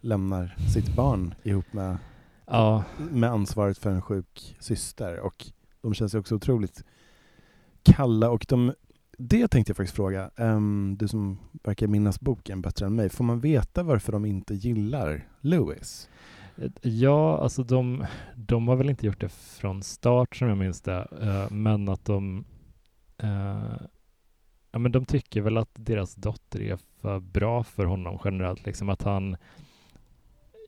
lämnar 0.00 0.54
sitt 0.74 0.96
barn 0.96 1.34
ihop 1.42 1.72
med, 1.72 1.98
Ja, 2.46 2.84
med 3.10 3.30
ansvaret 3.30 3.78
för 3.78 3.90
en 3.90 4.02
sjuk 4.02 4.56
syster? 4.60 5.20
Och 5.20 5.46
de 5.80 5.94
känns 5.94 6.14
ju 6.14 6.18
också 6.18 6.34
otroligt 6.34 6.84
kalla 7.82 8.30
och 8.30 8.46
de 8.48 8.72
det 9.18 9.48
tänkte 9.48 9.70
jag 9.70 9.76
faktiskt 9.76 9.96
fråga, 9.96 10.30
Ehm, 10.36 10.96
du 10.98 11.08
som 11.08 11.38
verkar 11.64 11.86
minnas 11.86 12.20
boken 12.20 12.62
bättre 12.62 12.86
än 12.86 12.94
mig. 12.94 13.08
Får 13.08 13.24
man 13.24 13.40
veta 13.40 13.82
varför 13.82 14.12
de 14.12 14.24
inte 14.24 14.54
gillar 14.54 15.28
Lewis? 15.40 16.08
Ja, 16.82 17.38
alltså 17.38 17.62
de, 17.62 18.04
de 18.36 18.68
har 18.68 18.76
väl 18.76 18.90
inte 18.90 19.06
gjort 19.06 19.20
det 19.20 19.28
från 19.32 19.82
start 19.82 20.36
som 20.36 20.48
jag 20.48 20.58
minns 20.58 20.80
det. 20.80 21.08
eh, 21.22 21.50
men 21.50 21.88
att 21.88 22.04
de 22.04 22.44
eh, 23.18 23.72
Ja 24.72 24.78
men 24.78 24.92
de 24.92 25.04
tycker 25.04 25.40
väl 25.40 25.56
att 25.58 25.70
deras 25.72 26.14
dotter 26.14 26.62
är 26.62 26.78
för 27.00 27.20
bra 27.20 27.62
för 27.64 27.84
honom 27.84 28.18
generellt. 28.24 28.66
Liksom 28.66 28.88
att 28.88 29.02
han 29.02 29.36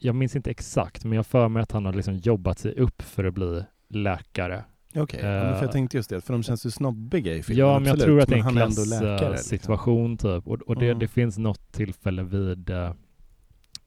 Jag 0.01 0.15
minns 0.15 0.37
inte 0.37 0.51
exakt 0.51 1.05
men 1.05 1.17
jag 1.17 1.27
för 1.27 1.49
mig 1.49 1.63
att 1.63 1.73
han 1.73 1.85
har 1.85 1.93
liksom 1.93 2.15
jobbat 2.17 2.59
sig 2.59 2.75
upp 2.75 3.03
för 3.03 3.25
att 3.25 3.35
bli 3.35 3.65
läkare. 3.89 4.65
Okej, 4.95 5.21
ja, 5.23 5.27
men 5.45 5.55
för 5.57 5.63
jag 5.63 5.73
tänkte 5.73 5.97
just 5.97 6.11
det, 6.11 6.21
för 6.21 6.33
de 6.33 6.43
känns 6.43 6.67
ju 6.67 6.71
snobbiga 6.71 7.35
i 7.35 7.43
filmen. 7.43 7.67
Ja, 7.69 7.79
men 7.79 7.89
jag 7.89 8.01
tror 8.01 8.21
att 8.21 8.29
det 8.29 8.35
är 8.35 8.39
en 8.49 8.55
läkare, 8.55 8.67
liksom. 8.67 9.19
klassituation 9.19 10.17
typ. 10.17 10.49
Och, 10.49 10.61
och 10.63 10.77
det, 10.79 10.87
Mm. 10.87 10.99
det 10.99 11.09
finns 11.09 11.39
något 11.39 11.73
tillfälle 11.73 12.23
vid 12.23 12.71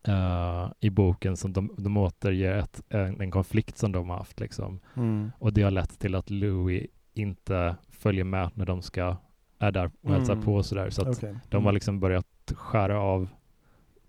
eh, 0.07 0.71
i 0.79 0.89
boken 0.89 1.37
som 1.37 1.53
de, 1.53 1.69
de 1.77 1.97
återger 1.97 2.53
ett, 2.57 2.81
en, 2.89 3.21
en 3.21 3.31
konflikt 3.31 3.77
som 3.77 3.91
de 3.91 4.09
har 4.09 4.17
haft 4.17 4.39
liksom. 4.39 4.79
Mm. 4.95 5.31
Och 5.39 5.53
det 5.53 5.61
har 5.61 5.71
lett 5.71 5.99
till 5.99 6.15
att 6.15 6.29
Louis 6.29 6.87
inte 7.13 7.75
följer 7.89 8.23
med 8.23 8.49
när 8.53 8.65
de 8.65 8.81
ska 8.81 9.17
är 9.59 9.71
där 9.71 9.91
och 10.01 10.11
hälsar 10.11 10.33
Mm. 10.33 10.45
på 10.45 10.55
och 10.55 10.65
sådär. 10.65 10.89
Så 10.89 11.01
att 11.01 11.17
Okej. 11.17 11.35
de 11.49 11.65
har 11.65 11.71
liksom 11.71 11.99
börjat 11.99 12.51
skära 12.55 12.99
av 12.99 13.27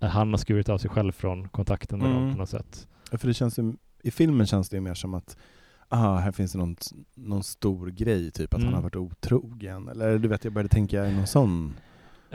eh, 0.01 0.09
han 0.09 0.31
har 0.31 0.37
skurit 0.39 0.69
av 0.69 0.79
sig 0.79 0.91
själv 0.91 1.13
från 1.13 1.49
kontakten 1.49 1.99
med 1.99 2.11
dem 2.11 2.19
Mm. 2.23 2.33
på 2.33 2.39
något 2.39 2.49
sätt. 2.49 2.89
Ja, 3.11 3.19
för 3.19 3.29
det 3.29 3.35
känns 3.35 3.59
ju, 3.59 3.73
I 4.03 4.11
filmen 4.11 4.47
känns 4.47 4.69
det 4.69 4.77
ju 4.77 4.81
mer 4.81 4.95
som 4.95 5.15
att 5.15 5.37
ah, 5.89 6.17
här 6.17 6.33
finns 6.33 6.53
det 6.53 6.59
någon, 6.59 6.77
någon 7.15 7.43
stor 7.43 7.87
grej, 7.91 8.31
typ 8.31 8.55
att 8.55 8.61
Mm. 8.61 8.67
han 8.67 8.75
har 8.75 8.83
varit 8.83 8.97
otrogen. 8.97 9.89
Eller 9.89 10.19
du 10.19 10.29
vet, 10.29 10.45
jag 10.45 10.53
började 10.53 10.69
tänka 10.69 11.07
i 11.07 11.15
någon 11.15 11.27
sån... 11.27 11.75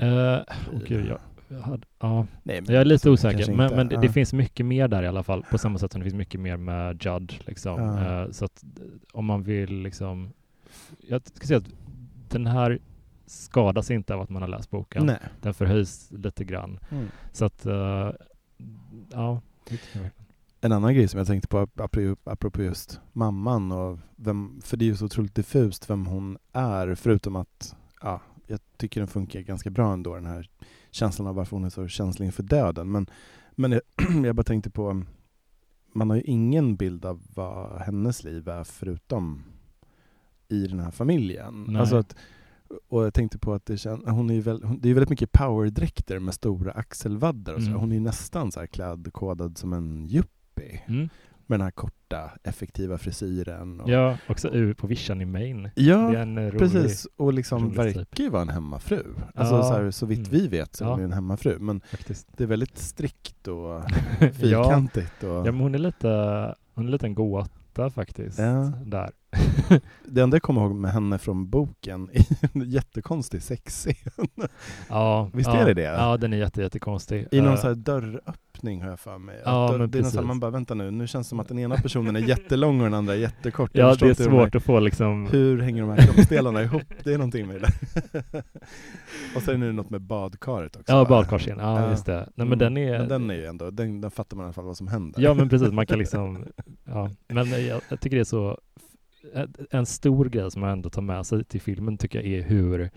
Uh, 0.01 0.07
jag, 0.07 0.45
jag, 0.89 1.17
hade, 1.59 1.87
ja. 1.99 2.27
Nej, 2.43 2.61
jag 2.67 2.81
är 2.81 2.85
lite 2.85 3.09
osäker, 3.09 3.53
men, 3.55 3.65
inte. 3.65 3.75
men 3.75 3.87
det, 3.87 3.95
Ja. 3.95 4.01
det 4.01 4.09
finns 4.09 4.33
mycket 4.33 4.65
mer 4.65 4.87
där 4.87 5.03
i 5.03 5.07
alla 5.07 5.23
fall, 5.23 5.45
på 5.51 5.57
samma 5.57 5.79
sätt 5.79 5.91
som 5.91 6.01
det 6.01 6.05
finns 6.05 6.15
mycket 6.15 6.39
mer 6.39 6.57
med 6.57 7.05
Judd. 7.05 7.33
Liksom. 7.45 7.81
Ja. 7.81 8.23
Eh, 8.23 8.31
så 8.31 8.45
att 8.45 8.63
eh, 8.63 8.85
om 9.13 9.25
man 9.25 9.43
vill 9.43 9.73
liksom... 9.81 10.33
Jag 10.99 11.21
ska 11.33 11.47
säga 11.47 11.57
att 11.57 11.69
den 12.29 12.47
här 12.47 12.79
skadas 13.25 13.91
inte 13.91 14.13
av 14.15 14.21
att 14.21 14.29
man 14.29 14.41
har 14.41 14.49
läst 14.49 14.69
boken. 14.69 15.05
Nej. 15.05 15.19
Den 15.41 15.53
förhöjs 15.53 16.11
lite 16.11 16.43
grann. 16.43 16.79
Mm. 16.89 17.07
Så 17.31 17.45
att, 17.45 17.65
eh, 17.65 18.11
ja. 19.11 19.41
En 20.61 20.71
annan 20.71 20.93
grej 20.95 21.07
som 21.07 21.17
jag 21.17 21.27
tänkte 21.27 21.47
på 21.47 21.67
apropå 22.23 22.61
just 22.61 22.99
mamman 23.13 23.71
och 23.71 23.99
vem, 24.15 24.61
för 24.63 24.77
det 24.77 24.85
är 24.85 24.87
ju 24.87 24.95
så 24.95 25.05
otroligt 25.05 25.35
diffust 25.35 25.89
vem 25.89 26.05
hon 26.05 26.37
är 26.53 26.95
förutom 26.95 27.35
att 27.35 27.75
ja, 28.01 28.21
jag 28.47 28.59
tycker 28.77 29.01
den 29.01 29.07
funkar 29.07 29.39
ganska 29.39 29.69
bra 29.69 29.93
ändå 29.93 30.15
den 30.15 30.25
här 30.25 30.49
känslan 30.91 31.27
av 31.27 31.35
varför 31.35 31.55
hon 31.55 31.65
är 31.65 31.69
så 31.69 31.87
känslig 31.87 32.25
inför 32.25 32.43
döden. 32.43 32.91
Men, 32.91 33.07
men 33.51 33.71
jag, 33.71 33.81
jag 34.25 34.35
bara 34.35 34.43
tänkte 34.43 34.69
på 34.69 35.03
man 35.93 36.09
har 36.09 36.17
ju 36.17 36.23
ingen 36.23 36.75
bild 36.75 37.05
av 37.05 37.21
vad 37.33 37.81
hennes 37.81 38.23
liv 38.23 38.49
är 38.49 38.63
förutom 38.63 39.43
i 40.47 40.67
den 40.67 40.79
här 40.79 40.91
familjen. 40.91 41.65
Nej. 41.67 41.81
Alltså 41.81 41.95
att, 41.95 42.15
och 42.87 43.05
jag 43.05 43.13
tänkte 43.13 43.39
på 43.39 43.53
att 43.53 43.65
det, 43.65 43.77
kän, 43.77 44.07
hon 44.07 44.29
är 44.29 44.33
ju 44.33 44.41
väl, 44.41 44.61
det 44.79 44.89
är 44.89 44.93
väldigt 44.93 45.09
mycket 45.09 45.31
powerdräkter 45.31 46.19
med 46.19 46.33
stora 46.33 46.71
axelvaddar 46.71 47.53
och 47.53 47.61
så. 47.61 47.67
Mm. 47.67 47.79
Hon 47.79 47.91
är 47.91 47.95
ju 47.95 48.01
nästan 48.01 48.51
så 48.51 48.59
här 48.59 48.67
klädkodad 48.67 49.57
som 49.57 49.73
en 49.73 50.07
yuppie. 50.09 50.81
Mm. 50.87 51.09
Med 51.51 51.59
den 51.59 51.63
här 51.65 51.71
korta, 51.71 52.31
effektiva 52.43 52.97
frisyren. 52.97 53.81
Och, 53.81 53.89
Ja, 53.89 54.17
också 54.29 54.49
ur 54.53 54.73
på 54.73 54.87
vischan 54.87 55.21
i 55.21 55.25
Maine. 55.25 55.69
Ja, 55.75 56.25
rolig... 56.25 56.59
precis. 56.59 57.07
Och 57.17 57.33
liksom 57.33 57.73
verkar 57.73 57.99
typ. 58.03 58.19
ju 58.19 58.29
vara 58.29 58.41
en 58.41 58.49
hemmafru. 58.49 59.03
Alltså 59.35 59.55
Ja. 59.55 59.63
så, 59.63 59.73
här, 59.73 59.91
så 59.91 60.05
vitt 60.05 60.17
Mm. 60.27 60.29
vi 60.31 60.47
vet 60.47 60.75
så 60.75 60.83
är 60.83 60.87
Ja. 60.87 60.91
hon 60.91 60.99
ju 60.99 61.05
en 61.05 61.13
hemmafru. 61.13 61.59
Men 61.59 61.81
Faktiskt. 61.81 62.27
det 62.37 62.43
är 62.43 62.47
väldigt 62.47 62.77
strikt 62.77 63.47
och 63.47 63.55
ja, 64.19 64.29
fyrkantigt. 64.33 65.23
Och, 65.23 65.29
ja, 65.29 65.43
men 65.43 65.59
hon 65.59 65.75
är 65.75 65.79
lite, 65.79 66.07
hon 66.73 66.87
är 66.87 66.91
lite 66.91 67.05
en 67.05 67.15
gåta 67.15 67.89
faktiskt. 67.89 68.39
Ja. 68.39 68.71
Där. 68.85 69.09
Det 70.05 70.21
enda 70.21 70.35
jag 70.35 70.41
kommer 70.41 70.61
ihåg 70.61 70.75
med 70.75 70.91
henne 70.91 71.17
från 71.17 71.49
boken 71.49 72.09
är 72.13 72.25
en 72.53 72.69
jättekonstig 72.69 73.41
sexscen. 73.41 73.93
Ja, 74.89 75.29
Visst 75.33 75.49
ja, 75.49 75.57
är 75.57 75.65
det 75.65 75.73
det? 75.73 75.81
Ja, 75.81 76.17
den 76.17 76.33
är 76.33 76.37
jätte, 76.37 76.61
jättekonstig. 76.61 77.27
I 77.31 77.41
någon 77.41 77.53
Eh, 77.53 77.59
så 77.59 77.67
här 77.67 77.75
dörröppning 77.75 78.81
har 78.81 78.89
jag 78.89 78.99
för 78.99 79.17
mig. 79.17 79.41
Ja, 79.45 79.67
dörr, 79.71 79.77
men 79.79 79.91
det 79.91 79.97
är 79.99 80.03
precis. 80.03 80.21
man 80.21 80.39
bara, 80.39 80.51
vänta 80.51 80.73
nu, 80.73 80.91
nu 80.91 81.07
känns 81.07 81.27
det 81.27 81.29
som 81.29 81.39
att 81.39 81.47
den 81.47 81.59
ena 81.59 81.75
personen 81.75 82.15
är 82.15 82.19
jättelång 82.19 82.77
och 82.79 82.83
den 82.83 82.93
andra 82.93 83.13
är 83.13 83.17
jättekort. 83.17 83.71
Ja, 83.73 83.95
det 83.95 84.05
är 84.05 84.07
hur 84.07 84.15
de 84.15 84.23
här- 84.23 84.29
svårt 84.29 84.55
att 84.55 84.63
få 84.63 84.79
liksom... 84.79 85.27
Hur 85.31 85.61
hänger 85.61 85.81
de 85.81 85.89
här 85.91 86.07
kroppsdelarna 86.07 86.63
ihop? 86.63 86.81
Det 87.03 87.13
är 87.13 87.17
någonting 87.17 87.47
med 87.47 87.55
det 87.55 87.67
där. 88.31 88.43
och 89.35 89.41
sen 89.41 89.61
är 89.63 89.67
det 89.67 89.73
något 89.73 89.89
med 89.89 90.01
badkaret 90.01 90.75
också. 90.75 90.91
Ja, 90.91 91.03
va? 91.03 91.09
badkarsscenen. 91.09 91.65
Ja, 91.65 91.81
Ja. 91.81 91.89
just 91.91 92.05
det. 92.05 92.15
Nej, 92.35 92.47
men 92.47 92.47
Mm. 92.47 92.59
den 92.59 92.77
är... 92.77 92.99
Men 92.99 93.07
den 93.07 93.29
är 93.29 93.35
ju 93.35 93.45
ändå, 93.45 93.71
den, 93.71 94.01
den 94.01 94.11
fattar 94.11 94.37
man 94.37 94.43
i 94.43 94.45
alla 94.45 94.53
fall 94.53 94.65
vad 94.65 94.77
som 94.77 94.87
händer. 94.87 95.21
Ja, 95.21 95.33
men 95.33 95.49
precis. 95.49 95.71
Man 95.71 95.85
kan 95.87 95.99
liksom... 95.99 96.45
Ja. 96.85 97.09
Men 97.27 97.49
jag, 97.67 97.81
jag 97.89 97.99
tycker 97.99 98.15
det 98.17 98.21
är 98.21 98.23
så... 98.23 98.57
En 99.71 99.85
stor 99.85 100.25
grej 100.29 100.51
som 100.51 100.61
man 100.61 100.69
ändå 100.69 100.89
tar 100.89 101.01
med 101.01 101.25
sig 101.25 101.43
till 101.43 101.61
filmen 101.61 101.97
tycker 101.97 102.19
jag 102.23 102.27
är 102.27 102.41
hur, 102.43 102.89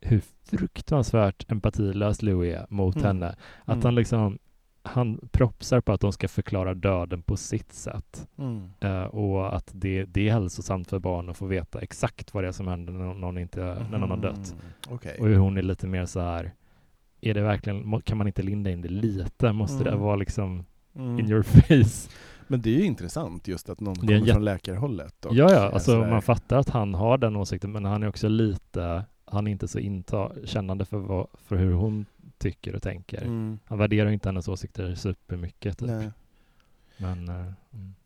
hur 0.00 0.22
fruktansvärt 0.44 1.50
empatilös 1.52 2.22
Louis 2.22 2.54
är 2.54 2.66
mot 2.68 2.96
Mm. 2.96 3.06
henne. 3.06 3.28
Att 3.64 3.68
Mm. 3.74 3.84
han 3.84 3.94
liksom... 3.94 4.38
han 4.82 5.28
propsar 5.32 5.80
på 5.80 5.92
att 5.92 6.00
de 6.00 6.12
ska 6.12 6.28
förklara 6.28 6.74
döden 6.74 7.22
på 7.22 7.36
sitt 7.36 7.72
sätt. 7.72 8.28
Mm. 8.38 8.70
Eh, 8.80 9.02
och 9.02 9.56
att 9.56 9.70
det, 9.74 10.04
det 10.04 10.28
är 10.28 10.32
hälsosamt 10.32 10.88
för 10.90 10.98
barn 10.98 11.28
att 11.28 11.36
få 11.36 11.46
veta 11.46 11.80
exakt 11.80 12.34
vad 12.34 12.44
det 12.44 12.48
är 12.48 12.52
som 12.52 12.68
händer 12.68 12.92
när 12.92 13.14
någon, 13.14 13.38
inte, 13.38 13.86
när 13.90 13.98
någon 13.98 14.10
har 14.10 14.16
dött. 14.16 14.52
Mm. 14.52 14.64
Okej. 14.88 15.16
Och 15.20 15.26
hur 15.26 15.36
hon 15.36 15.56
är 15.56 15.62
lite 15.62 15.86
mer 15.86 16.06
så 16.06 16.20
här, 16.20 16.52
är 17.20 17.34
det 17.34 17.42
verkligen, 17.42 18.00
kan 18.00 18.18
man 18.18 18.26
inte 18.26 18.42
linda 18.42 18.70
in 18.70 18.82
det 18.82 18.88
lite? 18.88 19.52
Måste 19.52 19.84
det 19.84 19.90
Mm. 19.90 20.02
vara 20.02 20.16
liksom 20.16 20.64
Mm. 20.94 21.18
in 21.18 21.30
your 21.30 21.42
face? 21.62 22.10
Men 22.48 22.62
det 22.62 22.70
är 22.70 22.78
ju 22.78 22.84
intressant 22.84 23.48
just 23.48 23.68
att 23.68 23.80
någon 23.80 23.96
kommer 23.96 24.12
jätte- 24.12 24.32
från 24.32 24.44
läkarhållet. 24.44 25.24
och, 25.24 25.34
ja, 25.34 25.52
ja, 25.52 25.70
alltså 25.70 25.90
sådär. 25.90 26.10
man 26.10 26.22
fattar 26.22 26.56
att 26.56 26.68
han 26.68 26.94
har 26.94 27.18
den 27.18 27.36
åsikten, 27.36 27.72
men 27.72 27.84
han 27.84 28.02
är 28.02 28.08
också 28.08 28.28
lite, 28.28 29.04
han 29.24 29.46
är 29.46 29.50
inte 29.50 29.68
så 29.68 29.78
inta, 29.78 30.32
kännande 30.44 30.84
för, 30.84 30.98
vad, 30.98 31.26
för 31.34 31.56
hur 31.56 31.72
hon 31.72 32.06
tycker 32.38 32.74
och 32.74 32.82
tänker. 32.82 33.22
Mm. 33.22 33.58
Han 33.64 33.78
värderar 33.78 34.10
inte 34.10 34.28
hennes 34.28 34.48
åsikter 34.48 34.94
supermycket. 34.94 35.78
Typ. 35.78 35.88
Nej. 35.88 36.10
Men, 36.96 37.28
mm. 37.28 37.54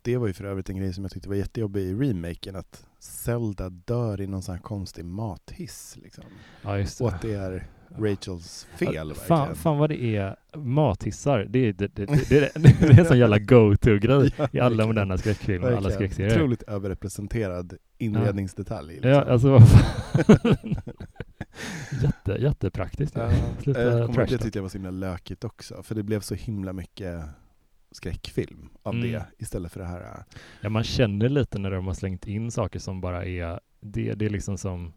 Det 0.03 0.16
var 0.16 0.26
ju 0.26 0.32
för 0.32 0.45
övrigt 0.45 0.70
en 0.70 0.76
grej 0.76 0.93
som 0.93 1.05
jag 1.05 1.11
tyckte 1.12 1.28
var 1.28 1.36
jättejobbig 1.36 1.82
i 1.82 1.95
remaken, 1.95 2.57
att 2.57 2.86
Zelda 2.99 3.68
dör 3.70 4.20
i 4.20 4.26
någon 4.26 4.43
sån 4.43 4.55
här 4.55 4.62
konstig 4.62 5.05
mathiss. 5.05 5.99
Liksom. 6.03 6.24
ja, 6.62 6.78
just 6.78 6.99
det. 6.99 7.05
Och 7.05 7.12
att 7.12 7.22
det 7.22 7.34
är 7.34 7.66
Rachels 7.99 8.66
fel 8.76 9.14
fan, 9.14 9.55
fan 9.55 9.78
vad 9.78 9.90
det 9.90 10.03
är 10.16 10.36
mathissar. 10.57 11.47
Det 11.49 11.59
är, 11.59 11.72
det, 11.72 11.95
det, 11.95 12.07
det, 12.07 12.28
det, 12.28 12.82
är 12.82 12.99
en 13.01 13.05
sån 13.07 13.18
jävla 13.18 13.38
go-to-grej 13.38 14.34
i 14.53 14.61
alla 14.61 14.86
moderna 14.86 15.18
skräckfilmer 15.18 15.70
och 15.72 15.76
alla 15.78 15.90
skräckserier. 15.90 16.32
Otroligt 16.36 16.62
överrepresenterad 16.62 17.74
inredningsdetalj. 17.99 18.93
Liksom. 18.93 19.11
Ja, 19.11 19.22
alltså 19.22 19.51
vad 19.51 19.68
fan. 19.68 20.76
Jätte, 22.03 22.32
jättepraktiskt. 22.43 23.16
Ja, 23.16 23.30
Sluta 23.62 23.99
eh, 23.99 24.12
trash 24.12 24.26
det 24.26 24.38
tyckte 24.38 24.59
jag 24.59 24.62
var 24.62 24.68
så 24.68 24.78
himla 24.78 24.90
lökigt 24.90 25.45
också, 25.45 25.82
för 25.82 25.95
det 25.95 26.03
blev 26.03 26.20
så 26.20 26.34
himla 26.34 26.72
mycket 26.72 27.24
skräckfilm 27.90 28.68
av 28.82 28.95
Mm. 28.95 29.11
det 29.12 29.24
istället 29.38 29.72
för 29.72 29.80
det 29.80 29.86
här. 29.86 30.01
äh, 30.01 30.24
Ja, 30.61 30.68
man 30.68 30.84
känner 30.84 31.28
lite 31.28 31.59
när 31.59 31.70
de 31.70 31.86
har 31.86 31.95
slängt 31.95 32.26
in 32.26 32.51
saker 32.51 32.78
som 32.78 33.01
bara 33.01 33.24
är, 33.24 33.61
det, 33.80 34.14
det 34.14 34.24
är 34.26 34.30
liksom 34.30 34.59
som, 34.59 34.93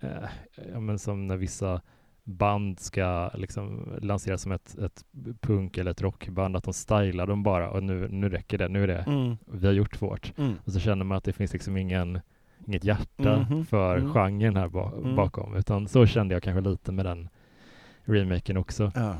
eh, 0.00 0.28
ja, 0.72 0.80
men 0.80 0.98
som 0.98 1.26
när 1.26 1.36
vissa 1.36 1.80
band 2.28 2.80
ska 2.80 3.30
liksom 3.34 3.92
lanseras 4.02 4.42
som 4.42 4.52
ett, 4.52 4.78
ett 4.78 5.04
punk 5.40 5.78
eller 5.78 5.90
ett 5.90 6.02
rockband, 6.02 6.56
att 6.56 6.64
de 6.64 6.72
stylar 6.74 7.26
dem 7.26 7.42
bara 7.42 7.70
och 7.70 7.82
nu, 7.82 8.08
nu 8.08 8.28
räcker 8.28 8.58
det, 8.58 8.68
nu 8.68 8.82
är 8.82 8.86
det, 8.86 9.04
vi 9.52 9.66
har 9.66 9.74
gjort 9.74 10.02
vårt. 10.02 10.32
Mm. 10.38 10.54
Och 10.64 10.72
så 10.72 10.80
känner 10.80 11.04
man 11.04 11.18
att 11.18 11.24
det 11.24 11.32
finns 11.32 11.52
liksom 11.52 11.76
ingen, 11.76 12.20
inget 12.66 12.84
hjärta 12.84 13.46
Mhm. 13.50 13.64
för 13.66 13.96
Mm. 13.96 14.12
genren 14.12 14.56
här 14.56 14.68
ba- 14.68 14.92
Mm. 14.98 15.16
bakom, 15.16 15.56
utan 15.56 15.88
så 15.88 16.06
kände 16.06 16.34
jag 16.34 16.42
kanske 16.42 16.70
lite 16.70 16.92
med 16.92 17.04
den 17.04 17.28
remaken 18.04 18.56
också. 18.56 18.92
Ja. 18.94 19.16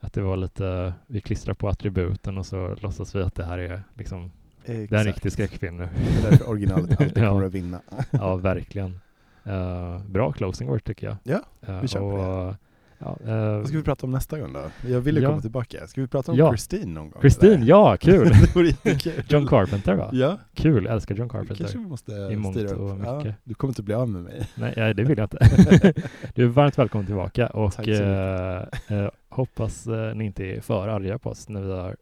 Att 0.00 0.12
det 0.12 0.22
var 0.22 0.36
lite, 0.36 0.94
vi 1.06 1.20
klistrar 1.20 1.54
på 1.54 1.68
attributen 1.68 2.38
och 2.38 2.46
så 2.46 2.76
låtsas 2.80 3.14
vi 3.14 3.22
att 3.22 3.34
det 3.34 3.44
här 3.44 3.58
är 3.58 3.82
liksom, 3.94 4.30
det 4.66 4.72
är 4.72 4.76
en 4.76 4.84
Exakt. 4.84 5.06
riktig 5.06 5.32
skräckfilm 5.32 5.76
nu. 5.76 5.88
Det 6.22 6.26
är 6.26 6.30
därför 6.30 6.48
originalet 6.50 7.00
alltid 7.00 7.18
Ja. 7.24 7.28
kommer 7.30 7.46
att 7.46 7.52
vinna. 7.54 7.80
Ja, 8.10 8.36
verkligen. 8.36 9.00
Eh, 9.44 9.98
bra 10.06 10.32
closing 10.32 10.68
word 10.68 10.84
tycker 10.84 11.06
jag. 11.06 11.16
Ja, 11.22 11.40
Eh, 11.72 11.80
vi 11.80 11.88
kör 11.88 12.00
på 12.00 12.06
och, 12.06 12.54
Ja, 13.02 13.16
eh, 13.24 13.56
Vad 13.58 13.68
ska 13.68 13.76
vi 13.76 13.82
prata 13.84 14.06
om 14.06 14.10
nästa 14.12 14.38
gång 14.38 14.52
då? 14.52 14.62
Jag 14.88 15.00
vill 15.00 15.16
ju 15.16 15.22
Ja. 15.22 15.28
komma 15.28 15.40
tillbaka. 15.40 15.86
Ska 15.86 16.00
vi 16.00 16.06
prata 16.06 16.32
om 16.32 16.38
Ja. 16.38 16.48
Christine 16.50 16.94
någon 16.94 17.10
gång? 17.10 17.20
Christine, 17.20 17.52
eller? 17.54 17.66
ja, 17.66 17.96
kul! 18.00 18.28
det. 18.84 19.30
John 19.32 19.46
Carpenter 19.46 19.94
va? 19.94 20.10
Ja, 20.12 20.38
Kul, 20.54 20.84
jag 20.84 20.94
älskar 20.94 21.14
John 21.14 21.28
det 21.28 21.32
kanske 21.32 21.54
Carpenter. 21.54 21.78
vi 21.78 21.84
måste 21.86 22.12
I 22.12 22.36
mångt 22.36 22.56
styra 22.56 22.76
och 22.76 22.92
upp. 22.92 23.00
Ja, 23.04 23.32
du 23.44 23.54
kommer 23.54 23.70
inte 23.70 23.82
bli 23.82 23.94
av 23.94 24.08
med 24.08 24.22
mig. 24.22 24.48
Nej, 24.54 24.74
ja, 24.76 24.94
det 24.94 25.02
vill 25.04 25.18
jag 25.18 25.24
inte. 25.24 25.92
du 26.34 26.44
är 26.44 26.48
varmt 26.48 26.78
välkommen 26.78 27.06
tillbaka 27.06 27.46
och 27.46 27.88
eh, 27.88 28.62
eh, 28.88 29.08
hoppas 29.28 29.86
eh, 29.86 30.14
ni 30.14 30.24
inte 30.24 30.44
är 30.44 30.60
för 30.60 30.88
arga 30.88 31.18
på 31.18 31.30
oss 31.30 31.48
när 31.48 31.60
vi 31.62 31.72
har 31.72 31.96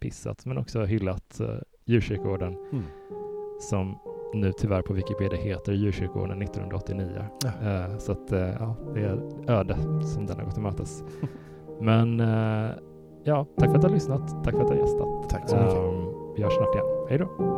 pissat 0.00 0.46
men 0.46 0.58
också 0.58 0.84
hyllat 0.84 1.40
eh, 1.40 1.46
djurkyrkogården 1.84 2.56
Mm. 2.72 2.84
som 3.70 3.98
nu 4.32 4.52
tyvärr 4.52 4.82
på 4.82 4.92
Wikipedia 4.92 5.38
heter 5.38 5.72
Djurkyrkogården 5.72 6.42
1989. 6.42 7.24
Ja. 7.44 7.48
Eh, 7.48 7.98
så 7.98 8.12
att, 8.12 8.32
eh, 8.32 8.38
ja, 8.38 8.76
det 8.94 9.00
är 9.00 9.18
öde 9.48 9.76
som 10.02 10.26
den 10.26 10.36
har 10.36 10.44
gått 10.44 10.54
till 10.54 10.62
mötes. 10.62 11.04
Men 11.80 12.20
eh, 12.20 12.70
ja, 13.24 13.46
tack 13.58 13.68
för 13.68 13.76
att 13.76 13.82
du 13.82 13.88
har 13.88 13.94
lyssnat. 13.94 14.44
Tack 14.44 14.54
för 14.54 14.62
att 14.62 14.68
du 14.68 14.74
har 14.74 14.80
gästat. 14.80 15.30
Tack 15.30 15.48
så 15.48 15.56
mycket. 15.56 15.74
Ehm, 15.74 16.34
vi 16.36 16.42
hörs 16.42 16.52
snart 16.52 16.74
igen. 16.74 16.86
Hej 17.08 17.18
då! 17.18 17.54